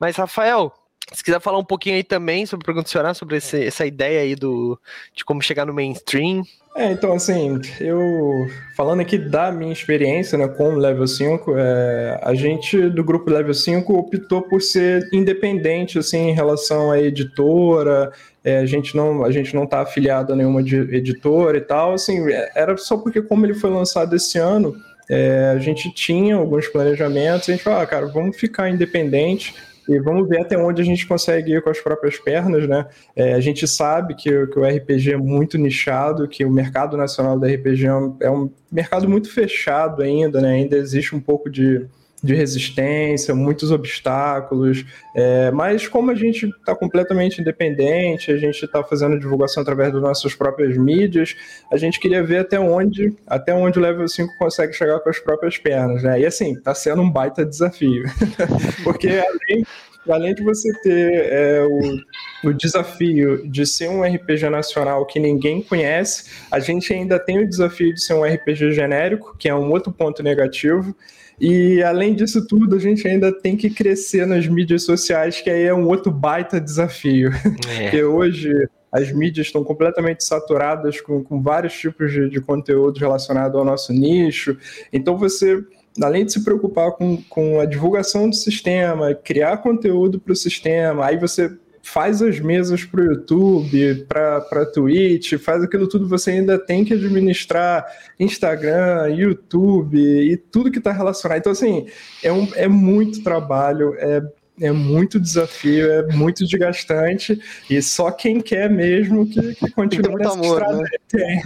Mas, 0.00 0.16
Rafael, 0.16 0.72
se 1.12 1.22
quiser 1.22 1.40
falar 1.40 1.58
um 1.58 1.64
pouquinho 1.64 1.96
aí 1.96 2.04
também 2.04 2.46
sobre 2.46 2.64
o 2.64 2.66
Pergunta 2.66 3.14
sobre 3.14 3.36
esse, 3.36 3.64
essa 3.64 3.84
ideia 3.84 4.20
aí 4.20 4.34
do, 4.34 4.78
de 5.14 5.24
como 5.24 5.42
chegar 5.42 5.66
no 5.66 5.74
mainstream. 5.74 6.42
É, 6.76 6.90
então 6.90 7.12
assim, 7.12 7.60
eu 7.80 8.48
falando 8.76 9.00
aqui 9.00 9.16
da 9.16 9.52
minha 9.52 9.72
experiência 9.72 10.36
né, 10.36 10.48
com 10.48 10.74
o 10.74 10.76
Level 10.76 11.06
5, 11.06 11.54
é, 11.56 12.20
a 12.20 12.34
gente 12.34 12.88
do 12.90 13.04
grupo 13.04 13.30
Level 13.30 13.54
5 13.54 13.96
optou 13.96 14.42
por 14.42 14.60
ser 14.60 15.08
independente 15.12 16.00
assim, 16.00 16.30
em 16.30 16.34
relação 16.34 16.90
à 16.90 17.00
editora, 17.00 18.12
é, 18.42 18.58
a 18.58 18.66
gente 18.66 18.96
não 18.96 19.24
a 19.24 19.30
gente 19.30 19.54
não 19.54 19.64
está 19.64 19.82
afiliado 19.82 20.32
a 20.32 20.36
nenhuma 20.36 20.62
editora 20.62 21.58
e 21.58 21.60
tal, 21.60 21.92
assim, 21.92 22.24
era 22.56 22.76
só 22.76 22.96
porque 22.96 23.22
como 23.22 23.46
ele 23.46 23.54
foi 23.54 23.70
lançado 23.70 24.16
esse 24.16 24.38
ano, 24.38 24.74
é, 25.08 25.52
a 25.54 25.58
gente 25.58 25.92
tinha 25.94 26.34
alguns 26.34 26.66
planejamentos, 26.66 27.48
a 27.48 27.52
gente 27.52 27.62
falou, 27.62 27.80
ah, 27.80 27.86
cara, 27.86 28.06
vamos 28.06 28.36
ficar 28.36 28.68
independente, 28.68 29.54
e 29.88 29.98
vamos 29.98 30.28
ver 30.28 30.40
até 30.40 30.56
onde 30.56 30.80
a 30.80 30.84
gente 30.84 31.06
consegue 31.06 31.52
ir 31.52 31.62
com 31.62 31.70
as 31.70 31.80
próprias 31.80 32.18
pernas, 32.18 32.66
né? 32.68 32.86
É, 33.14 33.34
a 33.34 33.40
gente 33.40 33.66
sabe 33.68 34.14
que, 34.14 34.46
que, 34.46 34.58
o 34.58 34.64
RPG 34.64 35.12
é 35.12 35.16
muito 35.16 35.58
nichado, 35.58 36.28
que 36.28 36.44
o 36.44 36.50
mercado 36.50 36.96
nacional 36.96 37.38
do 37.38 37.46
RPG 37.46 37.86
é 37.86 37.94
um, 37.94 38.16
é 38.20 38.30
um 38.30 38.50
mercado 38.70 39.08
muito 39.08 39.30
fechado 39.30 40.02
ainda, 40.02 40.40
né? 40.40 40.52
Ainda 40.52 40.76
existe 40.76 41.14
um 41.14 41.20
pouco 41.20 41.50
de, 41.50 41.86
de 42.24 42.34
resistência, 42.34 43.34
muitos 43.34 43.70
obstáculos, 43.70 44.84
é, 45.14 45.50
mas 45.50 45.86
como 45.86 46.10
a 46.10 46.14
gente 46.14 46.46
está 46.46 46.74
completamente 46.74 47.38
independente, 47.38 48.32
a 48.32 48.38
gente 48.38 48.64
está 48.64 48.82
fazendo 48.82 49.18
divulgação 49.18 49.62
através 49.62 49.92
das 49.92 50.00
nossas 50.00 50.34
próprias 50.34 50.74
mídias, 50.76 51.36
a 51.70 51.76
gente 51.76 52.00
queria 52.00 52.22
ver 52.22 52.38
até 52.38 52.58
onde, 52.58 53.14
até 53.26 53.54
onde 53.54 53.78
o 53.78 53.82
level 53.82 54.08
5 54.08 54.38
consegue 54.38 54.72
chegar 54.72 54.98
com 55.00 55.10
as 55.10 55.18
próprias 55.18 55.58
pernas, 55.58 56.02
né? 56.02 56.18
E 56.20 56.24
assim, 56.24 56.54
está 56.54 56.74
sendo 56.74 57.02
um 57.02 57.10
baita 57.10 57.44
desafio, 57.44 58.04
porque 58.82 59.08
além 59.08 59.64
além 60.10 60.34
de 60.34 60.42
você 60.42 60.70
ter 60.82 61.32
é, 61.32 61.62
o, 61.64 62.50
o, 62.50 62.52
desafio 62.52 63.48
de 63.48 63.64
ser 63.64 63.88
um 63.88 64.02
RPG 64.02 64.50
nacional 64.50 65.06
que 65.06 65.18
ninguém 65.18 65.62
conhece, 65.62 66.30
a 66.50 66.58
gente 66.58 66.92
ainda 66.92 67.18
tem 67.18 67.38
o 67.38 67.48
desafio 67.48 67.94
de 67.94 68.02
ser 68.02 68.12
um 68.12 68.22
RPG 68.22 68.72
genérico, 68.72 69.34
que 69.38 69.48
é 69.48 69.54
um 69.54 69.70
outro 69.70 69.90
ponto 69.90 70.22
negativo. 70.22 70.94
E 71.40 71.82
além 71.82 72.14
disso 72.14 72.46
tudo, 72.46 72.76
a 72.76 72.78
gente 72.78 73.06
ainda 73.06 73.32
tem 73.32 73.56
que 73.56 73.70
crescer 73.70 74.26
nas 74.26 74.46
mídias 74.46 74.84
sociais, 74.84 75.40
que 75.40 75.50
aí 75.50 75.64
é 75.64 75.74
um 75.74 75.88
outro 75.88 76.10
baita 76.10 76.60
desafio. 76.60 77.30
É. 77.68 77.82
Porque 77.82 78.04
hoje 78.04 78.52
as 78.92 79.10
mídias 79.10 79.48
estão 79.48 79.64
completamente 79.64 80.22
saturadas 80.22 81.00
com, 81.00 81.22
com 81.24 81.42
vários 81.42 81.72
tipos 81.72 82.12
de, 82.12 82.28
de 82.28 82.40
conteúdo 82.40 82.98
relacionado 83.00 83.58
ao 83.58 83.64
nosso 83.64 83.92
nicho. 83.92 84.56
Então 84.92 85.16
você 85.16 85.64
além 86.02 86.24
de 86.24 86.32
se 86.32 86.44
preocupar 86.44 86.92
com, 86.92 87.22
com 87.28 87.60
a 87.60 87.66
divulgação 87.66 88.28
do 88.28 88.34
sistema, 88.34 89.14
criar 89.14 89.58
conteúdo 89.58 90.18
para 90.18 90.32
o 90.32 90.36
sistema, 90.36 91.06
aí 91.06 91.16
você 91.16 91.56
faz 91.84 92.22
as 92.22 92.40
mesas 92.40 92.82
para 92.82 93.02
o 93.02 93.04
YouTube, 93.04 94.06
para 94.08 94.66
Twitch, 94.72 95.34
faz 95.34 95.62
aquilo 95.62 95.86
tudo, 95.86 96.08
você 96.08 96.30
ainda 96.30 96.58
tem 96.58 96.82
que 96.82 96.94
administrar 96.94 97.86
Instagram, 98.18 99.14
YouTube 99.14 99.98
e 99.98 100.34
tudo 100.36 100.70
que 100.70 100.78
está 100.78 100.90
relacionado. 100.90 101.38
Então, 101.38 101.52
assim, 101.52 101.86
é, 102.22 102.32
um, 102.32 102.48
é 102.54 102.66
muito 102.66 103.22
trabalho, 103.22 103.94
é 103.98 104.22
é 104.60 104.70
muito 104.70 105.18
desafio, 105.18 105.90
é 105.90 106.06
muito 106.14 106.44
desgastante, 106.44 107.40
e 107.68 107.82
só 107.82 108.10
quem 108.10 108.40
quer 108.40 108.70
mesmo 108.70 109.26
que, 109.26 109.54
que 109.56 109.70
continua 109.72 110.10
muito 110.12 110.22
nessa 110.22 110.34
amor, 110.34 110.58
estrada. 110.60 110.78
né? 110.78 110.88
Tem. 111.08 111.42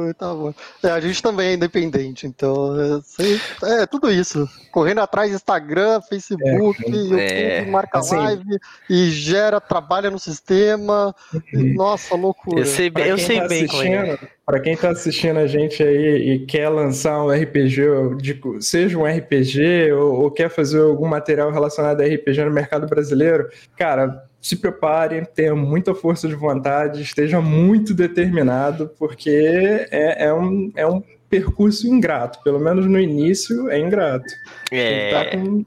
Muito 0.00 0.22
amor. 0.24 0.54
É, 0.82 0.88
a 0.90 1.00
gente 1.00 1.22
também 1.22 1.48
é 1.50 1.54
independente, 1.54 2.26
então 2.26 2.74
é, 2.80 3.82
é 3.82 3.86
tudo 3.86 4.10
isso. 4.10 4.48
Correndo 4.72 5.00
atrás 5.00 5.32
Instagram, 5.32 6.00
Facebook, 6.08 6.82
YouTube, 6.90 7.20
É, 7.20 7.64
marca 7.66 7.98
assim- 7.98 8.16
live 8.16 8.58
e 8.90 9.10
gera, 9.10 9.60
trabalha 9.60 10.10
no 10.10 10.18
sistema. 10.18 11.14
Uhum. 11.54 11.74
nossa, 11.74 12.14
loucura. 12.14 12.60
Eu 12.60 12.66
sei, 12.66 12.90
bem- 12.90 13.06
eu 13.06 13.18
sei 13.18 13.40
tá 13.40 13.48
bem 13.48 13.66
como 13.66 13.82
é. 13.82 14.18
Pra 14.44 14.58
quem 14.58 14.76
tá 14.76 14.90
assistindo 14.90 15.38
a 15.38 15.46
gente 15.46 15.82
aí 15.82 16.32
e 16.32 16.38
quer 16.46 16.68
lançar 16.68 17.22
um 17.24 17.30
RPG, 17.30 17.82
seja 18.60 18.98
um 18.98 19.06
RPG 19.06 19.92
ou, 19.92 20.22
ou 20.22 20.30
quer 20.32 20.48
fazer 20.50 20.80
algum 20.80 21.06
material 21.06 21.52
relacionado 21.52 22.00
a 22.00 22.04
RPG 22.04 22.44
no 22.44 22.50
mercado 22.50 22.86
brasileiro, 22.88 23.48
cara, 23.76 24.24
se 24.40 24.56
prepare, 24.56 25.24
tenha 25.32 25.54
muita 25.54 25.94
força 25.94 26.26
de 26.26 26.34
vontade, 26.34 27.02
esteja 27.02 27.40
muito 27.40 27.94
determinado, 27.94 28.90
porque 28.98 29.86
é, 29.92 30.24
é 30.26 30.34
um, 30.34 30.72
é 30.74 30.84
um 30.86 31.00
percurso 31.30 31.86
ingrato, 31.86 32.42
pelo 32.42 32.58
menos 32.58 32.84
no 32.86 32.98
início 32.98 33.70
é 33.70 33.78
ingrato. 33.78 34.26
Tá 34.68 34.76
É, 34.76 35.36
com- 35.36 35.64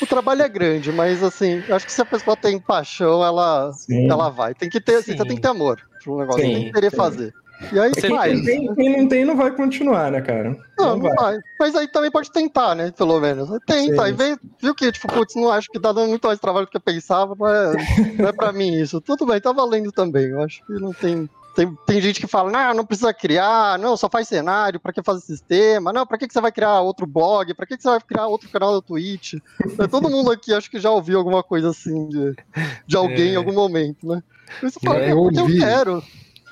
O 0.00 0.06
trabalho 0.06 0.42
é 0.42 0.48
grande, 0.48 0.90
mas 0.90 1.22
assim, 1.22 1.62
acho 1.70 1.86
que 1.86 1.92
se 1.92 2.02
a 2.02 2.04
pessoa 2.04 2.36
tem 2.36 2.58
paixão, 2.58 3.24
ela, 3.24 3.70
Sim. 3.72 4.10
ela 4.10 4.28
vai. 4.28 4.54
Tem 4.54 4.68
que 4.68 4.80
ter, 4.80 4.96
assim, 4.96 5.12
Sim. 5.12 5.18
você 5.18 5.24
tem 5.24 5.36
que 5.36 5.42
ter 5.42 5.48
amor 5.48 5.80
pro 6.02 6.18
negócio, 6.18 6.42
Sim, 6.42 6.52
tem 6.52 6.64
que 6.64 6.72
querer 6.72 6.90
sim. 6.90 6.96
fazer. 6.96 7.32
E 7.70 7.78
aí 7.78 7.90
Você 7.90 8.08
vai. 8.08 8.30
Quem 8.30 8.44
tem, 8.44 8.74
quem 8.74 8.98
não 8.98 9.08
tem 9.08 9.24
não 9.24 9.36
vai 9.36 9.50
continuar, 9.50 10.10
né, 10.10 10.20
cara? 10.20 10.56
Não, 10.78 10.96
não 10.96 11.14
vai. 11.14 11.38
Mas 11.58 11.74
aí 11.74 11.86
também 11.88 12.10
pode 12.10 12.30
tentar, 12.32 12.74
né? 12.74 12.90
Pelo 12.90 13.20
menos. 13.20 13.48
Tenta. 13.66 14.04
Aí 14.04 14.12
vem, 14.12 14.36
viu 14.60 14.74
que, 14.74 14.90
tipo, 14.90 15.08
putz, 15.08 15.34
não 15.34 15.50
acho 15.50 15.68
que 15.70 15.78
tá 15.80 15.92
dando 15.92 16.08
muito 16.08 16.26
mais 16.26 16.40
trabalho 16.40 16.66
do 16.66 16.70
que 16.70 16.76
eu 16.76 16.80
pensava, 16.80 17.34
não 17.38 17.48
é, 17.48 17.72
não 18.18 18.28
é 18.28 18.32
pra 18.32 18.52
mim 18.52 18.74
isso. 18.80 19.00
Tudo 19.00 19.26
bem, 19.26 19.40
tá 19.40 19.52
valendo 19.52 19.92
também. 19.92 20.26
Eu 20.26 20.42
acho 20.42 20.64
que 20.66 20.72
não 20.74 20.92
tem. 20.92 21.28
Tem, 21.54 21.70
tem 21.86 22.00
gente 22.00 22.18
que 22.18 22.26
fala, 22.26 22.50
não, 22.50 22.72
não 22.72 22.86
precisa 22.86 23.12
criar, 23.12 23.78
não, 23.78 23.94
só 23.94 24.08
faz 24.08 24.26
cenário, 24.26 24.80
pra 24.80 24.90
que 24.90 25.02
fazer 25.02 25.20
sistema? 25.20 25.92
Não, 25.92 26.06
pra 26.06 26.16
que, 26.16 26.26
que 26.26 26.32
você 26.32 26.40
vai 26.40 26.50
criar 26.50 26.80
outro 26.80 27.06
blog? 27.06 27.52
Pra 27.52 27.66
que, 27.66 27.76
que 27.76 27.82
você 27.82 27.90
vai 27.90 28.00
criar 28.00 28.26
outro 28.26 28.48
canal 28.48 28.72
da 28.72 28.80
Twitch? 28.80 29.34
É, 29.78 29.86
Todo 29.86 30.08
mundo 30.08 30.30
aqui 30.32 30.54
acho 30.54 30.70
que 30.70 30.80
já 30.80 30.90
ouviu 30.90 31.18
alguma 31.18 31.42
coisa 31.42 31.68
assim 31.68 32.08
de, 32.08 32.34
de 32.86 32.96
alguém 32.96 33.32
em 33.32 33.34
É. 33.34 33.36
algum 33.36 33.52
momento, 33.52 34.08
né? 34.08 34.22
Você 34.62 34.80
fala, 34.82 35.00
É, 35.00 35.08
é, 35.08 35.12
eu 35.12 35.16
porque 35.24 35.40
eu 35.40 35.46
quero. 35.46 36.02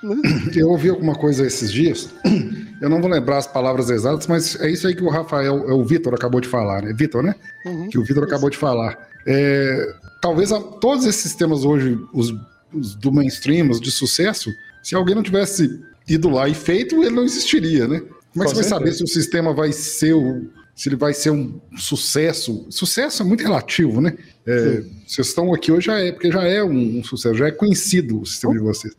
Eu 0.55 0.69
ouvi 0.71 0.89
alguma 0.89 1.15
coisa 1.15 1.47
esses 1.47 1.71
dias, 1.73 2.09
eu 2.81 2.89
não 2.89 3.01
vou 3.01 3.11
lembrar 3.11 3.39
as 3.39 3.47
palavras 3.47 3.91
exatas, 3.91 4.27
mas 4.27 4.59
é 4.61 4.71
isso 4.71 4.87
aí 4.87 4.95
que 4.95 5.03
o 5.03 5.11
Rafael, 5.11 5.69
é 5.69 5.73
o 5.73 5.85
Vitor 5.85 6.15
acabou 6.15 6.41
de 6.41 6.49
falar, 6.49 6.83
né? 6.83 6.93
Vitor, 6.95 7.23
né? 7.23 7.35
Uhum. 7.67 7.89
Que 7.89 7.99
o 7.99 8.05
Vitor 8.05 8.25
acabou 8.25 8.49
de 8.49 8.57
falar. 8.57 8.99
É, 9.27 9.95
talvez 10.23 10.51
a- 10.53 10.61
todos 10.61 11.05
esses 11.05 11.21
sistemas 11.21 11.65
hoje, 11.65 11.99
os, 12.15 12.33
os 12.73 12.95
do 12.95 13.13
mainstream, 13.13 13.69
os 13.69 13.81
de 13.81 13.91
sucesso, 13.91 14.51
se 14.83 14.95
alguém 14.95 15.15
não 15.15 15.23
tivesse 15.23 15.81
ido 16.09 16.31
lá 16.31 16.49
e 16.49 16.55
feito, 16.55 17.03
ele 17.03 17.15
não 17.15 17.25
existiria, 17.25 17.87
né? 17.87 18.01
Como 18.33 18.45
é 18.45 18.49
que 18.49 18.55
você 18.55 18.63
vai 18.63 18.65
saber 18.65 18.93
se 18.93 19.05
o 19.05 19.09
sistema 19.09 19.53
vai 19.53 19.73
ser 19.73 20.15
o, 20.15 20.49
se 20.81 20.89
ele 20.89 20.97
vai 20.97 21.13
ser 21.13 21.29
um 21.31 21.61
sucesso? 21.77 22.67
Sucesso 22.71 23.23
é 23.23 23.27
muito 23.27 23.43
relativo, 23.43 24.01
né? 24.01 24.17
É, 24.47 24.83
vocês 25.07 25.27
estão 25.29 25.53
aqui 25.53 25.71
hoje 25.71 25.89
já 25.89 25.99
é, 25.99 26.11
porque 26.11 26.33
já 26.33 26.43
é 26.43 26.65
um, 26.65 27.01
um 27.01 27.05
sucesso, 27.05 27.35
já 27.35 27.49
é 27.49 27.51
conhecido 27.51 28.19
o 28.19 28.25
sistema 28.25 28.55
de 28.55 28.61
vocês. 28.61 28.95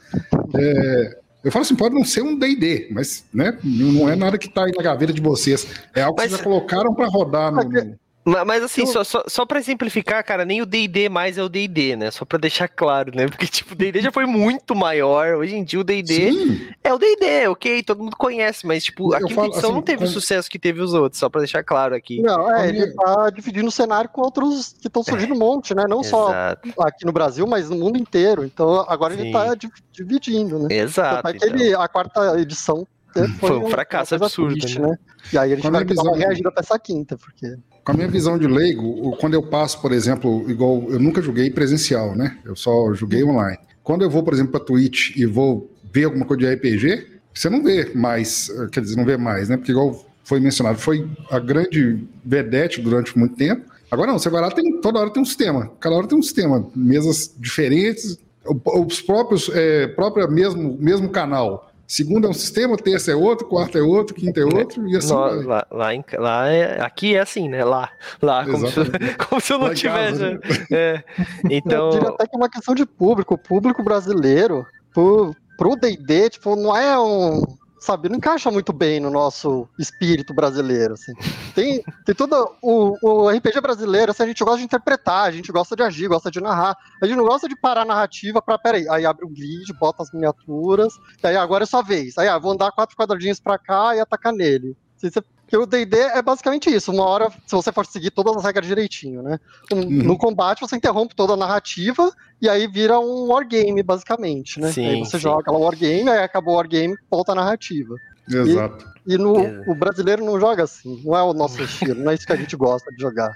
É, 0.53 1.17
eu 1.43 1.51
falo 1.51 1.63
assim, 1.63 1.75
pode 1.75 1.95
não 1.95 2.05
ser 2.05 2.21
um 2.21 2.37
D&D, 2.37 2.89
mas 2.91 3.23
né, 3.33 3.57
não 3.63 4.07
é 4.07 4.15
nada 4.15 4.37
que 4.37 4.45
está 4.47 4.65
aí 4.65 4.71
na 4.77 4.83
gaveta 4.83 5.11
de 5.11 5.21
vocês. 5.21 5.65
É 5.95 6.03
algo 6.03 6.15
que 6.17 6.21
Mas- 6.21 6.29
vocês 6.29 6.37
já 6.39 6.43
colocaram 6.43 6.93
para 6.93 7.07
rodar 7.07 7.51
no, 7.51 7.63
no- 7.63 7.99
Mas 8.23 8.61
assim, 8.63 8.81
Eu- 8.81 8.87
só, 8.87 9.03
só, 9.03 9.23
só 9.27 9.45
pra 9.47 9.57
exemplificar, 9.57 10.23
cara, 10.23 10.45
nem 10.45 10.61
o 10.61 10.65
D&D 10.65 11.09
mais 11.09 11.39
é 11.39 11.43
o 11.43 11.49
D&D, 11.49 11.95
né? 11.95 12.11
Só 12.11 12.23
pra 12.23 12.37
deixar 12.37 12.67
claro, 12.67 13.11
né? 13.15 13.25
Porque, 13.45 13.47
tipo, 13.47 13.73
o 13.73 13.75
D&D 13.75 13.99
já 13.99 14.11
foi 14.11 14.27
muito 14.27 14.75
maior. 14.75 15.35
Hoje 15.37 15.55
em 15.55 15.63
dia 15.63 15.79
o 15.79 15.83
D&D 15.83 16.31
Sim, 16.31 16.67
é 16.83 16.93
o 16.93 16.99
D&D, 16.99 17.47
ok? 17.47 17.81
Todo 17.81 18.03
mundo 18.03 18.15
conhece, 18.15 18.67
mas, 18.67 18.83
tipo, 18.83 19.11
a 19.13 19.19
Eu 19.19 19.27
quinta 19.27 19.35
falo, 19.41 19.47
edição 19.51 19.69
assim, 19.71 19.75
não 19.75 19.81
teve 19.81 20.03
o 20.03 20.07
com- 20.07 20.13
sucesso 20.13 20.49
que 20.49 20.59
teve 20.59 20.81
os 20.81 20.93
outros, 20.93 21.19
só 21.19 21.29
pra 21.29 21.41
deixar 21.41 21.63
claro 21.63 21.95
aqui. 21.95 22.21
Não, 22.21 22.53
é, 22.55 22.69
ele 22.69 22.91
tá 22.93 23.29
dividindo 23.31 23.67
o 23.67 23.71
cenário 23.71 24.09
com 24.09 24.21
outros 24.21 24.73
que 24.79 24.87
estão 24.87 25.03
surgindo 25.03 25.33
um 25.33 25.39
monte, 25.39 25.73
né? 25.73 25.85
Não 25.89 26.03
só 26.03 26.31
aqui 26.79 27.05
no 27.05 27.11
Brasil, 27.11 27.47
mas 27.47 27.69
no 27.71 27.75
mundo 27.77 27.97
inteiro. 27.97 28.43
Então 28.45 28.85
agora 28.87 29.15
Sim. 29.15 29.21
ele 29.21 29.31
tá 29.31 29.55
di- 29.55 29.71
dividindo, 29.91 30.59
né? 30.59 30.67
exato. 30.75 31.27
É 31.27 31.33
que 31.33 31.43
ele- 31.45 31.73
a 31.73 31.87
quarta 31.87 32.39
edição 32.39 32.87
né, 33.15 33.27
Foi 33.39 33.57
um 33.57 33.69
fracasso 33.69 34.15
absurdo, 34.15 34.57
triste, 34.57 34.79
né? 34.79 34.89
né? 34.89 34.97
E 35.33 35.37
aí 35.37 35.51
eles 35.51 35.65
a 35.65 35.67
tiveram 35.67 35.85
que 35.85 35.93
dar 35.95 36.03
uma 36.03 36.15
reagida 36.15 36.49
pra 36.51 36.61
essa 36.61 36.79
quinta, 36.79 37.17
porque. 37.17 37.55
Com 37.83 37.91
a 37.91 37.95
minha 37.95 38.07
visão 38.07 38.37
de 38.37 38.47
leigo, 38.47 39.15
quando 39.17 39.33
eu 39.33 39.41
passo, 39.43 39.81
por 39.81 39.91
exemplo, 39.91 40.49
igual 40.49 40.85
eu 40.89 40.99
nunca 40.99 41.21
joguei 41.21 41.49
presencial, 41.49 42.15
né? 42.15 42.37
Eu 42.45 42.55
só 42.55 42.93
joguei 42.93 43.23
online. 43.23 43.57
Quando 43.83 44.03
eu 44.03 44.09
vou, 44.09 44.23
por 44.23 44.33
exemplo, 44.33 44.51
para 44.51 44.59
Twitch 44.59 45.15
e 45.17 45.25
vou 45.25 45.69
ver 45.91 46.05
alguma 46.05 46.25
coisa 46.25 46.41
de 46.41 46.53
RPG, 46.53 47.07
você 47.33 47.49
não 47.49 47.63
vê 47.63 47.91
mais, 47.95 48.49
eh, 48.49 48.67
quer 48.71 48.81
dizer, 48.81 48.95
não 48.95 49.05
vê 49.05 49.17
mais, 49.17 49.49
né? 49.49 49.57
Porque 49.57 49.71
igual 49.71 50.05
foi 50.23 50.39
mencionado, 50.39 50.77
foi 50.77 51.07
a 51.29 51.39
grande 51.39 52.07
vedete 52.23 52.81
durante 52.81 53.17
muito 53.17 53.35
tempo. 53.35 53.71
Agora 53.89 54.11
não, 54.11 54.19
você 54.19 54.29
vai 54.29 54.41
lá, 54.41 54.51
tem, 54.51 54.79
toda 54.79 54.99
hora 54.99 55.09
tem 55.09 55.21
um 55.21 55.25
sistema, 55.25 55.71
cada 55.79 55.95
hora 55.95 56.07
tem 56.07 56.17
um 56.17 56.21
sistema, 56.21 56.65
mesas 56.75 57.33
diferentes, 57.37 58.17
os 58.45 59.01
próprios, 59.01 59.49
é, 59.53 59.87
própria 59.87 60.27
mesmo, 60.27 60.77
mesmo 60.79 61.09
canal. 61.09 61.70
Segunda 61.93 62.25
é 62.27 62.29
um 62.29 62.33
sistema, 62.33 62.77
terça 62.77 63.11
é 63.11 63.15
outro, 63.15 63.45
quarta 63.47 63.77
é 63.77 63.81
outro, 63.81 64.15
quinta 64.15 64.39
é 64.39 64.45
outro, 64.45 64.87
e 64.87 64.95
assim 64.95 65.13
vai. 65.13 65.43
lá, 65.43 65.67
lá, 65.69 65.93
em- 65.93 66.05
lá 66.17 66.47
é, 66.47 66.79
aqui 66.81 67.15
é 67.15 67.19
assim, 67.19 67.49
né? 67.49 67.65
Lá, 67.65 67.91
lá, 68.21 68.45
como 68.45 68.65
se, 68.65 68.75
como 69.27 69.41
se 69.41 69.51
eu 69.51 69.59
não 69.59 69.67
Lá 69.67 69.73
tivesse. 69.75 70.19
casa, 70.19 70.31
né? 70.31 70.39
é. 70.71 71.03
Eu 71.19 71.23
diria 71.43 71.57
Então, 71.57 71.89
até 72.07 72.27
que 72.27 72.33
é 72.33 72.37
uma 72.37 72.49
questão 72.49 72.73
de 72.73 72.85
público. 72.85 73.33
O 73.33 73.37
público 73.37 73.83
brasileiro, 73.83 74.65
pro, 74.93 75.35
pro 75.57 75.75
DD, 75.75 76.29
tipo, 76.29 76.55
não 76.55 76.73
é 76.77 76.97
um. 76.97 77.41
Sabe, 77.81 78.09
não 78.09 78.17
encaixa 78.17 78.51
muito 78.51 78.71
bem 78.71 78.99
no 78.99 79.09
nosso 79.09 79.67
espírito 79.79 80.35
brasileiro. 80.35 80.93
Assim. 80.93 81.13
Tem, 81.55 81.83
tem 82.05 82.13
todo. 82.13 82.55
O, 82.61 82.95
o 83.01 83.27
RPG 83.27 83.59
brasileiro, 83.59 84.11
assim, 84.11 84.21
a 84.21 84.27
gente 84.27 84.43
gosta 84.43 84.59
de 84.59 84.65
interpretar, 84.65 85.23
a 85.23 85.31
gente 85.31 85.51
gosta 85.51 85.75
de 85.75 85.81
agir, 85.81 86.07
gosta 86.07 86.29
de 86.29 86.39
narrar. 86.39 86.77
A 87.01 87.07
gente 87.07 87.17
não 87.17 87.25
gosta 87.25 87.49
de 87.49 87.59
parar 87.59 87.81
a 87.81 87.85
narrativa 87.85 88.39
pra. 88.39 88.59
Peraí, 88.59 88.87
aí 88.87 89.03
abre 89.03 89.25
o 89.25 89.29
grid, 89.29 89.73
bota 89.79 90.03
as 90.03 90.11
miniaturas, 90.11 90.93
e 91.23 91.27
aí 91.27 91.35
agora 91.35 91.63
é 91.63 91.65
sua 91.65 91.81
vez. 91.81 92.19
Aí, 92.19 92.27
ah, 92.27 92.37
vou 92.37 92.51
andar 92.51 92.71
quatro 92.71 92.95
quadradinhos 92.95 93.39
pra 93.39 93.57
cá 93.57 93.95
e 93.95 93.99
atacar 93.99 94.31
nele. 94.31 94.77
Porque 95.09 95.57
o 95.57 95.65
D&D 95.65 95.97
é 95.97 96.21
basicamente 96.21 96.69
isso. 96.73 96.91
Uma 96.91 97.05
hora, 97.05 97.29
se 97.45 97.53
você 97.55 97.71
for 97.71 97.85
seguir 97.85 98.11
todas 98.11 98.35
as 98.37 98.43
regras 98.43 98.67
direitinho, 98.67 99.21
né? 99.21 99.39
Um- 99.71 99.83
No 100.03 100.17
combate, 100.17 100.61
você 100.61 100.75
interrompe 100.75 101.15
toda 101.15 101.33
a 101.33 101.37
narrativa 101.37 102.11
e 102.41 102.47
aí 102.47 102.67
vira 102.67 102.99
um 102.99 103.27
wargame, 103.27 103.83
basicamente, 103.83 104.59
né? 104.59 104.71
Sim, 104.71 104.87
aí 104.87 104.99
você 104.99 105.17
sim. 105.17 105.23
joga 105.23 105.51
lá 105.51 105.57
o 105.57 105.61
wargame, 105.63 106.09
aí 106.09 106.19
acabou 106.19 106.53
o 106.53 106.57
wargame, 106.57 106.95
volta 107.09 107.33
a 107.33 107.35
narrativa. 107.35 107.95
Exato. 108.29 108.85
E 109.05 109.17
no, 109.17 109.39
É. 109.39 109.63
o 109.67 109.75
brasileiro 109.75 110.23
não 110.23 110.39
joga 110.39 110.63
assim. 110.63 111.01
Não 111.03 111.17
é 111.17 111.23
o 111.23 111.33
nosso 111.33 111.57
estilo, 111.93 111.99
não 112.01 112.11
é 112.11 112.15
isso 112.15 112.25
que 112.25 112.31
a 112.33 112.37
gente 112.37 112.55
gosta 112.55 112.89
de 112.91 113.01
jogar. 113.01 113.33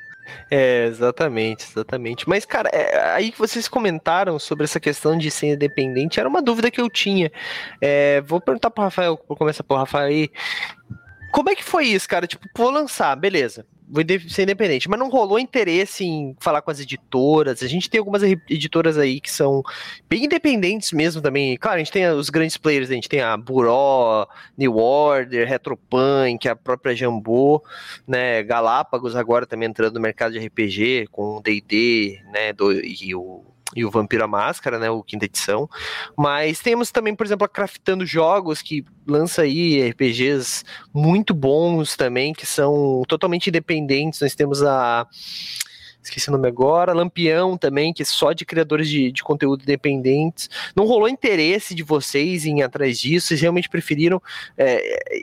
É, 0.50 0.88
exatamente, 0.88 1.66
exatamente. 1.70 2.28
Mas, 2.28 2.46
cara, 2.46 2.68
é, 2.74 3.00
aí 3.14 3.32
que 3.32 3.38
vocês 3.38 3.68
comentaram 3.68 4.40
sobre 4.40 4.64
essa 4.64 4.80
questão 4.80 5.16
de 5.16 5.30
ser 5.30 5.54
independente, 5.54 6.20
era 6.20 6.28
uma 6.28 6.42
dúvida 6.42 6.72
que 6.72 6.82
eu 6.82 6.90
tinha. 6.90 7.32
É, 7.80 8.22
vou 8.22 8.42
perguntar 8.42 8.72
pro 8.72 8.84
Rafael, 8.84 9.20
vou 9.28 9.38
começar 9.38 9.64
pro 9.64 9.78
Rafael 9.78 10.08
aí. 10.08 10.30
Como 11.36 11.50
é 11.50 11.56
que 11.56 11.66
foi 11.66 11.88
isso, 11.88 12.08
cara? 12.08 12.26
Tipo, 12.26 12.48
vou 12.56 12.70
lançar, 12.70 13.14
beleza. 13.14 13.66
Vou 13.90 14.02
ser 14.30 14.44
independente, 14.44 14.90
mas 14.90 14.98
não 14.98 15.10
rolou 15.10 15.38
interesse 15.38 16.06
em 16.06 16.34
falar 16.40 16.62
com 16.62 16.72
as 16.72 16.80
editoras. 16.80 17.62
A 17.62 17.68
gente 17.68 17.90
tem 17.90 18.00
algumas 18.00 18.24
editoras 18.24 18.98
aí 18.98 19.20
que 19.20 19.30
são 19.30 19.62
bem 20.10 20.24
independentes 20.24 20.94
mesmo 20.94 21.22
também. 21.22 21.58
Claro, 21.58 21.76
a 21.76 21.80
gente 21.80 21.92
tem 21.92 22.08
os 22.08 22.30
grandes 22.30 22.56
players, 22.56 22.90
a 22.90 22.94
gente 22.94 23.10
tem 23.10 23.20
a 23.20 23.36
Buró, 23.36 24.26
New 24.58 24.78
Order, 24.78 25.46
Retropunk, 25.46 26.48
a 26.48 26.56
própria 26.56 26.96
Jambô 26.96 27.62
né, 28.08 28.42
Galápagos 28.42 29.14
agora 29.14 29.46
também 29.46 29.68
entrando 29.68 29.96
no 29.96 30.00
mercado 30.00 30.32
de 30.32 30.40
RPG 30.40 31.10
com 31.12 31.36
o 31.36 31.42
D&D, 31.42 32.22
né, 32.32 32.54
do, 32.54 32.72
e 32.72 33.14
o 33.14 33.44
e 33.76 33.84
o 33.84 33.92
Vampiro 33.92 34.24
à 34.24 34.28
Máscara, 34.28 34.80
né, 34.80 34.90
o 34.90 35.04
quinta 35.04 35.26
edição. 35.26 35.70
Mas 36.18 36.60
temos 36.60 36.92
também, 36.92 37.16
por 37.16 37.26
exemplo, 37.26 37.46
a 37.46 37.50
Craftando 37.50 38.06
Jogos, 38.06 38.62
que 38.62 38.86
lança 39.08 39.42
aí 39.42 39.90
RPGs 39.90 40.64
muito 40.94 41.34
bons 41.34 41.96
também, 41.96 42.34
que 42.34 42.46
são 42.46 43.04
totalmente 43.08 43.48
independentes. 43.48 44.22
Nós 44.22 44.36
temos 44.36 44.64
a 44.64 45.08
esqueci 46.06 46.30
o 46.30 46.32
nome 46.32 46.48
agora, 46.48 46.94
Lampião 46.94 47.58
também, 47.58 47.92
que 47.92 48.04
é 48.04 48.06
só 48.06 48.32
de 48.32 48.46
criadores 48.46 48.88
de, 48.88 49.12
de 49.12 49.24
conteúdo 49.24 49.64
independentes. 49.64 50.50
Não 50.76 50.86
rolou 50.86 51.10
interesse 51.10 51.74
de 51.74 51.84
vocês 51.84 52.46
em 52.46 52.60
ir 52.60 52.64
atrás 52.64 53.00
disso? 53.00 53.28
Vocês 53.28 53.42
realmente 53.42 53.68
preferiram 53.68 54.22
é, 54.58 55.20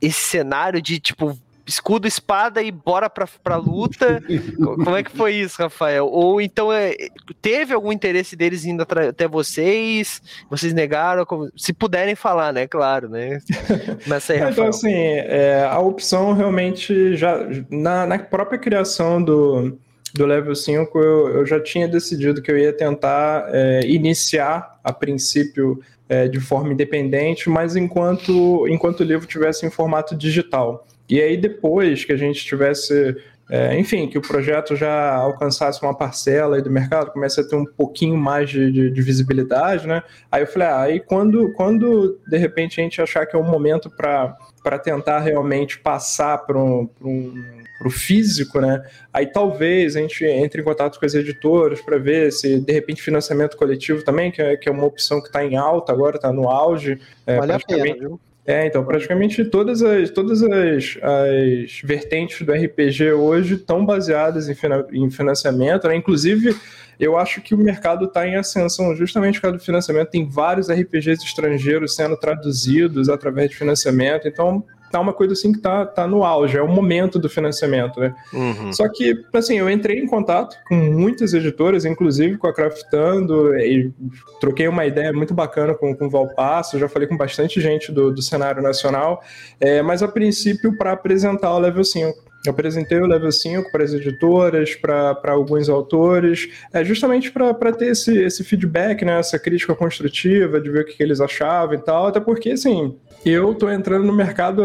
esse 0.00 0.20
cenário 0.20 0.80
de 0.80 0.98
tipo 0.98 1.38
escudo, 1.66 2.06
espada 2.08 2.62
e 2.62 2.70
bora 2.70 3.08
pra, 3.08 3.26
pra 3.42 3.56
luta? 3.56 4.22
Co- 4.62 4.76
Como 4.84 4.96
é 4.96 5.02
que 5.02 5.10
foi 5.16 5.34
isso, 5.34 5.60
Rafael? 5.62 6.06
Ou 6.06 6.40
então 6.40 6.72
é, 6.72 6.94
teve 7.40 7.72
algum 7.74 7.92
interesse 7.92 8.34
deles 8.36 8.64
indo 8.64 8.82
até 8.82 9.28
vocês? 9.28 10.20
Vocês 10.50 10.72
negaram? 10.72 11.24
Como- 11.24 11.50
Se 11.56 11.72
puderem 11.72 12.14
falar, 12.14 12.52
né? 12.52 12.66
Claro, 12.66 13.08
né? 13.08 13.38
Começa 14.04 14.32
aí, 14.32 14.38
Então, 14.38 14.48
Rafael. 14.48 14.68
assim, 14.68 14.94
é, 14.94 15.64
a 15.70 15.78
opção 15.78 16.32
realmente 16.32 17.16
já 17.16 17.38
na, 17.70 18.06
na 18.06 18.18
própria 18.18 18.58
criação 18.58 19.22
do, 19.22 19.78
do 20.14 20.26
level 20.26 20.54
5, 20.54 20.98
eu, 20.98 21.28
eu 21.28 21.46
já 21.46 21.60
tinha 21.62 21.86
decidido 21.88 22.42
que 22.42 22.50
eu 22.50 22.58
ia 22.58 22.72
tentar 22.72 23.46
é, 23.48 23.80
iniciar, 23.86 24.78
a 24.82 24.92
princípio, 24.92 25.80
é, 26.08 26.28
de 26.28 26.40
forma 26.40 26.72
independente, 26.72 27.48
mas 27.48 27.76
enquanto, 27.76 28.66
enquanto 28.68 29.00
o 29.00 29.04
livro 29.04 29.26
tivesse 29.26 29.64
em 29.64 29.70
formato 29.70 30.14
digital. 30.16 30.86
E 31.12 31.20
aí, 31.20 31.36
depois 31.36 32.06
que 32.06 32.12
a 32.12 32.16
gente 32.16 32.42
tivesse 32.42 33.14
é, 33.50 33.78
enfim, 33.78 34.08
que 34.08 34.16
o 34.16 34.22
projeto 34.22 34.74
já 34.74 35.14
alcançasse 35.14 35.82
uma 35.82 35.94
parcela 35.94 36.62
do 36.62 36.70
mercado, 36.70 37.10
comece 37.10 37.38
a 37.38 37.44
ter 37.44 37.54
um 37.54 37.66
pouquinho 37.66 38.16
mais 38.16 38.48
de, 38.48 38.72
de, 38.72 38.90
de 38.90 39.02
visibilidade, 39.02 39.86
né? 39.86 40.02
Aí 40.30 40.42
eu 40.42 40.46
falei, 40.46 40.68
ah, 40.68 40.80
aí 40.80 41.00
quando, 41.00 41.52
quando 41.52 42.18
de 42.26 42.38
repente 42.38 42.80
a 42.80 42.82
gente 42.82 43.02
achar 43.02 43.26
que 43.26 43.36
é 43.36 43.38
o 43.38 43.44
momento 43.44 43.90
para 43.90 44.78
tentar 44.82 45.18
realmente 45.18 45.78
passar 45.78 46.38
para 46.46 46.58
um, 46.58 46.88
um 47.02 47.62
para 47.78 47.88
o 47.88 47.90
físico, 47.90 48.58
né? 48.58 48.82
Aí 49.12 49.26
talvez 49.26 49.96
a 49.96 50.00
gente 50.00 50.24
entre 50.24 50.62
em 50.62 50.64
contato 50.64 50.98
com 50.98 51.04
as 51.04 51.12
editoras 51.12 51.82
para 51.82 51.98
ver 51.98 52.32
se 52.32 52.58
de 52.58 52.72
repente 52.72 53.02
financiamento 53.02 53.58
coletivo 53.58 54.02
também, 54.02 54.30
que 54.30 54.40
é, 54.40 54.56
que 54.56 54.66
é 54.66 54.72
uma 54.72 54.86
opção 54.86 55.20
que 55.20 55.26
está 55.26 55.44
em 55.44 55.56
alta 55.56 55.92
agora, 55.92 56.16
está 56.16 56.32
no 56.32 56.48
auge. 56.48 56.98
É, 57.26 57.36
vale 57.36 57.52
a 57.52 57.58
pena, 57.58 57.94
viu? 57.98 58.20
É, 58.44 58.66
então 58.66 58.84
praticamente 58.84 59.44
todas 59.44 59.82
as, 59.82 60.10
todas 60.10 60.42
as, 60.42 60.98
as 61.00 61.80
vertentes 61.84 62.44
do 62.44 62.52
RPG 62.52 63.12
hoje 63.12 63.54
estão 63.54 63.86
baseadas 63.86 64.48
em, 64.48 64.56
em 64.92 65.10
financiamento, 65.10 65.86
né? 65.86 65.94
Inclusive, 65.94 66.56
eu 66.98 67.16
acho 67.16 67.40
que 67.40 67.54
o 67.54 67.58
mercado 67.58 68.06
está 68.06 68.26
em 68.26 68.34
ascensão 68.34 68.96
justamente 68.96 69.36
por 69.36 69.42
causa 69.42 69.58
do 69.58 69.64
financiamento. 69.64 70.10
Tem 70.10 70.28
vários 70.28 70.68
RPGs 70.68 71.24
estrangeiros 71.24 71.94
sendo 71.94 72.16
traduzidos 72.16 73.08
através 73.08 73.50
de 73.50 73.56
financiamento, 73.56 74.26
então 74.26 74.64
tá 74.92 75.00
uma 75.00 75.12
coisa 75.12 75.32
assim 75.32 75.52
que 75.52 75.58
tá, 75.58 75.84
tá 75.86 76.06
no 76.06 76.22
auge, 76.22 76.56
é 76.56 76.62
o 76.62 76.68
momento 76.68 77.18
do 77.18 77.28
financiamento, 77.28 77.98
né? 77.98 78.14
Uhum. 78.32 78.72
Só 78.72 78.88
que, 78.88 79.24
assim, 79.32 79.58
eu 79.58 79.68
entrei 79.68 79.98
em 79.98 80.06
contato 80.06 80.56
com 80.68 80.74
muitas 80.74 81.32
editoras, 81.34 81.84
inclusive 81.84 82.36
com 82.36 82.46
a 82.46 82.52
Craftando, 82.52 83.56
e 83.56 83.92
troquei 84.40 84.68
uma 84.68 84.86
ideia 84.86 85.12
muito 85.12 85.32
bacana 85.34 85.74
com, 85.74 85.94
com 85.96 86.06
o 86.06 86.10
Valpasso, 86.10 86.78
já 86.78 86.88
falei 86.88 87.08
com 87.08 87.16
bastante 87.16 87.60
gente 87.60 87.90
do, 87.90 88.12
do 88.12 88.22
cenário 88.22 88.62
nacional, 88.62 89.22
é, 89.58 89.82
mas 89.82 90.02
a 90.02 90.08
princípio 90.08 90.76
para 90.76 90.92
apresentar 90.92 91.54
o 91.54 91.58
Level 91.58 91.84
5. 91.84 92.31
Eu 92.44 92.50
apresentei 92.50 92.98
o 92.98 93.06
Level 93.06 93.30
5 93.30 93.70
para 93.70 93.84
as 93.84 93.92
editoras, 93.92 94.74
para 94.74 95.16
alguns 95.26 95.68
autores, 95.68 96.48
é, 96.72 96.84
justamente 96.84 97.30
para 97.30 97.72
ter 97.72 97.88
esse, 97.88 98.18
esse 98.18 98.42
feedback, 98.42 99.04
né, 99.04 99.18
essa 99.18 99.38
crítica 99.38 99.74
construtiva, 99.76 100.60
de 100.60 100.68
ver 100.68 100.82
o 100.82 100.84
que, 100.84 100.94
que 100.94 101.02
eles 101.02 101.20
achavam 101.20 101.74
e 101.74 101.78
tal, 101.78 102.08
até 102.08 102.18
porque, 102.18 102.50
assim, 102.50 102.96
eu 103.24 103.54
tô 103.54 103.70
entrando 103.70 104.04
no 104.04 104.12
mercado, 104.12 104.62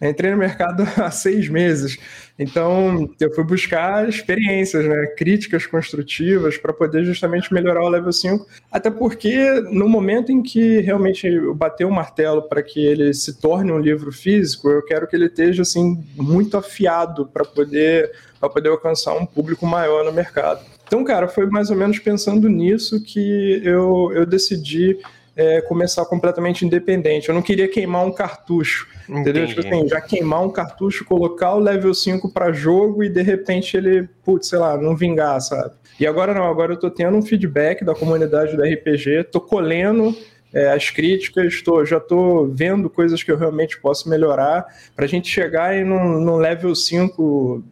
entrei 0.00 0.30
no 0.30 0.36
mercado 0.36 0.84
há 0.96 1.10
seis 1.10 1.48
meses, 1.48 1.98
então 2.42 3.08
eu 3.20 3.32
fui 3.34 3.44
buscar 3.44 4.08
experiências, 4.08 4.84
né, 4.84 5.06
críticas 5.16 5.66
construtivas 5.66 6.56
para 6.56 6.72
poder 6.72 7.04
justamente 7.04 7.52
melhorar 7.52 7.84
o 7.84 7.88
level 7.88 8.12
5, 8.12 8.46
até 8.70 8.90
porque 8.90 9.60
no 9.70 9.88
momento 9.88 10.32
em 10.32 10.42
que 10.42 10.80
realmente 10.80 11.26
eu 11.26 11.54
bater 11.54 11.84
o 11.84 11.90
martelo 11.90 12.42
para 12.42 12.62
que 12.62 12.84
ele 12.84 13.12
se 13.14 13.40
torne 13.40 13.72
um 13.72 13.78
livro 13.78 14.12
físico, 14.12 14.68
eu 14.68 14.84
quero 14.84 15.06
que 15.06 15.16
ele 15.16 15.26
esteja 15.26 15.62
assim 15.62 16.02
muito 16.16 16.56
afiado 16.56 17.26
para 17.26 17.44
poder 17.44 18.12
para 18.40 18.50
poder 18.50 18.70
alcançar 18.70 19.14
um 19.14 19.24
público 19.24 19.64
maior 19.64 20.04
no 20.04 20.12
mercado. 20.12 20.64
Então, 20.84 21.04
cara, 21.04 21.28
foi 21.28 21.46
mais 21.46 21.70
ou 21.70 21.76
menos 21.76 22.00
pensando 22.00 22.48
nisso 22.48 23.00
que 23.02 23.62
eu, 23.64 24.10
eu 24.12 24.26
decidi 24.26 24.98
é, 25.36 25.60
começar 25.62 26.04
completamente 26.04 26.64
independente. 26.64 27.28
Eu 27.28 27.34
não 27.34 27.42
queria 27.42 27.68
queimar 27.68 28.04
um 28.04 28.12
cartucho, 28.12 28.86
Entendi. 29.08 29.20
entendeu? 29.20 29.46
Tipo 29.46 29.60
assim, 29.60 29.88
já 29.88 30.00
queimar 30.00 30.44
um 30.44 30.50
cartucho, 30.50 31.04
colocar 31.04 31.54
o 31.54 31.58
level 31.58 31.92
5 31.94 32.30
para 32.30 32.52
jogo 32.52 33.02
e 33.02 33.08
de 33.08 33.22
repente 33.22 33.76
ele, 33.76 34.08
putz, 34.24 34.48
sei 34.48 34.58
lá, 34.58 34.76
não 34.76 34.96
vingar, 34.96 35.40
sabe? 35.40 35.74
E 35.98 36.06
agora 36.06 36.34
não, 36.34 36.44
agora 36.44 36.72
eu 36.72 36.78
tô 36.78 36.90
tendo 36.90 37.16
um 37.16 37.22
feedback 37.22 37.84
da 37.84 37.94
comunidade 37.94 38.56
do 38.56 38.62
RPG, 38.62 39.24
tô 39.30 39.40
colhendo 39.40 40.14
é, 40.52 40.72
as 40.72 40.90
críticas, 40.90 41.62
tô, 41.62 41.84
já 41.84 41.98
tô 41.98 42.46
vendo 42.46 42.90
coisas 42.90 43.22
que 43.22 43.30
eu 43.30 43.38
realmente 43.38 43.80
posso 43.80 44.08
melhorar 44.08 44.66
para 44.94 45.04
a 45.04 45.08
gente 45.08 45.28
chegar 45.28 45.70
aí 45.70 45.84
num, 45.84 46.20
num 46.20 46.36
level 46.36 46.74
5 46.74 47.64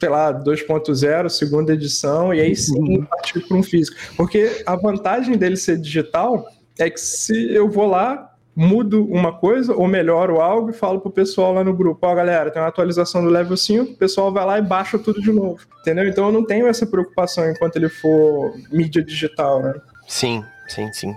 sei 0.00 0.08
lá, 0.08 0.32
2.0, 0.32 1.28
segunda 1.28 1.72
edição, 1.72 2.32
e 2.32 2.40
aí 2.40 2.54
sim 2.54 2.78
uhum. 2.78 3.04
partir 3.04 3.40
para 3.40 3.56
um 3.56 3.64
físico. 3.64 3.96
Porque 4.16 4.62
a 4.64 4.76
vantagem 4.76 5.36
dele 5.36 5.56
ser 5.56 5.76
digital 5.76 6.46
é 6.78 6.90
que 6.90 7.00
se 7.00 7.52
eu 7.52 7.68
vou 7.68 7.86
lá, 7.86 8.32
mudo 8.54 9.04
uma 9.04 9.32
coisa 9.32 9.72
ou 9.72 9.86
melhoro 9.86 10.40
algo 10.40 10.70
e 10.70 10.72
falo 10.72 11.00
pro 11.00 11.10
pessoal 11.10 11.52
lá 11.52 11.62
no 11.62 11.72
grupo, 11.72 12.04
ó, 12.06 12.12
oh, 12.12 12.14
galera, 12.16 12.50
tem 12.50 12.60
uma 12.60 12.68
atualização 12.68 13.22
do 13.22 13.30
level 13.30 13.56
5, 13.56 13.92
o 13.92 13.96
pessoal 13.96 14.32
vai 14.32 14.44
lá 14.44 14.58
e 14.58 14.62
baixa 14.62 14.98
tudo 14.98 15.22
de 15.22 15.32
novo. 15.32 15.60
Entendeu? 15.80 16.08
Então 16.08 16.26
eu 16.26 16.32
não 16.32 16.44
tenho 16.44 16.66
essa 16.66 16.84
preocupação 16.84 17.48
enquanto 17.48 17.76
ele 17.76 17.88
for 17.88 18.52
mídia 18.72 19.02
digital, 19.02 19.62
né? 19.62 19.74
Sim, 20.08 20.44
sim, 20.66 20.92
sim. 20.92 21.14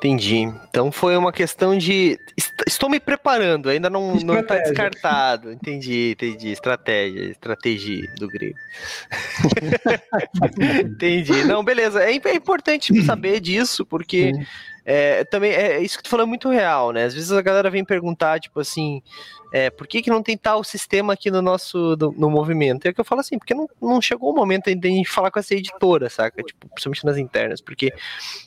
Entendi. 0.00 0.50
Então 0.70 0.90
foi 0.90 1.14
uma 1.14 1.30
questão 1.30 1.76
de. 1.76 2.18
Estou 2.66 2.88
me 2.88 2.98
preparando, 2.98 3.68
ainda 3.68 3.90
não, 3.90 4.14
não 4.14 4.40
está 4.40 4.56
descartado. 4.56 5.52
Entendi, 5.52 6.12
entendi. 6.12 6.48
Estratégia, 6.48 7.24
estratégia 7.24 8.10
do 8.16 8.26
grego. 8.26 8.56
entendi. 10.86 11.44
Não, 11.44 11.62
beleza. 11.62 12.02
É, 12.02 12.12
é 12.12 12.34
importante 12.34 12.98
saber 13.04 13.40
disso, 13.40 13.84
porque. 13.84 14.32
É, 14.84 15.24
também 15.24 15.52
é 15.52 15.80
isso 15.80 15.96
que 15.96 16.02
tu 16.02 16.10
falou 16.10 16.24
é 16.24 16.28
muito 16.28 16.48
real, 16.48 16.92
né? 16.92 17.04
Às 17.04 17.14
vezes 17.14 17.32
a 17.32 17.42
galera 17.42 17.70
vem 17.70 17.84
perguntar, 17.84 18.40
tipo 18.40 18.60
assim, 18.60 19.02
é, 19.52 19.70
por 19.70 19.86
que, 19.86 20.02
que 20.02 20.10
não 20.10 20.22
tem 20.22 20.36
tal 20.36 20.62
sistema 20.64 21.12
aqui 21.12 21.30
no 21.30 21.42
nosso 21.42 21.96
no, 21.96 22.12
no 22.12 22.30
movimento? 22.30 22.86
É 22.86 22.92
que 22.92 23.00
eu 23.00 23.04
falo 23.04 23.20
assim, 23.20 23.38
porque 23.38 23.54
não, 23.54 23.68
não 23.80 24.00
chegou 24.00 24.30
o 24.30 24.34
momento 24.34 24.68
ainda 24.68 24.88
de 24.88 25.04
falar 25.04 25.30
com 25.30 25.38
essa 25.38 25.54
editora, 25.54 26.08
saca? 26.08 26.42
Tipo, 26.42 26.68
principalmente 26.68 27.04
nas 27.04 27.16
internas, 27.16 27.60
porque 27.60 27.92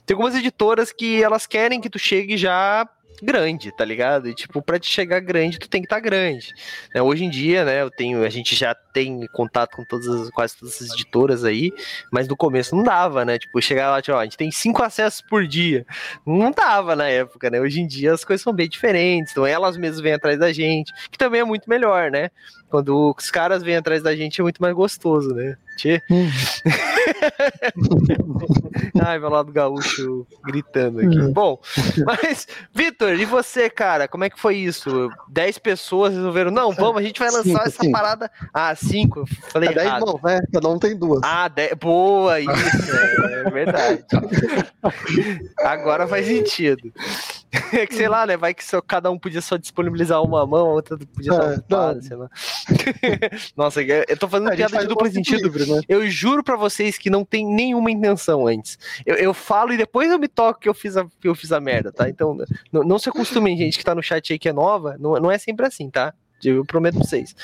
tem 0.06 0.16
algumas 0.16 0.36
editoras 0.36 0.92
que 0.92 1.22
elas 1.22 1.46
querem 1.46 1.82
que 1.82 1.90
tu 1.90 2.00
chegue 2.00 2.38
já 2.38 2.88
grande, 3.22 3.72
tá 3.76 3.86
ligado? 3.86 4.28
E, 4.28 4.34
tipo, 4.34 4.62
pra 4.62 4.80
te 4.80 4.88
chegar 4.88 5.20
grande, 5.20 5.60
tu 5.60 5.70
tem 5.70 5.82
que 5.82 5.86
estar 5.86 5.98
tá 5.98 6.02
grande. 6.02 6.54
Né? 6.94 7.02
Hoje 7.02 7.24
em 7.24 7.30
dia, 7.30 7.66
né, 7.66 7.82
eu 7.82 7.92
tenho, 7.92 8.24
a 8.24 8.30
gente 8.30 8.56
já 8.56 8.74
tem 8.74 9.26
contato 9.34 9.76
com 9.76 9.84
todas 9.86 10.08
as, 10.08 10.30
quase 10.30 10.58
todas 10.58 10.82
as 10.82 10.92
editoras 10.92 11.44
aí, 11.44 11.72
mas 12.12 12.28
no 12.28 12.36
começo 12.36 12.76
não 12.76 12.84
dava, 12.84 13.26
né? 13.26 13.38
Tipo, 13.38 13.62
chegar 13.62 13.92
lá, 13.92 14.02
tipo, 14.02 14.16
ó, 14.16 14.20
a 14.20 14.24
gente 14.24 14.38
tem 14.38 14.52
cinco 14.52 14.84
acessos 14.84 15.22
por 15.22 15.48
dia. 15.48 15.86
Não 16.26 16.52
dava 16.52 16.96
na 16.96 17.08
época, 17.08 17.50
né? 17.50 17.60
Hoje 17.60 17.82
em 17.82 17.88
dia 17.88 18.14
as 18.14 18.24
coisas 18.24 18.44
são 18.44 18.54
bem 18.54 18.70
diferentes, 18.70 19.32
então 19.32 19.46
elas 19.46 19.78
mesmas 19.78 20.00
vêm 20.00 20.14
atrás 20.14 20.40
da 20.40 20.52
gente, 20.52 20.94
que 21.10 21.18
também 21.18 21.42
é 21.42 21.46
muito 21.46 21.70
melhor, 21.70 22.12
né? 22.12 22.30
Quando 22.70 23.14
os 23.18 23.30
caras 23.30 23.62
vêm 23.62 23.76
atrás 23.76 24.02
da 24.02 24.16
gente 24.16 24.42
é 24.42 24.44
muito 24.44 24.62
mais 24.62 24.74
gostoso, 24.74 25.30
né? 25.34 25.58
Tchê. 25.78 26.02
Ai, 29.04 29.20
meu 29.20 29.30
lado 29.30 29.52
gaúcho 29.52 30.26
gritando 30.44 31.00
aqui. 31.00 31.20
Hum. 31.20 31.34
Bom, 31.34 31.60
mas, 32.06 32.48
Vitor, 32.74 33.14
e 33.14 33.26
você, 33.26 33.70
cara? 33.70 34.08
Como 34.08 34.24
é 34.24 34.30
que 34.30 34.40
foi 34.40 34.58
isso? 34.58 35.10
Dez 35.30 35.58
pessoas 35.58 36.14
resolveram, 36.14 36.52
não, 36.52 36.72
vamos, 36.72 36.98
a 36.98 37.04
gente 37.04 37.20
vai 37.20 37.30
lançar 37.30 37.44
cinco, 37.44 37.62
essa 37.62 37.82
cinco. 37.82 37.92
parada. 37.92 38.32
Ah, 38.54 38.76
cinco? 38.76 39.26
Falei 39.52 39.70
é 39.70 39.74
dez 39.74 39.92
não, 40.00 40.20
né? 40.24 40.40
Cada 40.52 40.70
um 40.70 40.80
tem 40.80 40.98
duas. 40.98 41.22
Ah, 41.24 41.48
dez... 41.48 41.74
boa, 41.74 42.40
isso, 42.40 42.52
é, 42.52 43.48
é 43.48 43.50
verdade. 43.50 44.06
Agora 45.60 46.08
faz 46.08 46.26
sentido. 46.26 46.92
É 47.74 47.86
que 47.86 47.96
sei 47.96 48.08
lá, 48.08 48.26
né? 48.26 48.36
Vai 48.36 48.54
que 48.54 48.64
só, 48.64 48.82
cada 48.82 49.12
um 49.12 49.18
podia 49.18 49.42
só 49.42 49.58
disponibilizar 49.58 50.22
uma 50.22 50.46
mão, 50.46 50.72
a 50.72 50.74
outra 50.74 50.98
podia 50.98 51.32
estar 51.32 51.52
é, 51.52 51.56
ocupada, 51.56 52.02
sei 52.02 52.18
lá. 52.18 52.30
Nossa, 53.56 53.82
eu 53.82 54.18
tô 54.18 54.28
fazendo 54.28 54.56
piada 54.56 54.80
de 54.80 54.88
duplo 54.88 55.10
sentido, 55.12 55.50
Bruno. 55.50 55.78
Né? 55.78 55.82
Eu 55.88 56.08
juro 56.10 56.44
pra 56.44 56.56
vocês 56.56 56.98
que 56.98 57.10
não 57.10 57.24
tem 57.24 57.46
nenhuma 57.46 57.92
intenção 57.92 58.48
antes. 58.48 58.78
Eu, 59.06 59.16
eu 59.16 59.34
falo 59.34 59.74
e 59.74 59.78
depois 59.78 60.12
eu 60.12 60.20
me 60.20 60.28
toco 60.28 60.60
que 60.60 60.70
eu 60.70 60.74
fiz 60.74 60.98
a, 60.98 61.06
que 61.22 61.28
eu 61.28 61.36
fiz 61.36 61.52
a 61.52 61.60
merda, 61.60 61.92
tá? 61.92 62.10
Então, 62.10 62.38
não, 62.72 62.84
não 62.84 63.00
se 63.00 63.10
acostumem, 63.10 63.58
gente, 63.58 63.78
que 63.78 63.84
tá 63.84 63.94
no 63.94 64.04
chat 64.04 64.34
aí 64.34 64.40
que 64.40 64.50
é 64.50 64.54
nova, 64.54 64.98
não, 65.00 65.14
não 65.16 65.32
é 65.32 65.38
sempre 65.38 65.66
assim, 65.66 65.90
tá? 65.90 66.14
Eu 66.46 66.66
prometo 66.66 66.96
pra 66.96 67.04
vocês. 67.06 67.36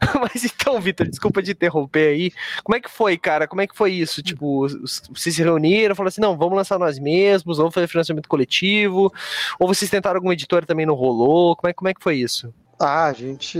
Mas 0.20 0.44
então, 0.44 0.80
Vitor, 0.80 1.08
desculpa 1.08 1.42
de 1.42 1.52
interromper 1.52 2.08
aí. 2.08 2.32
Como 2.62 2.76
é 2.76 2.80
que 2.80 2.90
foi, 2.90 3.16
cara? 3.16 3.46
Como 3.46 3.60
é 3.60 3.66
que 3.66 3.76
foi 3.76 3.92
isso? 3.92 4.22
Tipo, 4.22 4.68
vocês 4.68 5.34
se 5.34 5.42
reuniram, 5.42 5.94
falaram 5.94 6.08
assim, 6.08 6.20
não, 6.20 6.36
vamos 6.36 6.56
lançar 6.56 6.78
nós 6.78 6.98
mesmos, 6.98 7.58
vamos 7.58 7.74
fazer 7.74 7.86
financiamento 7.86 8.28
coletivo, 8.28 9.12
ou 9.58 9.68
vocês 9.68 9.90
tentaram 9.90 10.16
alguma 10.16 10.34
editora 10.34 10.66
também 10.66 10.86
não 10.86 10.94
rolou? 10.94 11.56
Como 11.56 11.70
é, 11.70 11.72
como 11.72 11.88
é 11.88 11.94
que 11.94 12.02
foi 12.02 12.16
isso? 12.16 12.52
Ah, 12.78 13.06
a 13.06 13.12
gente. 13.12 13.58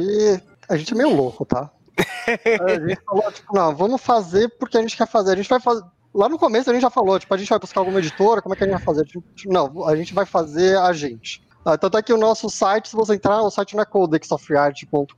A 0.68 0.76
gente 0.76 0.92
é 0.92 0.96
meio 0.96 1.14
louco, 1.14 1.44
tá? 1.44 1.70
a 1.96 2.88
gente 2.88 3.00
falou, 3.04 3.32
tipo, 3.32 3.54
não, 3.54 3.74
vamos 3.74 4.00
fazer 4.00 4.48
porque 4.58 4.76
a 4.76 4.80
gente 4.80 4.96
quer 4.96 5.06
fazer. 5.06 5.32
A 5.32 5.36
gente 5.36 5.48
vai 5.48 5.60
fazer. 5.60 5.84
Lá 6.14 6.28
no 6.28 6.38
começo 6.38 6.70
a 6.70 6.72
gente 6.72 6.82
já 6.82 6.90
falou, 6.90 7.18
tipo, 7.18 7.34
a 7.34 7.36
gente 7.36 7.48
vai 7.48 7.58
buscar 7.58 7.80
alguma 7.80 7.98
editora, 7.98 8.40
como 8.40 8.54
é 8.54 8.56
que 8.56 8.62
a 8.62 8.66
gente 8.66 8.76
vai 8.76 8.84
fazer? 8.84 9.00
A 9.00 9.04
gente, 9.04 9.48
não, 9.48 9.84
a 9.86 9.96
gente 9.96 10.14
vai 10.14 10.24
fazer 10.24 10.78
a 10.78 10.92
gente. 10.92 11.43
Ah, 11.64 11.78
tanto 11.78 11.96
é 11.96 12.02
que 12.02 12.12
o 12.12 12.18
nosso 12.18 12.50
site, 12.50 12.88
se 12.90 12.96
você 12.96 13.14
entrar, 13.14 13.40
o 13.40 13.50
site 13.50 13.74
não 13.74 13.82
é 13.82 13.86
codexofreality.com.br 13.86 15.16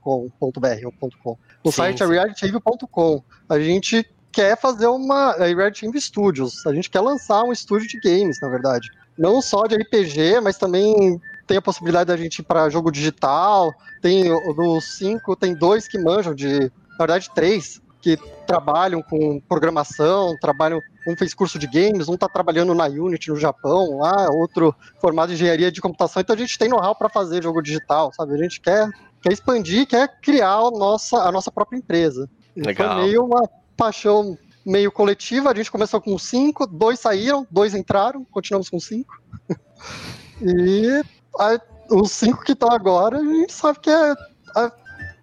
ou 0.85 1.11
.com. 1.21 1.37
O 1.63 1.71
sim, 1.71 1.77
site 1.77 2.01
é 2.01 2.05
sim. 2.05 2.13
é 2.13 2.15
realitytv.com. 2.15 3.23
A 3.49 3.59
gente 3.59 4.07
quer 4.31 4.55
fazer 4.55 4.87
uma 4.87 5.35
é, 5.39 5.53
Reality 5.53 5.89
Studios. 5.99 6.65
A 6.67 6.73
gente 6.73 6.89
quer 6.89 7.01
lançar 7.01 7.43
um 7.43 7.51
estúdio 7.51 7.87
de 7.87 7.99
games, 7.99 8.39
na 8.39 8.47
verdade. 8.47 8.89
Não 9.17 9.41
só 9.41 9.65
de 9.65 9.75
RPG, 9.75 10.39
mas 10.41 10.57
também 10.57 11.19
tem 11.47 11.57
a 11.57 11.61
possibilidade 11.61 12.07
da 12.09 12.15
gente 12.15 12.39
ir 12.39 12.43
para 12.43 12.69
jogo 12.69 12.91
digital. 12.91 13.73
Tem 13.99 14.25
dos 14.55 14.97
cinco, 14.97 15.35
tem 15.35 15.55
dois 15.55 15.87
que 15.87 15.97
manjam 15.97 16.35
de. 16.35 16.71
Na 16.91 16.97
verdade, 16.99 17.31
três. 17.33 17.81
que 17.99 18.15
trabalham 18.45 19.01
com 19.01 19.39
programação, 19.41 20.37
trabalham, 20.39 20.79
um 21.07 21.15
fez 21.15 21.33
curso 21.33 21.57
de 21.57 21.65
games, 21.67 22.09
um 22.09 22.15
está 22.15 22.27
trabalhando 22.27 22.75
na 22.75 22.85
Unity 22.85 23.29
no 23.29 23.37
Japão, 23.37 23.99
lá, 23.99 24.29
outro 24.29 24.75
formado 24.99 25.31
em 25.31 25.35
engenharia 25.35 25.71
de 25.71 25.79
computação, 25.79 26.21
então 26.21 26.35
a 26.35 26.39
gente 26.39 26.57
tem 26.57 26.67
know-how 26.67 26.93
para 26.93 27.07
fazer 27.07 27.41
jogo 27.41 27.61
digital, 27.61 28.11
sabe? 28.13 28.33
A 28.33 28.37
gente 28.37 28.59
quer, 28.59 28.89
quer 29.21 29.31
expandir, 29.31 29.87
quer 29.87 30.19
criar 30.19 30.55
a 30.55 30.71
nossa, 30.71 31.17
a 31.17 31.31
nossa 31.31 31.49
própria 31.49 31.77
empresa. 31.77 32.29
Legal. 32.55 32.95
Foi 32.95 33.05
meio 33.05 33.25
uma 33.25 33.49
paixão 33.77 34.37
meio 34.65 34.91
coletiva, 34.91 35.49
a 35.49 35.55
gente 35.55 35.71
começou 35.71 36.01
com 36.01 36.17
cinco, 36.17 36.67
dois 36.67 36.99
saíram, 36.99 37.47
dois 37.49 37.73
entraram, 37.73 38.25
continuamos 38.25 38.69
com 38.69 38.79
cinco. 38.79 39.17
e 40.41 41.01
a, 41.39 41.59
os 41.89 42.11
cinco 42.11 42.43
que 42.43 42.51
estão 42.51 42.69
agora, 42.69 43.17
a 43.17 43.23
gente 43.23 43.53
sabe 43.53 43.79
que 43.79 43.89
é. 43.89 44.13
A, 44.55 44.71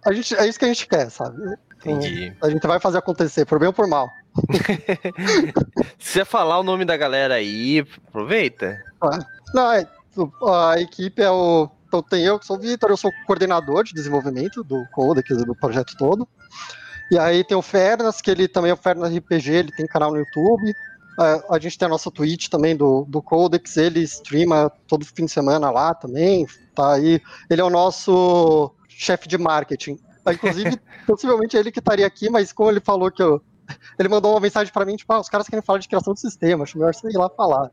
a 0.07 0.13
gente, 0.13 0.35
é 0.35 0.47
isso 0.47 0.57
que 0.57 0.65
a 0.65 0.67
gente 0.67 0.87
quer, 0.87 1.11
sabe? 1.11 1.37
Entendi. 1.85 2.35
a 2.41 2.49
gente 2.49 2.65
vai 2.65 2.79
fazer 2.79 2.97
acontecer, 2.97 3.45
por 3.45 3.59
bem 3.59 3.67
ou 3.67 3.73
por 3.73 3.87
mal. 3.87 4.09
Se 5.97 6.13
você 6.13 6.25
falar 6.25 6.59
o 6.59 6.63
nome 6.63 6.85
da 6.85 6.97
galera 6.97 7.35
aí, 7.35 7.85
aproveita. 8.07 8.83
Não, 9.53 9.71
é, 9.71 9.87
a 10.47 10.79
equipe 10.79 11.21
é 11.21 11.31
o. 11.31 11.69
Então 11.87 12.01
tem 12.01 12.23
eu 12.23 12.37
que 12.37 12.45
sou 12.45 12.57
o 12.57 12.59
Vitor, 12.59 12.89
eu 12.89 12.97
sou 12.97 13.11
coordenador 13.25 13.83
de 13.83 13.93
desenvolvimento 13.93 14.63
do 14.63 14.85
Codex, 14.91 15.29
do 15.45 15.55
projeto 15.55 15.95
todo. 15.97 16.27
E 17.11 17.17
aí 17.17 17.43
tem 17.43 17.55
o 17.55 17.61
Fernas, 17.61 18.21
que 18.21 18.31
ele 18.31 18.47
também 18.47 18.71
é 18.71 18.73
o 18.73 18.77
Fernas 18.77 19.15
RPG, 19.15 19.51
ele 19.51 19.71
tem 19.71 19.85
canal 19.85 20.11
no 20.11 20.17
YouTube. 20.17 20.73
A, 21.17 21.55
a 21.55 21.59
gente 21.59 21.77
tem 21.77 21.85
a 21.85 21.89
nossa 21.89 22.11
Twitch 22.11 22.49
também 22.49 22.75
do, 22.75 23.05
do 23.07 23.21
Codex, 23.21 23.77
ele 23.77 24.01
streama 24.01 24.69
todo 24.87 25.05
fim 25.05 25.25
de 25.25 25.31
semana 25.31 25.69
lá 25.69 25.93
também. 25.93 26.45
Tá 26.73 26.93
aí. 26.93 27.21
Ele 27.49 27.61
é 27.61 27.63
o 27.63 27.69
nosso 27.69 28.73
chefe 28.89 29.27
de 29.27 29.37
marketing. 29.37 29.97
Ah, 30.25 30.33
Inclusive, 30.33 30.77
possivelmente 31.05 31.55
ele 31.55 31.71
que 31.71 31.79
estaria 31.79 32.05
aqui, 32.05 32.29
mas 32.29 32.51
como 32.51 32.69
ele 32.69 32.81
falou 32.81 33.11
que 33.11 33.21
eu. 33.21 33.41
Ele 33.97 34.09
mandou 34.09 34.31
uma 34.31 34.39
mensagem 34.39 34.71
pra 34.71 34.85
mim, 34.85 34.95
tipo, 34.95 35.11
ah, 35.13 35.19
os 35.19 35.29
caras 35.29 35.47
querem 35.47 35.63
falar 35.63 35.79
de 35.79 35.87
criação 35.87 36.13
de 36.13 36.19
sistema, 36.19 36.63
acho 36.63 36.77
melhor 36.77 36.93
você 36.93 37.07
ir 37.07 37.17
lá 37.17 37.29
falar. 37.29 37.71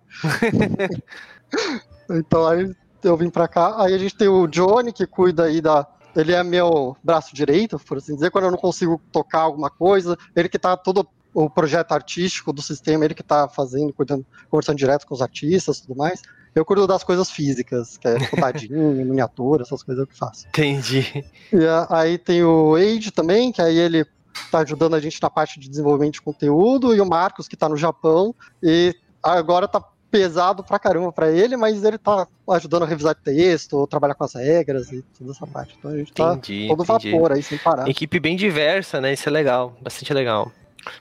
então 2.11 2.47
aí 2.47 2.75
eu 3.03 3.17
vim 3.17 3.31
pra 3.31 3.49
cá. 3.49 3.83
Aí 3.83 3.95
a 3.95 3.99
gente 3.99 4.17
tem 4.17 4.29
o 4.29 4.47
Johnny, 4.47 4.93
que 4.93 5.07
cuida 5.07 5.45
aí 5.45 5.61
da. 5.61 5.87
Ele 6.15 6.33
é 6.33 6.43
meu 6.43 6.97
braço 7.03 7.35
direito, 7.35 7.79
por 7.79 7.97
assim 7.97 8.15
dizer, 8.15 8.31
quando 8.31 8.45
eu 8.45 8.51
não 8.51 8.59
consigo 8.59 9.01
tocar 9.11 9.41
alguma 9.41 9.71
coisa. 9.71 10.17
Ele 10.37 10.49
que 10.49 10.59
tá 10.59 10.77
todo 10.77 11.09
o 11.35 11.49
projeto 11.49 11.93
artístico 11.93 12.53
do 12.53 12.61
sistema, 12.61 13.05
ele 13.05 13.15
que 13.15 13.23
tá 13.23 13.49
fazendo, 13.49 13.93
cuidando, 13.93 14.25
conversando 14.51 14.77
direto 14.77 15.07
com 15.07 15.15
os 15.15 15.23
artistas 15.23 15.79
e 15.79 15.83
tudo 15.83 15.97
mais. 15.97 16.21
Eu 16.55 16.67
cuido 16.67 16.87
das 16.87 17.03
coisas 17.03 17.31
físicas, 17.31 17.97
que 17.97 18.07
é 18.07 18.21
fotadinho, 18.29 18.93
miniatura, 19.07 19.63
essas 19.63 19.83
coisas 19.83 20.03
eu 20.03 20.07
que 20.07 20.17
faço. 20.17 20.47
Entendi. 20.49 21.25
E 21.51 21.67
aí 21.89 22.19
tem 22.19 22.45
o 22.45 22.75
Age 22.75 23.11
também, 23.11 23.51
que 23.51 23.63
aí 23.63 23.79
ele 23.79 24.07
tá 24.51 24.59
ajudando 24.59 24.95
a 24.95 25.01
gente 25.01 25.21
na 25.23 25.31
parte 25.31 25.59
de 25.59 25.69
desenvolvimento 25.69 26.15
de 26.15 26.23
conteúdo, 26.23 26.95
e 26.95 27.01
o 27.01 27.07
Marcos, 27.07 27.49
que 27.49 27.57
tá 27.57 27.69
no 27.69 27.77
Japão, 27.77 28.35
e 28.63 28.95
agora 29.23 29.69
tá 29.69 29.83
pesado 30.11 30.63
pra 30.63 30.79
caramba 30.79 31.11
pra 31.11 31.31
ele, 31.31 31.57
mas 31.57 31.83
ele 31.83 31.97
tá 31.97 32.29
ajudando 32.51 32.83
a 32.83 32.87
revisar 32.87 33.15
texto, 33.15 33.87
trabalhar 33.87 34.15
com 34.15 34.25
as 34.25 34.35
regras 34.35 34.93
e 34.93 35.03
toda 35.19 35.31
essa 35.31 35.47
parte. 35.47 35.75
Então 35.79 35.91
a 35.91 35.97
gente 35.97 36.13
tá 36.13 36.35
Entendi. 36.35 36.69
todo 36.69 36.83
entendi. 36.83 37.11
vapor 37.11 37.33
aí, 37.33 37.43
sem 37.43 37.57
parar. 37.57 37.89
Equipe 37.89 38.21
bem 38.21 38.37
diversa, 38.37 39.01
né? 39.01 39.15
Isso 39.15 39.27
é 39.27 39.33
legal. 39.33 39.75
Bastante 39.81 40.13
legal. 40.13 40.53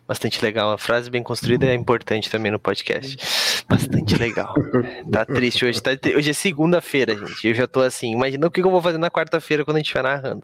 Bastante 0.07 0.41
legal. 0.41 0.71
A 0.71 0.77
frase 0.77 1.09
bem 1.09 1.23
construída 1.23 1.65
é 1.65 1.73
importante 1.73 2.29
também 2.29 2.51
no 2.51 2.59
podcast. 2.59 3.17
Bastante 3.67 4.15
legal. 4.15 4.53
Tá 5.11 5.25
triste 5.25 5.65
hoje. 5.65 5.81
Tá, 5.81 5.91
hoje 6.15 6.29
é 6.29 6.33
segunda-feira, 6.33 7.15
gente. 7.15 7.47
Eu 7.47 7.53
já 7.53 7.67
tô 7.67 7.81
assim. 7.81 8.13
Imagina 8.13 8.47
o 8.47 8.51
que 8.51 8.61
eu 8.61 8.71
vou 8.71 8.81
fazer 8.81 8.97
na 8.97 9.09
quarta-feira 9.09 9.65
quando 9.65 9.77
a 9.77 9.79
gente 9.79 9.87
estiver 9.87 10.03
narrando. 10.03 10.43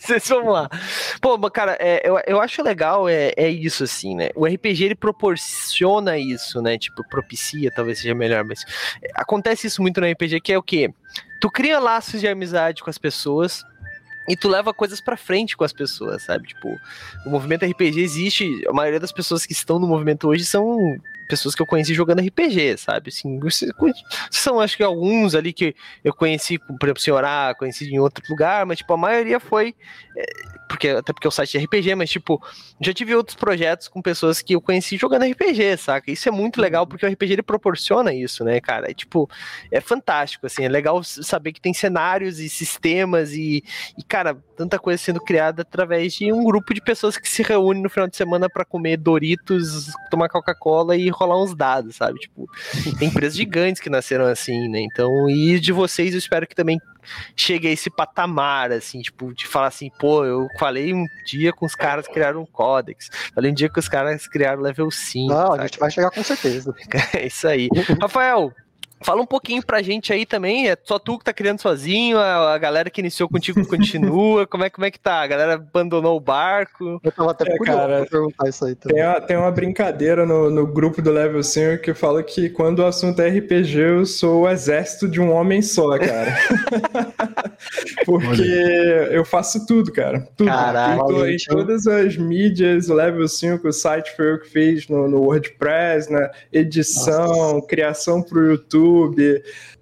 Vocês 0.06 0.26
vamos 0.28 0.52
lá. 0.52 0.68
Pô, 1.20 1.38
cara, 1.50 1.76
é, 1.78 2.08
eu, 2.08 2.18
eu 2.26 2.40
acho 2.40 2.62
legal 2.62 3.06
é, 3.08 3.32
é 3.36 3.48
isso, 3.50 3.84
assim, 3.84 4.16
né? 4.16 4.30
O 4.34 4.46
RPG 4.46 4.84
ele 4.84 4.94
proporciona 4.94 6.16
isso, 6.18 6.62
né? 6.62 6.78
Tipo, 6.78 7.06
propicia, 7.08 7.70
talvez 7.70 7.98
seja 7.98 8.14
melhor, 8.14 8.42
mas 8.42 8.64
acontece 9.14 9.66
isso 9.66 9.82
muito 9.82 10.00
no 10.00 10.10
RPG, 10.10 10.40
que 10.40 10.52
é 10.52 10.58
o 10.58 10.62
quê? 10.62 10.92
Tu 11.40 11.50
cria 11.50 11.78
laços 11.78 12.20
de 12.20 12.26
amizade 12.26 12.82
com 12.82 12.88
as 12.88 12.96
pessoas 12.96 13.62
e 14.26 14.36
tu 14.36 14.48
leva 14.48 14.72
coisas 14.72 15.00
pra 15.00 15.16
frente 15.16 15.56
com 15.56 15.64
as 15.64 15.72
pessoas, 15.72 16.22
sabe? 16.22 16.48
Tipo, 16.48 16.68
o 17.26 17.30
movimento 17.30 17.66
RPG 17.66 18.00
existe, 18.00 18.64
a 18.68 18.72
maioria 18.72 19.00
das 19.00 19.12
pessoas 19.12 19.44
que 19.44 19.52
estão 19.52 19.78
no 19.78 19.86
movimento 19.86 20.28
hoje 20.28 20.44
são 20.44 20.78
pessoas 21.30 21.54
que 21.54 21.62
eu 21.62 21.66
conheci 21.66 21.94
jogando 21.94 22.20
RPG, 22.20 22.76
sabe? 22.76 23.08
Assim, 23.08 23.40
são 24.30 24.60
acho 24.60 24.76
que 24.76 24.82
alguns 24.82 25.34
ali 25.34 25.52
que 25.52 25.74
eu 26.04 26.12
conheci, 26.12 26.58
por 26.58 26.86
exemplo, 26.86 26.98
o 26.98 27.02
Senhor 27.02 27.24
A, 27.24 27.54
conheci 27.58 27.88
em 27.88 27.98
outro 27.98 28.22
lugar, 28.28 28.66
mas 28.66 28.78
tipo, 28.78 28.92
a 28.92 28.96
maioria 28.96 29.40
foi 29.40 29.74
é, 30.16 30.59
porque 30.70 30.88
até 30.88 31.12
porque 31.12 31.26
é 31.26 31.28
o 31.28 31.32
site 31.32 31.58
de 31.58 31.64
RPG, 31.64 31.96
mas 31.96 32.08
tipo, 32.08 32.40
já 32.80 32.94
tive 32.94 33.12
outros 33.16 33.36
projetos 33.36 33.88
com 33.88 34.00
pessoas 34.00 34.40
que 34.40 34.54
eu 34.54 34.60
conheci 34.60 34.96
jogando 34.96 35.24
RPG, 35.24 35.76
saca? 35.76 36.12
Isso 36.12 36.28
é 36.28 36.32
muito 36.32 36.60
legal 36.60 36.86
porque 36.86 37.04
o 37.04 37.10
RPG 37.10 37.32
ele 37.32 37.42
proporciona 37.42 38.14
isso, 38.14 38.44
né, 38.44 38.60
cara? 38.60 38.88
É, 38.88 38.94
tipo, 38.94 39.28
é 39.72 39.80
fantástico 39.80 40.46
assim, 40.46 40.64
é 40.64 40.68
legal 40.68 41.02
saber 41.02 41.52
que 41.52 41.60
tem 41.60 41.74
cenários 41.74 42.38
e 42.38 42.48
sistemas 42.48 43.32
e, 43.32 43.64
e 43.98 44.02
cara, 44.04 44.36
tanta 44.56 44.78
coisa 44.78 45.02
sendo 45.02 45.20
criada 45.20 45.62
através 45.62 46.14
de 46.14 46.32
um 46.32 46.44
grupo 46.44 46.72
de 46.72 46.80
pessoas 46.80 47.18
que 47.18 47.28
se 47.28 47.42
reúnem 47.42 47.82
no 47.82 47.90
final 47.90 48.06
de 48.06 48.16
semana 48.16 48.48
pra 48.48 48.64
comer 48.64 48.96
Doritos, 48.96 49.90
tomar 50.08 50.28
Coca-Cola 50.28 50.96
e 50.96 51.08
rolar 51.08 51.42
uns 51.42 51.52
dados, 51.52 51.96
sabe? 51.96 52.20
Tipo, 52.20 52.48
tem 52.96 53.08
empresas 53.08 53.36
gigantes 53.36 53.82
que 53.82 53.90
nasceram 53.90 54.26
assim, 54.26 54.68
né? 54.68 54.80
Então, 54.80 55.28
e 55.28 55.58
de 55.58 55.72
vocês 55.72 56.12
eu 56.12 56.18
espero 56.18 56.46
que 56.46 56.54
também 56.54 56.78
chegue 57.36 57.68
a 57.68 57.70
esse 57.70 57.90
patamar, 57.90 58.72
assim, 58.72 59.00
tipo, 59.00 59.34
de 59.34 59.46
falar 59.46 59.68
assim, 59.68 59.90
pô, 59.98 60.24
eu 60.24 60.46
falei 60.58 60.92
um 60.92 61.04
dia 61.26 61.52
com 61.52 61.66
os 61.66 61.74
caras 61.74 62.06
que 62.06 62.12
criaram 62.12 62.42
um 62.42 62.46
códex, 62.46 63.10
falei 63.34 63.50
um 63.50 63.54
dia 63.54 63.68
que 63.68 63.78
os 63.78 63.88
caras 63.88 64.26
criaram 64.26 64.62
level 64.62 64.90
5. 64.90 65.32
Não, 65.32 65.38
a 65.38 65.50
saca? 65.50 65.62
gente 65.62 65.78
vai 65.78 65.90
chegar 65.90 66.10
com 66.10 66.22
certeza. 66.22 66.74
É 67.14 67.26
isso 67.26 67.48
aí. 67.48 67.68
Rafael, 68.00 68.52
fala 69.02 69.22
um 69.22 69.26
pouquinho 69.26 69.64
pra 69.64 69.82
gente 69.82 70.12
aí 70.12 70.26
também. 70.26 70.68
É 70.68 70.76
só 70.82 70.98
tu 70.98 71.18
que 71.18 71.24
tá 71.24 71.32
criando 71.32 71.60
sozinho, 71.60 72.18
a, 72.18 72.54
a 72.54 72.58
galera 72.58 72.90
que 72.90 73.00
iniciou 73.00 73.28
contigo 73.28 73.66
continua. 73.66 74.46
Como 74.46 74.64
é, 74.64 74.70
como 74.70 74.84
é 74.84 74.90
que 74.90 74.98
tá? 74.98 75.22
A 75.22 75.26
galera 75.26 75.54
abandonou 75.54 76.16
o 76.16 76.20
barco. 76.20 77.00
Eu 77.02 77.12
tava 77.12 77.30
até 77.30 77.44
É, 77.50 77.56
curioso 77.56 77.78
cara, 77.78 78.00
pra 78.00 78.06
perguntar 78.06 78.48
isso 78.48 78.64
aí 78.64 78.74
também. 78.74 78.96
Tem 78.96 79.06
uma, 79.06 79.20
tem 79.20 79.36
uma 79.36 79.50
brincadeira 79.50 80.26
no, 80.26 80.50
no 80.50 80.66
grupo 80.66 81.00
do 81.00 81.10
Level 81.10 81.42
5 81.42 81.82
que 81.82 81.94
fala 81.94 82.22
que 82.22 82.50
quando 82.50 82.80
o 82.80 82.86
assunto 82.86 83.20
é 83.20 83.28
RPG, 83.28 83.78
eu 83.78 84.06
sou 84.06 84.42
o 84.42 84.48
exército 84.48 85.08
de 85.08 85.20
um 85.20 85.32
homem 85.32 85.62
só, 85.62 85.98
cara. 85.98 86.36
Porque 88.04 88.42
eu 89.10 89.24
faço 89.24 89.66
tudo, 89.66 89.92
cara. 89.92 90.26
Tudo. 90.36 90.48
Caralho, 90.48 91.26
em, 91.28 91.36
todas 91.48 91.86
as 91.86 92.16
mídias, 92.16 92.88
o 92.88 92.94
Level 92.94 93.26
5, 93.26 93.66
o 93.66 93.72
site 93.72 94.14
foi 94.16 94.32
eu 94.32 94.40
que 94.40 94.48
fiz 94.48 94.88
no, 94.88 95.08
no 95.08 95.20
WordPress, 95.22 96.10
na 96.10 96.30
edição, 96.52 97.60
criação 97.62 98.22
pro 98.22 98.50
YouTube. 98.50 98.89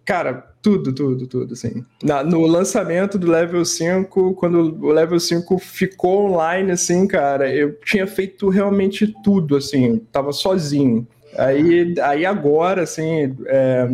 Cara, 0.05 0.49
tudo, 0.63 0.93
tudo, 0.93 1.27
tudo, 1.27 1.53
assim. 1.53 1.85
Na- 2.03 2.25
no 2.25 2.47
lançamento 2.47 3.19
do 3.19 3.31
Level 3.31 3.65
5, 3.65 4.35
quando 4.35 4.77
o 4.83 4.91
Level 4.91 5.21
5 5.21 5.59
ficou 5.59 6.31
online, 6.31 6.73
assim, 6.73 7.07
cara, 7.07 7.55
eu 7.55 7.79
tinha 7.85 8.07
feito 8.07 8.49
realmente 8.49 9.07
tudo, 9.23 9.57
assim, 9.57 9.99
tava 10.11 10.33
sozinho. 10.33 11.07
Aí, 11.37 11.95
aí 12.03 12.25
agora, 12.27 12.83
assim, 12.83 13.37
é, 13.47 13.87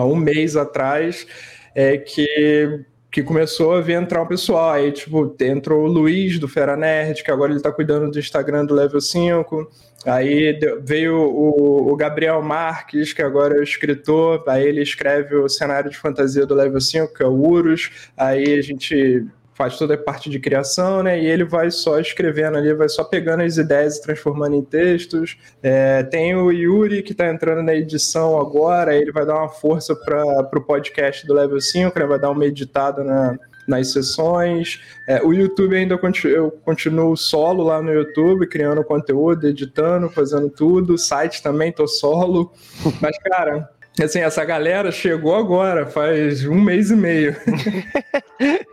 um 0.00 0.14
mês 0.14 0.56
atrás, 0.56 1.26
é 1.74 1.96
que, 1.96 2.80
que 3.16 3.22
começou 3.22 3.74
a 3.74 3.80
vir 3.80 3.94
entrar 3.94 4.20
o 4.20 4.26
pessoal. 4.26 4.72
Aí, 4.72 4.92
tipo, 4.92 5.34
entrou 5.40 5.84
o 5.84 5.88
Luiz 5.88 6.38
do 6.38 6.46
Fera 6.46 6.76
Nerd, 6.76 7.24
que 7.24 7.30
agora 7.30 7.50
ele 7.50 7.62
tá 7.62 7.72
cuidando 7.72 8.10
do 8.10 8.18
Instagram 8.18 8.66
do 8.66 8.74
Level 8.74 9.00
5. 9.00 9.72
Aí 10.04 10.60
veio 10.82 11.16
o, 11.16 11.90
o 11.90 11.96
Gabriel 11.96 12.42
Marques, 12.42 13.14
que 13.14 13.22
agora 13.22 13.56
é 13.56 13.60
o 13.60 13.62
escritor, 13.62 14.44
aí 14.46 14.66
ele 14.66 14.82
escreve 14.82 15.34
o 15.34 15.48
cenário 15.48 15.90
de 15.90 15.96
fantasia 15.96 16.44
do 16.44 16.54
Level 16.54 16.78
5, 16.78 17.14
que 17.14 17.22
é 17.22 17.26
o 17.26 17.32
Urus. 17.32 17.90
Aí 18.14 18.52
a 18.52 18.60
gente 18.60 19.24
faz 19.56 19.78
toda 19.78 19.94
a 19.94 19.98
parte 19.98 20.28
de 20.28 20.38
criação, 20.38 21.02
né? 21.02 21.18
E 21.18 21.26
ele 21.26 21.44
vai 21.44 21.70
só 21.70 21.98
escrevendo 21.98 22.58
ali, 22.58 22.74
vai 22.74 22.90
só 22.90 23.02
pegando 23.02 23.42
as 23.42 23.56
ideias 23.56 23.96
e 23.96 24.02
transformando 24.02 24.54
em 24.54 24.62
textos. 24.62 25.38
É, 25.62 26.02
tem 26.02 26.36
o 26.36 26.52
Yuri 26.52 27.02
que 27.02 27.12
está 27.12 27.26
entrando 27.26 27.62
na 27.62 27.74
edição 27.74 28.38
agora, 28.38 28.94
ele 28.94 29.10
vai 29.10 29.24
dar 29.24 29.36
uma 29.36 29.48
força 29.48 29.96
para 29.96 30.50
o 30.52 30.60
podcast 30.60 31.26
do 31.26 31.32
Level 31.32 31.60
5, 31.60 31.98
né? 31.98 32.06
vai 32.06 32.18
dar 32.18 32.30
uma 32.30 32.44
editada 32.44 33.02
na, 33.02 33.38
nas 33.66 33.92
sessões. 33.92 34.78
É, 35.08 35.22
o 35.22 35.32
YouTube 35.32 35.74
ainda 35.74 35.96
continu, 35.96 36.34
eu 36.34 36.50
continuo 36.50 37.16
solo 37.16 37.64
lá 37.64 37.80
no 37.80 37.90
YouTube, 37.90 38.46
criando 38.46 38.84
conteúdo, 38.84 39.46
editando, 39.46 40.10
fazendo 40.10 40.50
tudo. 40.50 40.94
O 40.94 40.98
site 40.98 41.42
também 41.42 41.72
tô 41.72 41.88
solo. 41.88 42.52
Mas, 43.00 43.16
cara, 43.20 43.70
Assim, 44.02 44.20
essa 44.20 44.44
galera 44.44 44.92
chegou 44.92 45.34
agora, 45.34 45.86
faz 45.86 46.44
um 46.44 46.60
mês 46.60 46.90
e 46.90 46.96
meio. 46.96 47.36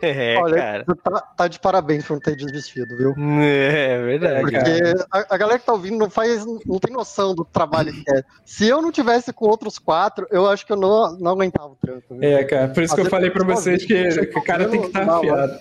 É, 0.01 0.37
Olha, 0.37 0.57
cara. 0.57 0.85
tá, 1.01 1.21
tá 1.37 1.47
de 1.47 1.57
parabéns 1.57 2.05
por 2.05 2.15
não 2.15 2.19
ter 2.19 2.35
desistido, 2.35 2.97
viu? 2.97 3.15
É 3.41 3.97
verdade. 4.03 4.41
Porque 4.41 4.57
cara. 4.57 5.07
a, 5.09 5.35
a 5.35 5.37
galera 5.37 5.57
que 5.59 5.65
tá 5.65 5.71
ouvindo 5.71 5.97
não 5.97 6.09
faz, 6.09 6.45
não 6.45 6.77
tem 6.79 6.93
noção 6.93 7.33
do 7.33 7.45
trabalho 7.45 7.93
que 7.93 8.03
é. 8.11 8.23
Se 8.43 8.67
eu 8.67 8.81
não 8.81 8.91
tivesse 8.91 9.31
com 9.31 9.45
outros 9.45 9.79
quatro, 9.79 10.27
eu 10.29 10.49
acho 10.49 10.65
que 10.65 10.73
eu 10.73 10.75
não, 10.75 11.17
não 11.17 11.31
aguentava 11.31 11.69
o 11.69 11.77
trampo. 11.81 12.03
viu? 12.09 12.21
É, 12.21 12.43
cara, 12.43 12.67
por 12.67 12.83
isso 12.83 12.93
que 12.93 12.99
eu 13.01 13.05
falei 13.05 13.31
pra 13.31 13.45
vocês 13.45 13.85
que, 13.85 14.25
que 14.27 14.37
o 14.37 14.43
cara 14.43 14.67
tem 14.67 14.81
que 14.81 14.87
estar 14.87 15.05
dava. 15.05 15.17
afiado. 15.19 15.59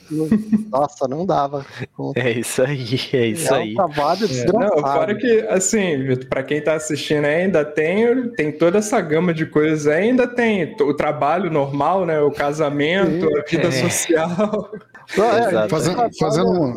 Nossa, 0.69 1.07
não 1.07 1.25
dava. 1.25 1.65
É 2.17 2.31
isso 2.33 2.63
aí, 2.63 2.99
é 3.13 3.27
isso 3.27 3.55
é 3.55 3.59
aí. 3.59 3.73
um 3.73 3.75
trabalho 3.77 4.27
É, 4.27 4.53
não, 4.53 4.79
fora 4.79 5.15
que, 5.15 5.41
assim, 5.49 6.03
Vitor, 6.03 6.29
pra 6.29 6.43
quem 6.43 6.61
tá 6.61 6.75
assistindo 6.75 7.25
ainda 7.25 7.65
tem, 7.65 8.29
tem 8.31 8.51
toda 8.51 8.79
essa 8.79 9.01
gama 9.01 9.33
de 9.33 9.47
coisas 9.53 9.87
aí, 9.87 10.09
ainda 10.09 10.27
tem 10.27 10.75
o 10.81 10.95
trabalho 10.95 11.51
normal, 11.51 12.05
né? 12.07 12.21
O 12.21 12.31
casamento, 12.31 13.29
a 13.39 13.43
vida 13.49 13.69
É. 13.69 13.71
social. 13.71 14.71
É. 15.17 15.69
Fazendo, 15.69 16.09
fazendo 16.19 16.51
uma, 16.51 16.75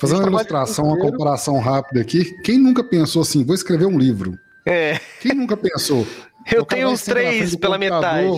fazendo 0.00 0.20
uma 0.20 0.28
ilustração, 0.28 0.86
uma 0.86 0.98
comparação 0.98 1.58
rápida 1.58 2.00
aqui. 2.00 2.24
Quem 2.42 2.58
nunca 2.58 2.82
pensou 2.82 3.22
assim, 3.22 3.44
vou 3.44 3.54
escrever 3.54 3.86
um 3.86 3.98
livro? 3.98 4.38
É, 4.66 4.98
Quem 5.20 5.34
nunca 5.34 5.56
pensou? 5.56 6.06
Eu 6.52 6.64
tenho 6.64 6.88
uns 6.88 7.02
três 7.02 7.54
pela 7.56 7.78
metade. 7.78 8.28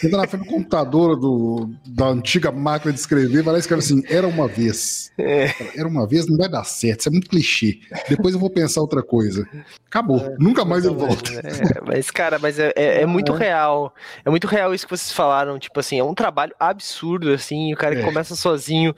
Senta 0.00 0.16
na 0.16 0.26
frente 0.26 0.44
do 0.44 0.50
computador 0.50 1.16
do, 1.16 1.70
da 1.86 2.06
antiga 2.06 2.50
máquina 2.52 2.92
de 2.92 2.98
escrever, 3.00 3.42
vai 3.42 3.52
lá 3.52 3.58
e 3.58 3.60
escreve 3.60 3.82
assim: 3.82 4.02
era 4.08 4.26
uma 4.26 4.46
vez. 4.46 5.10
É. 5.18 5.46
Era 5.76 5.88
uma 5.88 6.06
vez, 6.06 6.26
não 6.26 6.36
vai 6.36 6.48
dar 6.48 6.64
certo, 6.64 7.00
isso 7.00 7.08
é 7.08 7.12
muito 7.12 7.28
clichê. 7.28 7.78
Depois 8.08 8.34
eu 8.34 8.40
vou 8.40 8.50
pensar 8.50 8.80
outra 8.80 9.02
coisa. 9.02 9.46
Acabou, 9.86 10.34
nunca 10.38 10.64
mais 10.64 10.84
ele 10.84 10.94
volta. 10.94 11.32
É, 11.34 11.80
mas, 11.86 12.10
cara, 12.10 12.38
mas 12.38 12.58
é, 12.58 12.72
é- 12.76 13.02
é 13.02 13.06
muito 13.06 13.32
é. 13.34 13.38
real. 13.38 13.94
É 14.24 14.30
muito 14.30 14.46
real 14.46 14.74
isso 14.74 14.86
que 14.86 14.96
vocês 14.96 15.12
falaram. 15.12 15.58
Tipo 15.58 15.80
assim, 15.80 15.98
é 15.98 16.04
um 16.04 16.14
trabalho 16.14 16.54
absurdo, 16.58 17.30
assim. 17.32 17.72
O 17.72 17.76
cara 17.76 17.94
que 17.94 18.02
É. 18.02 18.04
começa 18.04 18.34
sozinho. 18.34 18.94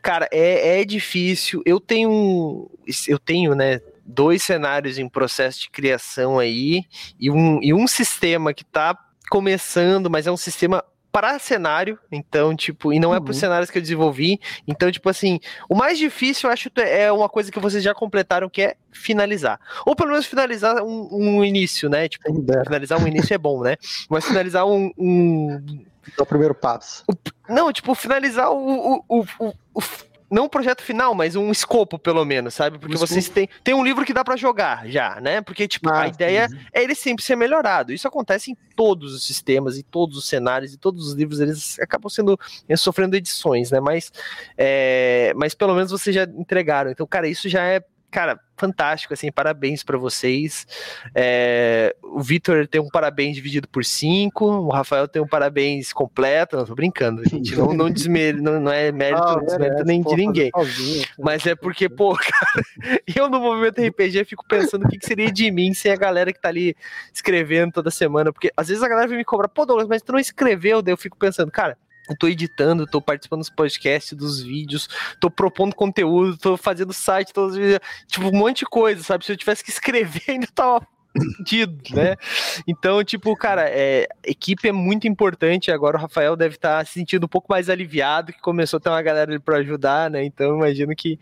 Cara, 0.00 0.28
é, 0.32 0.80
é 0.80 0.84
difícil. 0.84 1.62
Eu 1.64 1.78
tenho. 1.78 2.68
Eu 3.06 3.18
tenho, 3.18 3.54
né? 3.54 3.80
Dois 4.04 4.42
cenários 4.42 4.98
em 4.98 5.08
processo 5.08 5.60
de 5.60 5.70
criação 5.70 6.38
aí. 6.38 6.84
E 7.18 7.30
um, 7.30 7.60
e 7.62 7.72
um 7.72 7.86
sistema 7.86 8.52
que 8.52 8.64
tá 8.64 8.96
começando, 9.30 10.10
mas 10.10 10.26
é 10.26 10.30
um 10.32 10.36
sistema 10.36 10.84
para 11.10 11.38
cenário, 11.38 11.98
então, 12.10 12.56
tipo, 12.56 12.90
e 12.90 12.98
não 12.98 13.14
é 13.14 13.20
para 13.20 13.30
os 13.30 13.36
Uhum. 13.36 13.40
cenários 13.40 13.70
que 13.70 13.76
eu 13.76 13.82
desenvolvi. 13.82 14.40
Então, 14.66 14.90
tipo 14.90 15.10
assim, 15.10 15.38
o 15.68 15.74
mais 15.74 15.98
difícil, 15.98 16.48
eu 16.48 16.52
acho, 16.54 16.70
é 16.76 17.12
uma 17.12 17.28
coisa 17.28 17.52
que 17.52 17.60
vocês 17.60 17.84
já 17.84 17.92
completaram, 17.94 18.48
que 18.48 18.62
é 18.62 18.76
finalizar. 18.90 19.60
Ou 19.84 19.94
pelo 19.94 20.08
menos 20.10 20.24
finalizar 20.24 20.82
um, 20.82 21.08
um 21.12 21.44
início, 21.44 21.90
né? 21.90 22.08
Tipo, 22.08 22.32
finalizar 22.64 22.98
um 22.98 23.06
início 23.06 23.34
é 23.34 23.36
bom, 23.38 23.62
né? 23.62 23.76
Mas 24.08 24.24
finalizar 24.24 24.66
um. 24.66 24.90
um- 24.96 25.84
É 26.18 26.22
o 26.22 26.26
primeiro 26.26 26.54
passo. 26.54 27.04
Não, 27.46 27.70
tipo, 27.70 27.94
finalizar 27.94 28.50
o, 28.50 29.04
o, 29.06 29.20
o- 29.20 29.26
o- 29.74 29.82
não 30.32 30.46
um 30.46 30.48
projeto 30.48 30.82
final, 30.82 31.14
mas 31.14 31.36
um 31.36 31.52
escopo, 31.52 31.98
pelo 31.98 32.24
menos, 32.24 32.54
sabe? 32.54 32.78
Porque 32.78 32.96
Um 32.96 32.98
vocês 32.98 33.28
têm, 33.28 33.48
têm 33.62 33.74
um 33.74 33.84
livro 33.84 34.04
que 34.04 34.14
dá 34.14 34.24
pra 34.24 34.34
jogar 34.34 34.88
já, 34.88 35.20
né? 35.20 35.42
Porque, 35.42 35.68
tipo, 35.68 35.90
Ah, 35.90 36.02
a 36.02 36.08
ideia 36.08 36.48
é 36.72 36.82
ele 36.82 36.94
sempre 36.94 37.22
ser 37.22 37.36
melhorado. 37.36 37.92
Isso 37.92 38.08
acontece 38.08 38.50
em 38.50 38.56
todos 38.74 39.14
os 39.14 39.26
sistemas, 39.26 39.76
em 39.76 39.82
todos 39.82 40.16
os 40.16 40.24
cenários, 40.26 40.72
e 40.72 40.78
todos 40.78 41.06
os 41.08 41.14
livros, 41.14 41.38
eles 41.38 41.78
acabam 41.78 42.08
sendo 42.08 42.38
eh, 42.68 42.76
sofrendo 42.76 43.14
edições, 43.14 43.70
né? 43.70 43.78
Mas, 43.78 44.10
é, 44.56 45.32
mas 45.36 45.54
pelo 45.54 45.74
menos 45.74 45.90
vocês 45.90 46.16
já 46.16 46.24
entregaram. 46.24 46.90
Então, 46.90 47.06
cara, 47.06 47.28
isso 47.28 47.48
já 47.48 47.62
é, 47.62 47.84
cara, 48.12 48.38
fantástico, 48.56 49.12
assim, 49.12 49.32
parabéns 49.32 49.82
pra 49.82 49.98
vocês. 49.98 50.66
É, 51.14 51.96
o 52.02 52.20
Vitor 52.20 52.68
tem 52.68 52.80
um 52.80 52.88
parabéns 52.88 53.34
dividido 53.34 53.66
por 53.66 53.84
cinco, 53.84 54.44
o 54.46 54.68
Rafael 54.70 55.08
tem 55.08 55.20
um 55.20 55.26
parabéns 55.26 55.92
completo. 55.92 56.56
Não, 56.56 56.64
tô 56.64 56.74
brincando, 56.74 57.28
gente. 57.28 57.56
Não, 57.56 57.72
não, 57.72 57.90
desmer, 57.90 58.40
não, 58.40 58.60
não 58.60 58.70
é 58.70 58.92
mérito, 58.92 59.22
Ah, 59.22 59.40
desmérito 59.40 59.84
nem 59.84 60.02
de 60.02 60.14
ninguém. 60.14 60.50
sozinho. 60.54 61.04
Mas 61.18 61.44
é 61.46 61.56
porque, 61.56 61.88
pô, 61.88 62.14
cara, 62.14 62.64
eu 63.16 63.28
no 63.28 63.40
movimento 63.40 63.80
RPG 63.80 64.24
fico 64.26 64.44
pensando 64.46 64.84
o 64.84 64.88
que, 64.88 64.98
que 64.98 65.06
seria 65.06 65.32
de 65.32 65.50
mim 65.50 65.74
sem 65.74 65.90
a 65.90 65.96
galera 65.96 66.32
que 66.32 66.40
tá 66.40 66.48
ali 66.48 66.76
escrevendo 67.12 67.72
toda 67.72 67.90
semana. 67.90 68.32
Porque 68.32 68.52
às 68.56 68.68
vezes 68.68 68.82
a 68.82 68.88
galera 68.88 69.08
vem 69.08 69.18
me 69.18 69.24
cobrar, 69.24 69.48
pô, 69.48 69.66
Douglas, 69.66 69.88
mas 69.88 70.02
tu 70.02 70.12
não 70.12 70.20
escreveu? 70.20 70.82
Daí 70.82 70.92
eu 70.92 70.98
fico 70.98 71.16
pensando, 71.18 71.50
cara. 71.50 71.76
Eu 72.08 72.16
tô 72.16 72.26
editando, 72.26 72.86
tô 72.86 73.00
participando 73.00 73.40
dos 73.40 73.50
podcasts, 73.50 74.12
dos 74.12 74.42
vídeos, 74.42 74.88
tô 75.20 75.30
propondo 75.30 75.74
conteúdo, 75.74 76.36
tô 76.36 76.56
fazendo 76.56 76.92
site, 76.92 77.32
tô, 77.32 77.48
tipo, 78.06 78.26
um 78.26 78.38
monte 78.38 78.60
de 78.60 78.66
coisa, 78.66 79.02
sabe? 79.02 79.24
Se 79.24 79.32
eu 79.32 79.36
tivesse 79.36 79.62
que 79.62 79.70
escrever, 79.70 80.22
ainda 80.28 80.48
tava 80.52 80.86
fudido, 81.36 81.78
né? 81.94 82.16
Então, 82.66 83.02
tipo, 83.04 83.36
cara, 83.36 83.68
é, 83.68 84.08
equipe 84.24 84.68
é 84.68 84.72
muito 84.72 85.06
importante. 85.06 85.70
Agora 85.70 85.96
o 85.96 86.00
Rafael 86.00 86.36
deve 86.36 86.56
estar 86.56 86.84
se 86.86 86.94
sentindo 86.94 87.24
um 87.24 87.28
pouco 87.28 87.46
mais 87.50 87.68
aliviado, 87.68 88.32
que 88.32 88.40
começou 88.40 88.78
a 88.78 88.80
ter 88.80 88.88
uma 88.88 89.02
galera 89.02 89.30
ali 89.30 89.38
pra 89.38 89.58
ajudar, 89.58 90.10
né? 90.10 90.24
Então, 90.24 90.56
imagino 90.56 90.94
que. 90.96 91.18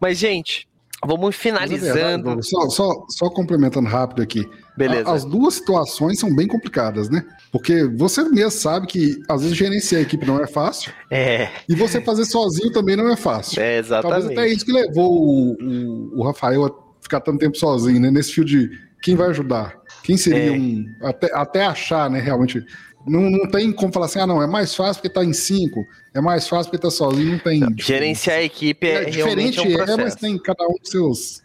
Mas, 0.00 0.18
gente, 0.18 0.68
vamos 1.04 1.36
Mas 1.36 1.40
é 1.40 1.42
verdade, 1.42 1.68
finalizando. 1.68 2.24
Douglas, 2.24 2.48
só, 2.48 2.68
só, 2.70 3.06
só 3.08 3.30
complementando 3.30 3.88
rápido 3.88 4.22
aqui. 4.22 4.48
Beleza. 4.78 5.10
As 5.10 5.24
duas 5.24 5.54
situações 5.54 6.18
são 6.18 6.34
bem 6.34 6.46
complicadas, 6.46 7.10
né? 7.10 7.24
Porque 7.50 7.84
você 7.84 8.22
mesmo 8.24 8.50
sabe 8.50 8.86
que 8.86 9.18
às 9.28 9.42
vezes 9.42 9.56
gerenciar 9.56 10.00
a 10.00 10.02
equipe 10.02 10.26
não 10.26 10.40
é 10.40 10.46
fácil 10.46 10.92
É, 11.10 11.48
e 11.68 11.74
você 11.74 12.00
fazer 12.00 12.24
sozinho 12.24 12.70
também 12.72 12.94
não 12.96 13.10
é 13.10 13.16
fácil. 13.16 13.60
é, 13.60 13.82
Talvez 13.82 13.92
até 13.92 14.18
exatamente. 14.18 14.56
isso 14.56 14.64
que 14.64 14.72
levou 14.72 15.12
o, 15.12 15.52
o- 15.60 16.20
o 16.20 16.22
Rafael 16.24 16.64
a 16.64 16.70
ficar 17.02 17.20
tanto 17.20 17.38
tempo 17.38 17.56
sozinho, 17.56 18.00
né? 18.00 18.10
Nesse 18.10 18.32
fio 18.32 18.44
de 18.44 18.70
quem 19.02 19.14
vai 19.16 19.28
ajudar? 19.28 19.76
Quem 20.02 20.16
seria 20.16 20.48
É. 20.48 20.58
um. 20.58 20.84
Até, 21.02 21.30
até 21.34 21.64
achar, 21.64 22.08
né, 22.10 22.20
realmente. 22.20 22.64
Não, 23.06 23.22
não 23.30 23.48
tem 23.48 23.72
como 23.72 23.92
falar 23.92 24.06
assim, 24.06 24.18
ah, 24.18 24.26
não, 24.26 24.42
é 24.42 24.46
mais 24.46 24.74
fácil 24.74 25.00
porque 25.00 25.14
tá 25.14 25.24
em 25.24 25.32
cinco, 25.32 25.86
é 26.12 26.20
mais 26.20 26.46
fácil 26.46 26.70
porque 26.70 26.82
tá 26.82 26.90
sozinho, 26.90 27.32
não 27.32 27.38
tem. 27.38 27.62
Gerenciar 27.78 28.38
a 28.38 28.42
equipe 28.42 28.86
é, 28.86 28.90
é, 29.08 29.10
realmente 29.10 29.52
diferente, 29.54 29.58
é 29.58 29.62
um 29.62 29.64
é, 29.72 29.76
processo. 29.76 29.98
mas 29.98 30.14
tem 30.16 30.38
cada 30.38 30.66
um 30.66 30.74
dos 30.80 30.90
seus. 30.90 31.42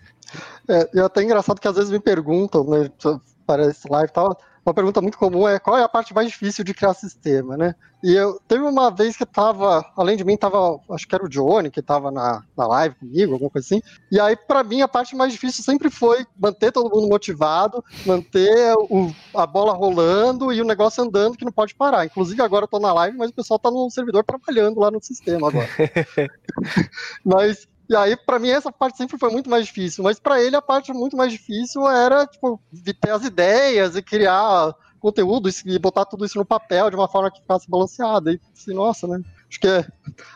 É, 0.68 0.90
e 0.94 1.00
é 1.00 1.04
até 1.04 1.24
engraçado 1.24 1.60
que 1.60 1.68
às 1.68 1.76
vezes 1.76 1.92
me 1.92 2.00
perguntam, 2.00 2.64
né, 2.64 2.90
para 3.46 3.68
esse 3.68 3.88
live 3.90 4.10
e 4.10 4.14
tal, 4.14 4.38
uma 4.66 4.74
pergunta 4.74 5.02
muito 5.02 5.18
comum 5.18 5.46
é 5.48 5.60
qual 5.60 5.78
é 5.78 5.84
a 5.84 5.90
parte 5.90 6.14
mais 6.14 6.30
difícil 6.30 6.64
de 6.64 6.74
criar 6.74 6.94
sistema, 6.94 7.58
né? 7.58 7.76
E 8.02 8.14
eu 8.14 8.40
teve 8.48 8.64
uma 8.64 8.90
vez 8.90 9.16
que 9.18 9.26
tava, 9.26 9.86
além 9.96 10.16
de 10.16 10.24
mim, 10.24 10.38
tava, 10.38 10.80
acho 10.92 11.06
que 11.08 11.14
era 11.14 11.24
o 11.26 11.30
Johnny, 11.30 11.70
que 11.70 11.82
tava 11.82 12.12
na, 12.12 12.42
na 12.56 12.68
live 12.68 12.96
comigo, 12.96 13.34
alguma 13.34 13.50
coisa 13.50 13.66
assim. 13.66 13.82
E 14.12 14.20
aí, 14.20 14.36
para 14.36 14.64
mim, 14.64 14.82
a 14.82 14.88
parte 14.88 15.16
mais 15.16 15.34
difícil 15.34 15.64
sempre 15.64 15.90
foi 15.90 16.26
manter 16.38 16.72
todo 16.72 16.94
mundo 16.94 17.08
motivado, 17.10 17.84
manter 18.06 18.74
o- 18.90 19.14
a 19.36 19.46
bola 19.46 19.74
rolando 19.74 20.52
e 20.54 20.62
o 20.62 20.66
negócio 20.66 21.04
andando 21.04 21.38
que 21.38 21.46
não 21.46 21.52
pode 21.52 21.76
parar. 21.76 22.06
Inclusive, 22.06 22.42
agora 22.42 22.64
eu 22.64 22.70
tô 22.70 22.80
na 22.80 22.94
live, 22.94 23.18
mas 23.18 23.32
o 23.32 23.34
pessoal 23.34 23.60
tá 23.60 23.70
no 23.70 23.90
servidor 23.90 24.24
trabalhando 24.24 24.80
lá 24.80 24.90
no 24.92 25.02
sistema 25.04 25.50
agora. 25.50 25.68
mas 27.24 27.68
e 27.90 27.96
aí, 27.96 28.16
pra 28.16 28.40
mim, 28.40 28.50
essa 28.50 28.72
parte 28.72 28.98
sempre 28.98 29.18
foi 29.18 29.30
muito 29.30 29.50
mais 29.50 29.66
difícil. 29.66 30.04
Mas 30.04 30.20
pra 30.20 30.42
ele, 30.42 30.56
a 30.56 30.62
parte 30.62 30.94
muito 30.94 31.18
mais 31.18 31.32
difícil 31.32 31.88
era, 31.90 32.26
tipo, 32.26 32.62
ter 33.02 33.12
as 33.12 33.24
ideias 33.24 33.96
e 33.96 34.02
criar 34.02 34.74
conteúdo 35.00 35.50
e 35.66 35.80
botar 35.80 36.06
tudo 36.06 36.26
isso 36.26 36.38
no 36.38 36.46
papel 36.46 36.90
de 36.90 36.96
uma 36.96 37.10
forma 37.10 37.30
que 37.30 37.42
ficasse 37.42 37.70
balanceada. 37.70 38.32
E, 38.32 38.40
assim, 38.54 38.74
nossa, 38.74 39.06
né? 39.08 39.22
Acho 39.54 39.60
que 39.60 39.68
é, 39.68 39.86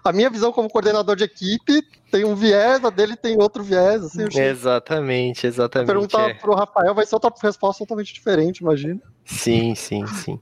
a 0.03 0.11
minha 0.13 0.29
visão 0.29 0.51
como 0.51 0.69
coordenador 0.69 1.15
de 1.15 1.23
equipe 1.23 1.81
tem 2.11 2.23
um 2.23 2.35
viés, 2.35 2.85
a 2.85 2.91
dele 2.91 3.15
tem 3.15 3.35
outro 3.41 3.63
viés. 3.63 4.03
Assim, 4.03 4.25
Exatamente, 4.39 5.47
exatamente. 5.47 5.87
perguntar 5.87 6.29
é. 6.29 6.33
pro 6.35 6.53
Rafael 6.53 6.93
vai 6.93 7.03
ser 7.03 7.15
outra 7.15 7.33
resposta 7.41 7.83
totalmente 7.83 8.13
diferente, 8.13 8.59
imagina. 8.59 9.01
Sim, 9.25 9.73
sim, 9.73 10.05
sim. 10.05 10.39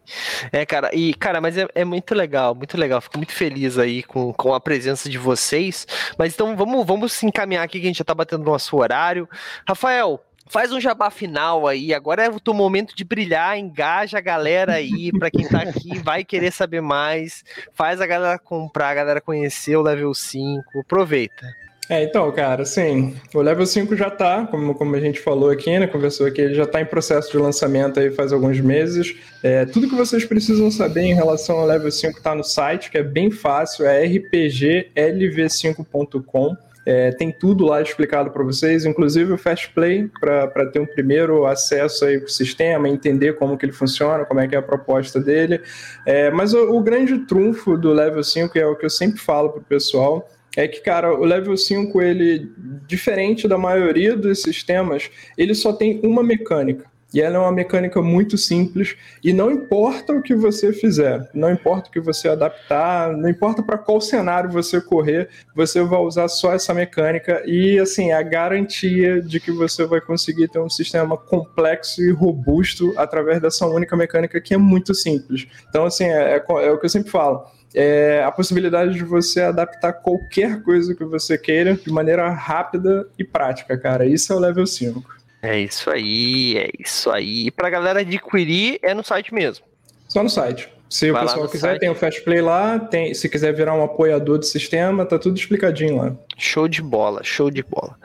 É, 0.52 0.66
cara, 0.66 0.94
e, 0.94 1.14
cara, 1.14 1.40
mas 1.40 1.58
é, 1.58 1.66
é 1.74 1.86
muito 1.86 2.14
legal, 2.14 2.54
muito 2.54 2.78
legal. 2.78 3.00
Fico 3.00 3.18
muito 3.18 3.32
feliz 3.32 3.80
aí 3.80 4.04
com, 4.04 4.34
com 4.34 4.54
a 4.54 4.60
presença 4.60 5.10
de 5.10 5.18
vocês. 5.18 5.88
Mas 6.20 6.34
então 6.34 6.54
vamos, 6.58 6.86
vamos 6.86 7.14
se 7.14 7.26
encaminhar 7.26 7.64
aqui, 7.64 7.80
que 7.80 7.86
a 7.86 7.88
gente 7.88 8.00
já 8.00 8.04
tá 8.04 8.14
batendo 8.14 8.44
no 8.44 8.52
nosso 8.52 8.76
horário. 8.76 9.28
Rafael, 9.66 10.22
faz 10.48 10.72
um 10.72 10.80
jabá 10.80 11.10
final 11.10 11.68
aí. 11.68 11.94
Agora 11.94 12.24
é 12.24 12.30
o 12.30 12.40
teu 12.40 12.54
momento 12.54 12.96
de 12.96 13.04
brilhar, 13.04 13.58
engaja 13.58 14.18
a 14.18 14.22
galera 14.22 14.74
aí, 14.74 15.12
pra 15.18 15.32
quem 15.32 15.48
tá 15.48 15.62
aqui, 15.62 15.98
vai 16.00 16.24
querer 16.24 16.52
saber 16.52 16.82
mais. 16.82 17.44
Faz 17.74 18.02
a 18.02 18.08
galera 18.08 18.40
comprar, 18.40 18.90
a 18.90 18.96
galera 18.96 19.22
conhecer 19.22 19.76
o 19.76 19.82
level 19.82 20.14
5. 20.14 20.80
Aproveita. 20.80 21.46
É, 21.88 22.04
então, 22.04 22.32
cara, 22.32 22.64
assim, 22.64 23.16
o 23.32 23.42
level 23.42 23.64
5 23.64 23.96
já 23.96 24.10
tá, 24.10 24.48
como, 24.48 24.74
como 24.74 24.96
a 24.96 25.00
gente 25.00 25.20
falou 25.20 25.52
aqui, 25.52 25.78
né? 25.78 25.86
Conversou 25.86 26.26
aqui, 26.26 26.42
ele 26.42 26.56
já 26.56 26.66
tá 26.66 26.82
em 26.82 26.86
processo 26.86 27.32
de 27.32 27.38
lançamento 27.38 28.00
aí 28.00 28.10
faz 28.10 28.34
alguns 28.34 28.60
meses. 28.60 29.16
É, 29.44 29.66
tudo 29.66 29.88
que 29.88 29.94
vocês 29.94 30.26
precisam 30.26 30.72
saber 30.72 31.02
em 31.02 31.14
relação 31.14 31.60
ao 31.60 31.68
level 31.68 31.92
5 31.92 32.24
tá 32.24 32.34
no 32.34 32.44
site, 32.44 32.90
que 32.90 32.98
é 32.98 33.04
bem 33.04 33.30
fácil, 33.30 33.86
é 33.86 34.04
rpglv5.com. 34.04 36.58
É, 36.86 37.12
tem 37.12 37.32
tudo 37.32 37.66
lá 37.66 37.82
explicado 37.82 38.30
para 38.30 38.44
vocês, 38.44 38.86
inclusive 38.86 39.34
o 39.34 39.38
Fast 39.38 39.72
Play, 39.74 40.10
para 40.20 40.68
ter 40.72 40.80
um 40.80 40.86
primeiro 40.86 41.46
acesso 41.46 42.06
aí 42.06 42.20
para 42.20 42.28
o 42.28 42.30
sistema, 42.30 42.88
entender 42.88 43.36
como 43.38 43.58
que 43.58 43.66
ele 43.66 43.74
funciona, 43.74 44.24
como 44.24 44.40
é 44.40 44.48
que 44.48 44.56
é 44.56 44.60
a 44.60 44.62
proposta 44.62 45.20
dele. 45.20 45.60
É, 46.06 46.30
mas 46.30 46.54
o, 46.54 46.76
o 46.76 46.82
grande 46.82 47.18
trunfo 47.20 47.76
do 47.78 47.92
Level 47.92 48.24
5, 48.24 48.58
e 48.58 48.62
é 48.62 48.68
o 48.68 48.76
que 48.76 48.86
eu 48.86 48.90
sempre 48.90 49.20
falo 49.20 49.50
para 49.50 49.62
o 49.62 49.64
pessoal, 49.64 50.30
é 50.56 50.68
que, 50.68 50.80
cara, 50.80 51.14
o 51.14 51.26
Level 51.26 51.58
5, 51.58 52.02
ele, 52.02 52.52
diferente 52.88 53.48
da 53.48 53.58
maioria 53.58 54.16
dos 54.16 54.42
sistemas, 54.42 55.10
ele 55.38 55.54
só 55.54 55.74
tem 55.74 56.00
uma 56.04 56.24
mecânica. 56.24 56.86
E 57.14 57.22
ela 57.22 57.38
é 57.38 57.40
uma 57.40 57.52
mecânica 57.52 58.02
muito 58.02 58.38
simples 58.38 58.96
e 59.24 59.32
não 59.32 59.50
importa 59.50 60.12
o 60.12 60.22
que 60.22 60.36
você 60.36 60.74
fizer, 60.74 61.30
não 61.34 61.52
importa 61.52 61.88
o 61.88 61.92
que 61.92 62.00
você 62.00 62.28
adaptar, 62.28 63.16
não 63.16 63.30
importa 63.30 63.64
para 63.64 63.78
qual 63.78 64.02
cenário 64.02 64.50
você 64.50 64.82
correr, 64.82 65.30
você 65.56 65.82
vai 65.84 66.00
usar 66.00 66.28
só 66.28 66.54
essa 66.54 66.74
mecânica 66.74 67.42
e 67.46 67.80
assim, 67.80 68.12
a 68.12 68.22
garantia 68.22 69.22
de 69.22 69.40
que 69.40 69.52
você 69.52 69.86
vai 69.86 70.02
conseguir 70.02 70.50
ter 70.50 70.60
um 70.60 70.70
sistema 70.70 71.16
complexo 71.16 72.02
e 72.02 72.12
robusto 72.12 72.94
através 72.98 73.42
dessa 73.42 73.66
única 73.66 73.96
mecânica 73.96 74.42
que 74.42 74.54
é 74.54 74.58
muito 74.58 74.94
simples. 74.94 75.48
Então 75.70 75.86
assim, 75.86 76.06
é, 76.06 76.36
é, 76.36 76.46
é 76.66 76.72
o 76.72 76.78
que 76.78 76.86
eu 76.86 76.90
sempre 76.90 77.12
falo 77.12 77.46
é 77.78 78.24
a 78.24 78.32
possibilidade 78.32 78.94
de 78.94 79.04
você 79.04 79.42
adaptar 79.42 79.92
qualquer 79.92 80.64
coisa 80.64 80.96
que 80.96 81.04
você 81.04 81.38
queira 81.38 81.76
de 81.76 81.92
maneira 81.92 82.30
rápida 82.30 83.06
e 83.20 83.24
prática, 83.26 83.78
cara. 83.78 84.06
Isso 84.06 84.32
é 84.32 84.36
o 84.36 84.40
level 84.40 84.66
5. 84.66 85.04
É 85.46 85.60
isso 85.60 85.90
aí, 85.92 86.58
é 86.58 86.70
isso 86.80 87.12
aí. 87.12 87.48
E 87.48 87.52
pra 87.52 87.70
galera 87.70 88.00
adquirir, 88.00 88.80
é 88.82 88.94
no 88.94 89.04
site 89.04 89.34
mesmo. 89.34 89.64
Só 90.08 90.24
no 90.24 90.30
site. 90.30 90.70
Se 90.90 91.12
Vai 91.12 91.24
o 91.24 91.28
pessoal 91.28 91.48
quiser, 91.48 91.68
site. 91.70 91.80
tem 91.80 91.90
o 91.90 91.96
Fast 91.96 92.22
Play 92.22 92.42
lá. 92.42 92.80
Tem, 92.80 93.14
se 93.14 93.30
quiser 93.30 93.54
virar 93.54 93.74
um 93.74 93.84
apoiador 93.84 94.40
do 94.40 94.46
sistema, 94.46 95.06
tá 95.06 95.20
tudo 95.20 95.38
explicadinho 95.38 95.98
lá. 95.98 96.16
Show 96.38 96.68
de 96.68 96.82
bola, 96.82 97.24
show 97.24 97.52
de 97.52 97.64
bola. 97.64 97.98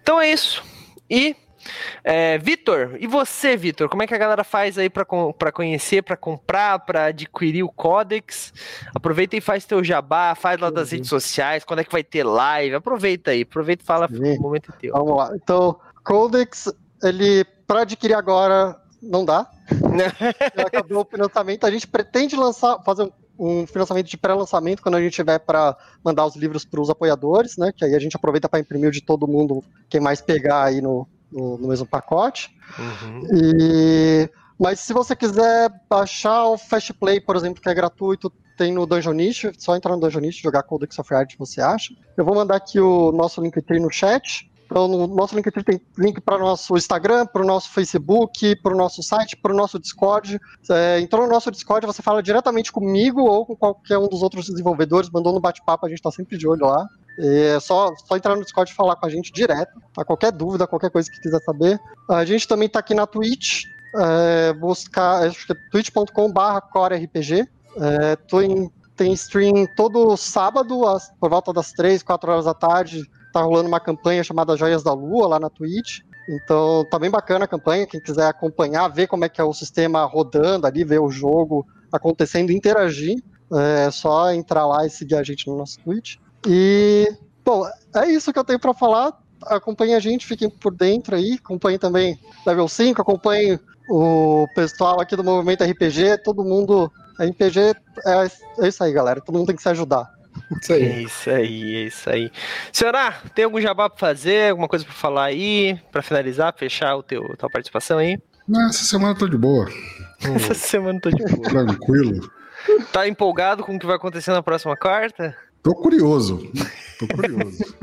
Então 0.00 0.20
é 0.20 0.30
isso. 0.30 0.62
E 1.10 1.34
é, 2.04 2.38
Vitor, 2.38 2.96
e 2.98 3.06
você, 3.06 3.56
Vitor? 3.56 3.88
Como 3.88 4.02
é 4.02 4.06
que 4.06 4.14
a 4.14 4.18
galera 4.18 4.44
faz 4.44 4.78
aí 4.78 4.88
para 4.88 5.04
conhecer, 5.52 6.02
para 6.02 6.16
comprar, 6.16 6.78
para 6.80 7.06
adquirir 7.06 7.62
o 7.62 7.68
Codex? 7.68 8.52
Aproveita 8.94 9.36
e 9.36 9.40
faz 9.40 9.64
teu 9.64 9.82
jabá, 9.82 10.34
faz 10.34 10.60
lá 10.60 10.70
das 10.70 10.92
redes 10.92 11.08
sociais, 11.08 11.64
quando 11.64 11.80
é 11.80 11.84
que 11.84 11.92
vai 11.92 12.04
ter 12.04 12.24
live? 12.24 12.76
Aproveita 12.76 13.32
aí, 13.32 13.42
aproveita 13.42 13.82
e 13.82 13.86
fala 13.86 14.08
o 14.10 14.40
momento 14.40 14.72
teu. 14.78 14.92
Vamos 14.92 15.16
lá. 15.16 15.32
Então, 15.34 15.78
Codex, 16.08 16.72
ele 17.02 17.44
para 17.66 17.82
adquirir 17.82 18.14
agora 18.14 18.74
não 19.02 19.26
dá. 19.26 19.46
acabou 20.66 21.02
o 21.02 21.04
financiamento. 21.04 21.64
A 21.64 21.70
gente 21.70 21.86
pretende 21.86 22.34
lançar, 22.34 22.82
fazer 22.82 23.12
um 23.38 23.66
financiamento 23.66 24.06
de 24.06 24.16
pré-lançamento 24.16 24.82
quando 24.82 24.94
a 24.94 25.02
gente 25.02 25.12
tiver 25.12 25.38
para 25.38 25.76
mandar 26.02 26.24
os 26.24 26.34
livros 26.34 26.64
para 26.64 26.80
os 26.80 26.88
apoiadores, 26.88 27.58
né? 27.58 27.72
Que 27.76 27.84
aí 27.84 27.94
a 27.94 27.98
gente 27.98 28.16
aproveita 28.16 28.48
para 28.48 28.58
imprimir 28.58 28.88
o 28.88 28.92
de 28.92 29.02
todo 29.02 29.28
mundo, 29.28 29.62
quem 29.88 30.00
mais 30.00 30.22
pegar 30.22 30.64
aí 30.64 30.80
no, 30.80 31.06
no, 31.30 31.58
no 31.58 31.68
mesmo 31.68 31.86
pacote. 31.86 32.50
Uhum. 32.78 33.28
E, 33.34 34.30
mas 34.58 34.80
se 34.80 34.94
você 34.94 35.14
quiser 35.14 35.70
baixar 35.90 36.46
o 36.46 36.56
Fast 36.56 36.94
Play, 36.94 37.20
por 37.20 37.36
exemplo, 37.36 37.62
que 37.62 37.68
é 37.68 37.74
gratuito, 37.74 38.32
tem 38.56 38.72
no 38.72 38.86
Dungeonist, 38.86 39.52
só 39.58 39.76
entrar 39.76 39.94
no 39.94 40.00
Dungeonist, 40.00 40.42
jogar 40.42 40.64
Codex 40.64 40.98
of 40.98 41.14
Art, 41.14 41.34
você 41.38 41.60
acha. 41.60 41.94
Eu 42.16 42.24
vou 42.24 42.34
mandar 42.34 42.56
aqui 42.56 42.80
o 42.80 43.12
nosso 43.12 43.40
Linktree 43.40 43.78
no 43.78 43.90
chat. 43.90 44.47
Então, 44.70 44.86
no 44.86 45.06
nosso 45.06 45.34
Linktree 45.34 45.64
tem 45.64 45.80
link 45.96 46.20
para 46.20 46.36
o 46.36 46.38
nosso 46.40 46.76
Instagram, 46.76 47.24
para 47.26 47.42
o 47.42 47.46
nosso 47.46 47.70
Facebook, 47.70 48.54
para 48.56 48.74
o 48.74 48.76
nosso 48.76 49.02
site, 49.02 49.34
para 49.34 49.50
o 49.50 49.56
nosso 49.56 49.78
Discord. 49.78 50.38
É, 50.70 51.00
entrou 51.00 51.22
no 51.22 51.32
nosso 51.32 51.50
Discord, 51.50 51.86
você 51.86 52.02
fala 52.02 52.22
diretamente 52.22 52.70
comigo 52.70 53.22
ou 53.22 53.46
com 53.46 53.56
qualquer 53.56 53.96
um 53.96 54.06
dos 54.06 54.22
outros 54.22 54.46
desenvolvedores, 54.46 55.08
mandou 55.08 55.32
no 55.32 55.40
bate-papo, 55.40 55.86
a 55.86 55.88
gente 55.88 55.98
está 55.98 56.10
sempre 56.10 56.36
de 56.36 56.46
olho 56.46 56.66
lá. 56.66 56.86
É 57.18 57.58
só, 57.58 57.90
só 57.96 58.16
entrar 58.16 58.36
no 58.36 58.42
Discord 58.42 58.70
e 58.70 58.74
falar 58.74 58.94
com 58.96 59.06
a 59.06 59.08
gente 59.08 59.32
direto, 59.32 59.80
tá? 59.94 60.04
Qualquer 60.04 60.32
dúvida, 60.32 60.66
qualquer 60.66 60.90
coisa 60.90 61.10
que 61.10 61.18
quiser 61.18 61.40
saber. 61.40 61.80
A 62.08 62.24
gente 62.26 62.46
também 62.46 62.68
tá 62.68 62.78
aqui 62.78 62.92
na 62.92 63.06
Twitch, 63.06 63.64
é, 63.96 64.52
buscar, 64.52 65.26
acho 65.26 65.46
que 65.46 65.52
é 65.52 65.56
twitch.com.br 65.72 66.60
corerpg. 66.70 67.48
É, 67.80 68.16
tem 68.98 69.12
stream 69.12 69.66
todo 69.76 70.16
sábado, 70.16 70.86
às, 70.86 71.10
por 71.18 71.30
volta 71.30 71.52
das 71.52 71.72
3, 71.72 72.02
4 72.02 72.30
horas 72.30 72.44
da 72.44 72.52
tarde. 72.52 73.08
Tá 73.38 73.44
rolando 73.44 73.68
uma 73.68 73.78
campanha 73.78 74.24
chamada 74.24 74.56
Joias 74.56 74.82
da 74.82 74.92
Lua 74.92 75.28
lá 75.28 75.38
na 75.38 75.48
Twitch. 75.48 76.00
Então 76.28 76.84
tá 76.90 76.98
bem 76.98 77.08
bacana 77.08 77.44
a 77.44 77.48
campanha. 77.48 77.86
Quem 77.86 78.00
quiser 78.00 78.26
acompanhar, 78.26 78.88
ver 78.88 79.06
como 79.06 79.24
é 79.24 79.28
que 79.28 79.40
é 79.40 79.44
o 79.44 79.54
sistema 79.54 80.04
rodando 80.06 80.66
ali, 80.66 80.82
ver 80.82 80.98
o 80.98 81.08
jogo 81.08 81.64
acontecendo, 81.92 82.50
interagir. 82.50 83.22
É 83.52 83.92
só 83.92 84.32
entrar 84.32 84.66
lá 84.66 84.84
e 84.84 84.90
seguir 84.90 85.14
a 85.14 85.22
gente 85.22 85.46
no 85.46 85.56
nosso 85.56 85.78
Twitch. 85.78 86.16
E, 86.48 87.08
bom, 87.44 87.64
é 87.94 88.10
isso 88.10 88.32
que 88.32 88.38
eu 88.40 88.44
tenho 88.44 88.58
para 88.58 88.74
falar. 88.74 89.16
Acompanhe 89.44 89.94
a 89.94 90.00
gente, 90.00 90.26
fiquem 90.26 90.50
por 90.50 90.74
dentro 90.74 91.14
aí. 91.14 91.34
Acompanhe 91.34 91.78
também 91.78 92.18
Level 92.44 92.66
5, 92.66 93.00
acompanhe 93.00 93.56
o 93.88 94.48
pessoal 94.52 95.00
aqui 95.00 95.14
do 95.14 95.22
Movimento 95.22 95.62
RPG. 95.62 96.24
Todo 96.24 96.42
mundo. 96.42 96.90
RPG 97.20 97.60
é, 97.60 98.64
é 98.64 98.68
isso 98.68 98.82
aí, 98.82 98.92
galera. 98.92 99.20
Todo 99.20 99.36
mundo 99.36 99.46
tem 99.46 99.56
que 99.56 99.62
se 99.62 99.68
ajudar. 99.68 100.17
Isso 100.60 100.72
aí. 100.72 100.82
É 100.82 101.02
isso 101.02 101.30
aí, 101.30 101.76
é 101.76 101.82
isso 101.84 102.10
aí. 102.10 102.32
Senhora, 102.72 103.14
tem 103.34 103.44
algum 103.44 103.60
jabá 103.60 103.88
pra 103.90 103.98
fazer? 103.98 104.50
Alguma 104.50 104.68
coisa 104.68 104.84
pra 104.84 104.94
falar 104.94 105.24
aí? 105.24 105.78
Pra 105.92 106.02
finalizar, 106.02 106.54
fechar 106.56 106.96
o 106.96 107.02
teu, 107.02 107.22
tua 107.36 107.50
participação 107.50 107.98
aí? 107.98 108.18
Não, 108.46 108.66
essa 108.68 108.84
semana 108.84 109.12
eu 109.12 109.18
tô 109.18 109.28
de 109.28 109.36
boa. 109.36 109.68
essa 110.34 110.54
semana 110.54 110.98
eu 110.98 111.02
tô 111.02 111.10
de 111.10 111.22
boa. 111.24 111.48
Tranquilo. 111.48 112.30
Tá 112.92 113.06
empolgado 113.06 113.62
com 113.62 113.76
o 113.76 113.78
que 113.78 113.86
vai 113.86 113.96
acontecer 113.96 114.32
na 114.32 114.42
próxima 114.42 114.76
quarta? 114.76 115.36
Tô 115.62 115.74
curioso. 115.74 116.50
Tô 116.98 117.06
curioso. 117.08 117.76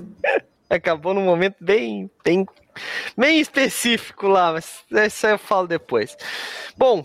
Acabou 0.68 1.12
num 1.12 1.24
momento 1.24 1.56
bem, 1.60 2.10
bem, 2.24 2.46
bem 3.16 3.40
específico 3.40 4.26
lá, 4.26 4.52
mas 4.52 4.84
isso 5.06 5.26
aí 5.26 5.32
eu 5.32 5.38
falo 5.38 5.66
depois. 5.66 6.16
Bom, 6.76 7.04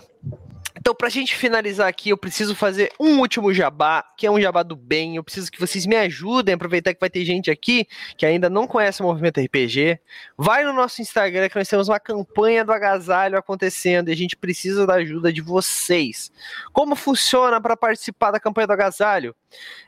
então, 0.79 0.93
pra 0.93 1.09
gente 1.09 1.35
finalizar 1.35 1.87
aqui, 1.87 2.09
eu 2.09 2.17
preciso 2.17 2.55
fazer 2.55 2.91
um 2.99 3.19
último 3.19 3.53
jabá, 3.53 4.03
que 4.15 4.27
é 4.27 4.31
um 4.31 4.39
jabá 4.39 4.63
do 4.63 4.75
bem. 4.75 5.15
Eu 5.15 5.23
preciso 5.23 5.51
que 5.51 5.59
vocês 5.59 5.85
me 5.85 5.95
ajudem, 5.95 6.55
aproveitar 6.55 6.93
que 6.93 6.99
vai 6.99 7.09
ter 7.09 7.25
gente 7.25 7.49
aqui 7.49 7.87
que 8.15 8.25
ainda 8.25 8.49
não 8.49 8.67
conhece 8.67 9.01
o 9.01 9.05
movimento 9.05 9.41
RPG. 9.41 9.99
Vai 10.37 10.63
no 10.63 10.73
nosso 10.73 11.01
Instagram 11.01 11.49
que 11.49 11.55
nós 11.55 11.67
temos 11.67 11.89
uma 11.89 11.99
campanha 11.99 12.63
do 12.63 12.71
agasalho 12.71 13.37
acontecendo 13.37 14.09
e 14.09 14.11
a 14.11 14.15
gente 14.15 14.35
precisa 14.35 14.85
da 14.85 14.95
ajuda 14.95 15.33
de 15.33 15.41
vocês. 15.41 16.31
Como 16.71 16.95
funciona 16.95 17.59
para 17.59 17.75
participar 17.75 18.31
da 18.31 18.39
campanha 18.39 18.67
do 18.67 18.73
agasalho? 18.73 19.35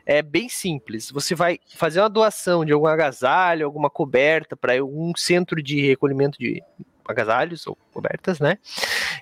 É 0.05 0.21
bem 0.21 0.49
simples. 0.49 1.11
Você 1.11 1.35
vai 1.35 1.59
fazer 1.75 1.99
uma 1.99 2.09
doação 2.09 2.65
de 2.65 2.71
algum 2.71 2.87
agasalho, 2.87 3.65
alguma 3.65 3.89
coberta 3.89 4.55
para 4.55 4.83
um 4.83 5.13
centro 5.15 5.61
de 5.61 5.85
recolhimento 5.85 6.39
de 6.39 6.63
agasalhos 7.07 7.65
ou 7.65 7.77
cobertas, 7.91 8.39
né? 8.39 8.57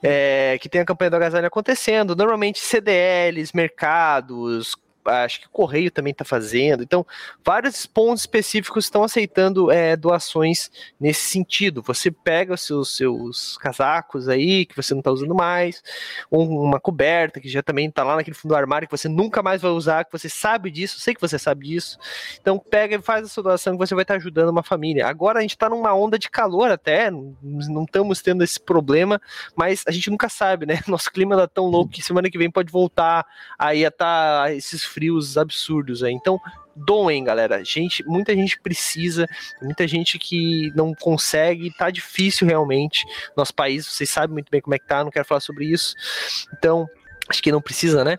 É, 0.02 0.58
que 0.60 0.70
tem 0.70 0.82
a 0.82 0.86
campanha 0.86 1.12
do 1.12 1.16
agasalho 1.16 1.48
acontecendo. 1.48 2.16
Normalmente 2.16 2.60
CDLs, 2.60 3.52
mercados, 3.54 4.76
acho 5.08 5.42
que 5.42 5.48
o 5.48 5.50
Correio 5.50 5.92
também 5.92 6.12
está 6.12 6.26
fazendo. 6.26 6.84
Então, 6.84 7.06
vários 7.44 7.86
pontos 7.86 8.22
específicos 8.22 8.86
estão 8.86 9.04
aceitando 9.04 9.72
é, 9.72 9.96
doações 9.96 10.72
nesse 11.00 11.22
sentido. 11.30 11.82
Você 11.82 12.12
pega 12.12 12.54
os 12.54 12.62
seus, 12.62 12.96
seus 12.96 13.58
casacos 13.58 14.28
aí, 14.28 14.66
que 14.66 14.76
você 14.76 14.94
não 14.94 15.00
está 15.00 15.12
usando 15.12 15.36
mais, 15.36 15.82
uma 16.30 16.80
coberta 16.80 17.40
que 17.40 17.50
já 17.50 17.64
também 17.64 17.88
está 17.88 18.04
lá 18.04 18.16
naquele 18.16 18.36
fundo 18.36 18.54
do 18.54 18.58
armário, 18.58 18.88
que 18.88 18.98
você 18.98 19.08
nunca 19.10 19.42
mais 19.42 19.62
vai 19.62 19.72
usar, 19.72 20.06
que 20.06 20.12
você 20.12 20.30
sabe 20.30 20.72
disso, 20.72 21.00
sei 21.00 21.14
que 21.14 21.22
você 21.22 21.40
sabe 21.40 21.68
disso. 21.68 21.98
Então, 22.40 22.60
pega 22.60 22.96
e 22.96 23.02
faz 23.02 23.26
a 23.26 23.30
sua 23.30 23.44
doação 23.44 23.74
que 23.74 23.80
você 23.80 23.96
vai 23.96 24.04
estar 24.04 24.16
tá 24.16 24.20
ajudando 24.20 24.50
uma 24.50 24.64
família. 24.64 25.08
Agora 25.08 25.40
a 25.40 25.42
gente 25.42 25.52
está 25.52 25.70
numa 25.70 25.94
onda 25.94 26.18
de 26.18 26.30
calor 26.30 26.72
até, 26.72 27.10
não 27.12 27.84
estamos 27.84 28.22
tendo 28.22 28.44
esse 28.44 28.60
problema, 28.60 29.22
mas 29.56 29.84
a 29.88 29.92
gente 29.92 30.10
nunca 30.10 30.30
sabe, 30.30 30.66
né? 30.66 30.80
Nosso 30.88 31.12
clima 31.12 31.36
está 31.36 31.48
tão 31.48 31.66
louco 31.66 31.92
que 31.92 32.02
semana 32.02 32.30
que 32.30 32.38
vem 32.38 32.50
pode 32.50 32.72
voltar 32.72 33.26
aí 33.58 33.86
a 33.86 33.92
tá 33.92 34.48
esses 34.54 34.84
frios 34.98 35.38
absurdos 35.38 36.02
aí. 36.02 36.12
Então, 36.12 36.42
doem, 36.76 37.24
galera. 37.24 37.64
Gente, 37.64 38.04
muita 38.04 38.34
gente 38.34 38.60
precisa, 38.60 39.28
muita 39.62 39.88
gente 39.88 40.18
que 40.18 40.72
não 40.76 40.92
consegue, 40.96 41.72
tá 41.78 41.92
difícil 41.92 42.48
realmente. 42.48 43.06
Nosso 43.36 43.54
país, 43.54 43.86
vocês 43.86 44.10
sabem 44.10 44.34
muito 44.34 44.50
bem 44.50 44.60
como 44.60 44.74
é 44.74 44.80
que 44.80 44.88
tá, 44.88 45.04
não 45.04 45.12
quero 45.12 45.26
falar 45.26 45.42
sobre 45.42 45.66
isso. 45.66 45.94
Então, 46.58 46.88
Acho 47.30 47.44
que 47.44 47.52
não 47.52 47.62
precisa, 47.62 48.06
né? 48.06 48.16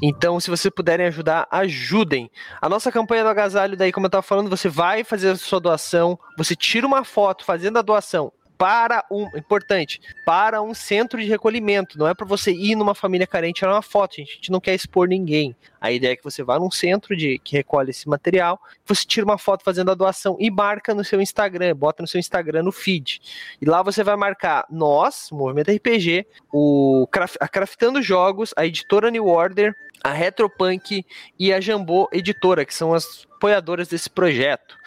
Então, 0.00 0.38
se 0.38 0.48
vocês 0.48 0.72
puderem 0.72 1.06
ajudar, 1.06 1.48
ajudem. 1.50 2.30
A 2.60 2.68
nossa 2.68 2.92
campanha 2.92 3.24
do 3.24 3.28
agasalho, 3.28 3.76
daí, 3.76 3.90
como 3.90 4.06
eu 4.06 4.10
tava 4.10 4.22
falando, 4.22 4.48
você 4.48 4.68
vai 4.68 5.02
fazer 5.02 5.30
a 5.30 5.36
sua 5.36 5.58
doação, 5.58 6.16
você 6.38 6.54
tira 6.54 6.86
uma 6.86 7.02
foto 7.02 7.44
fazendo 7.44 7.80
a 7.80 7.82
doação 7.82 8.32
para 8.62 9.04
um, 9.10 9.24
importante, 9.36 10.00
para 10.24 10.62
um 10.62 10.72
centro 10.72 11.20
de 11.20 11.26
recolhimento. 11.26 11.98
Não 11.98 12.06
é 12.06 12.14
para 12.14 12.24
você 12.24 12.52
ir 12.52 12.76
numa 12.76 12.94
família 12.94 13.26
carente 13.26 13.58
tirar 13.58 13.72
uma 13.72 13.82
foto, 13.82 14.14
gente. 14.14 14.30
A 14.30 14.34
gente 14.34 14.52
não 14.52 14.60
quer 14.60 14.72
expor 14.72 15.08
ninguém. 15.08 15.56
A 15.80 15.90
ideia 15.90 16.12
é 16.12 16.16
que 16.16 16.22
você 16.22 16.44
vá 16.44 16.60
num 16.60 16.70
centro 16.70 17.16
de 17.16 17.40
que 17.40 17.56
recolhe 17.56 17.90
esse 17.90 18.08
material, 18.08 18.62
você 18.86 19.04
tira 19.04 19.26
uma 19.26 19.36
foto 19.36 19.64
fazendo 19.64 19.90
a 19.90 19.94
doação 19.94 20.36
e 20.38 20.48
marca 20.48 20.94
no 20.94 21.02
seu 21.02 21.20
Instagram, 21.20 21.74
bota 21.74 22.04
no 22.04 22.06
seu 22.06 22.20
Instagram 22.20 22.62
no 22.62 22.70
feed. 22.70 23.20
E 23.60 23.64
lá 23.64 23.82
você 23.82 24.04
vai 24.04 24.14
marcar 24.14 24.64
nós, 24.70 25.28
o 25.32 25.34
Movimento 25.34 25.72
RPG, 25.72 26.24
o 26.52 27.08
a 27.40 27.48
Craftando 27.48 28.00
Jogos, 28.00 28.54
a 28.56 28.64
editora 28.64 29.10
New 29.10 29.26
Order, 29.26 29.74
a 30.04 30.12
Retropunk 30.12 31.04
e 31.36 31.52
a 31.52 31.60
Jambô 31.60 32.08
Editora, 32.12 32.64
que 32.64 32.72
são 32.72 32.94
as 32.94 33.26
apoiadoras 33.34 33.88
desse 33.88 34.08
projeto. 34.08 34.78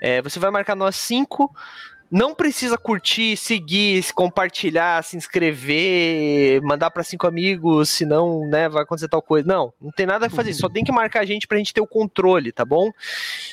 É, 0.00 0.20
você 0.20 0.40
vai 0.40 0.50
marcar 0.50 0.74
nós 0.74 0.96
cinco 0.96 1.54
não 2.10 2.34
precisa 2.34 2.76
curtir, 2.76 3.36
seguir, 3.36 4.12
compartilhar, 4.12 5.04
se 5.04 5.16
inscrever, 5.16 6.60
mandar 6.62 6.90
para 6.90 7.04
cinco 7.04 7.26
amigos, 7.26 7.90
senão, 7.90 8.48
né, 8.48 8.68
vai 8.68 8.82
acontecer 8.82 9.08
tal 9.08 9.22
coisa. 9.22 9.46
Não, 9.46 9.72
não 9.80 9.92
tem 9.92 10.06
nada 10.06 10.26
a 10.26 10.30
fazer, 10.30 10.52
só 10.52 10.68
tem 10.68 10.82
que 10.82 10.90
marcar 10.90 11.20
a 11.20 11.24
gente 11.24 11.46
pra 11.46 11.58
gente 11.58 11.72
ter 11.72 11.80
o 11.80 11.86
controle, 11.86 12.50
tá 12.50 12.64
bom? 12.64 12.90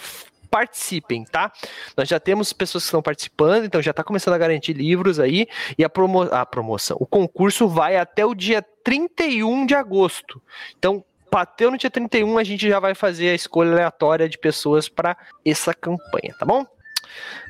participem, 0.50 1.24
tá? 1.24 1.52
Nós 1.96 2.08
já 2.08 2.18
temos 2.18 2.52
pessoas 2.52 2.84
que 2.84 2.88
estão 2.88 3.02
participando, 3.02 3.64
então 3.64 3.82
já 3.82 3.90
está 3.90 4.02
começando 4.02 4.34
a 4.34 4.38
garantir 4.38 4.72
livros 4.72 5.20
aí 5.20 5.46
e 5.76 5.84
a, 5.84 5.88
promo 5.88 6.22
a 6.22 6.44
promoção, 6.44 6.96
o 7.00 7.06
concurso 7.06 7.68
vai 7.68 7.96
até 7.96 8.24
o 8.24 8.34
dia 8.34 8.62
31 8.82 9.66
de 9.66 9.74
agosto. 9.74 10.42
Então, 10.78 11.04
bateu 11.30 11.70
no 11.70 11.78
dia 11.78 11.90
31, 11.90 12.38
a 12.38 12.44
gente 12.44 12.68
já 12.68 12.80
vai 12.80 12.94
fazer 12.94 13.30
a 13.30 13.34
escolha 13.34 13.72
aleatória 13.72 14.28
de 14.28 14.38
pessoas 14.38 14.88
para 14.88 15.16
essa 15.44 15.74
campanha, 15.74 16.34
tá 16.38 16.46
bom? 16.46 16.66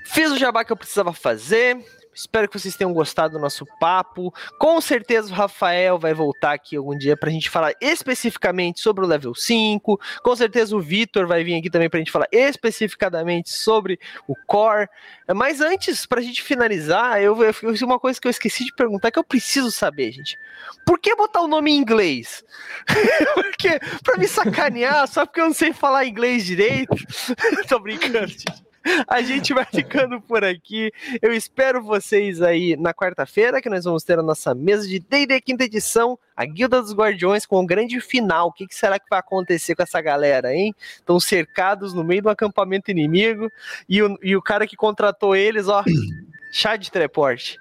Fiz 0.06 0.30
o 0.30 0.38
jabá 0.38 0.64
que 0.64 0.72
eu 0.72 0.76
precisava 0.76 1.12
fazer. 1.12 1.76
Espero 2.18 2.48
que 2.48 2.58
vocês 2.58 2.74
tenham 2.74 2.92
gostado 2.92 3.34
do 3.34 3.38
nosso 3.38 3.64
papo. 3.78 4.34
Com 4.58 4.80
certeza 4.80 5.32
o 5.32 5.36
Rafael 5.36 6.00
vai 6.00 6.12
voltar 6.12 6.52
aqui 6.52 6.74
algum 6.74 6.98
dia 6.98 7.16
para 7.16 7.28
a 7.28 7.32
gente 7.32 7.48
falar 7.48 7.72
especificamente 7.80 8.80
sobre 8.80 9.04
o 9.04 9.08
level 9.08 9.36
5. 9.36 10.00
Com 10.20 10.36
certeza 10.36 10.76
o 10.76 10.80
Vitor 10.80 11.28
vai 11.28 11.44
vir 11.44 11.54
aqui 11.54 11.70
também 11.70 11.88
para 11.88 11.98
a 11.98 12.00
gente 12.00 12.10
falar 12.10 12.26
especificadamente 12.32 13.50
sobre 13.50 14.00
o 14.26 14.34
core. 14.48 14.88
Mas 15.32 15.60
antes, 15.60 16.06
para 16.06 16.18
a 16.18 16.22
gente 16.22 16.42
finalizar, 16.42 17.22
eu, 17.22 17.40
eu, 17.40 17.54
eu 17.62 17.86
uma 17.86 18.00
coisa 18.00 18.20
que 18.20 18.26
eu 18.26 18.30
esqueci 18.30 18.64
de 18.64 18.74
perguntar 18.74 19.12
que 19.12 19.18
eu 19.18 19.24
preciso 19.24 19.70
saber, 19.70 20.10
gente. 20.10 20.36
Por 20.84 20.98
que 20.98 21.14
botar 21.14 21.42
o 21.42 21.48
nome 21.48 21.70
em 21.70 21.76
inglês? 21.76 22.44
porque 23.34 23.78
para 24.02 24.16
me 24.16 24.26
sacanear, 24.26 25.06
só 25.06 25.24
porque 25.24 25.40
eu 25.40 25.46
não 25.46 25.54
sei 25.54 25.72
falar 25.72 26.04
inglês 26.04 26.44
direito. 26.44 26.96
Tô 27.68 27.78
brincando, 27.78 28.26
gente. 28.26 28.67
A 29.07 29.22
gente 29.22 29.53
vai 29.53 29.64
ficando 29.64 30.20
por 30.20 30.45
aqui. 30.45 30.91
Eu 31.20 31.32
espero 31.32 31.82
vocês 31.82 32.41
aí 32.43 32.76
na 32.76 32.95
quarta-feira, 32.95 33.61
que 33.61 33.68
nós 33.68 33.84
vamos 33.84 34.03
ter 34.03 34.18
a 34.18 34.22
nossa 34.22 34.55
mesa 34.55 34.86
de 34.86 34.99
D&D 34.99 35.41
quinta 35.41 35.64
edição, 35.64 36.18
a 36.36 36.45
Guilda 36.45 36.80
dos 36.80 36.95
Guardiões 36.95 37.47
com 37.47 37.62
o 37.62 37.66
grande 37.66 38.01
final. 38.01 38.49
O 38.49 38.53
que, 38.53 38.66
que 38.66 38.74
será 38.74 38.99
que 38.99 39.07
vai 39.11 39.18
acontecer 39.18 39.74
com 39.74 39.82
essa 39.82 40.01
galera, 40.01 40.55
hein? 40.55 40.74
Estão 40.97 41.18
cercados 41.20 41.93
no 41.93 42.05
meio 42.05 42.22
do 42.22 42.30
acampamento 42.30 42.91
inimigo 42.91 43.51
e 43.89 44.03
o, 44.03 44.18
e 44.22 44.36
o 44.36 44.43
cara 44.43 44.66
que 44.66 44.76
contratou 44.76 45.34
eles, 45.34 45.68
ó, 45.68 45.82
chá 46.53 46.76
de 46.76 46.91
teleporte. 46.91 47.59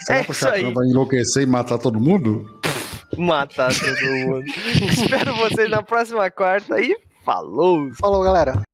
Será 0.00 0.18
é 0.20 0.24
que 0.24 0.30
o 0.30 0.34
Chacrão 0.34 0.74
vai 0.74 0.86
enlouquecer 0.86 1.42
e 1.42 1.46
matar 1.46 1.78
todo 1.78 2.00
mundo? 2.00 2.60
Matar 3.16 3.72
todo 3.72 4.10
mundo. 4.10 4.44
espero 4.90 5.34
vocês 5.36 5.70
na 5.70 5.82
próxima 5.82 6.30
quarta 6.30 6.80
e 6.80 6.96
falou! 7.24 7.92
Falou, 7.94 8.22
galera! 8.22 8.73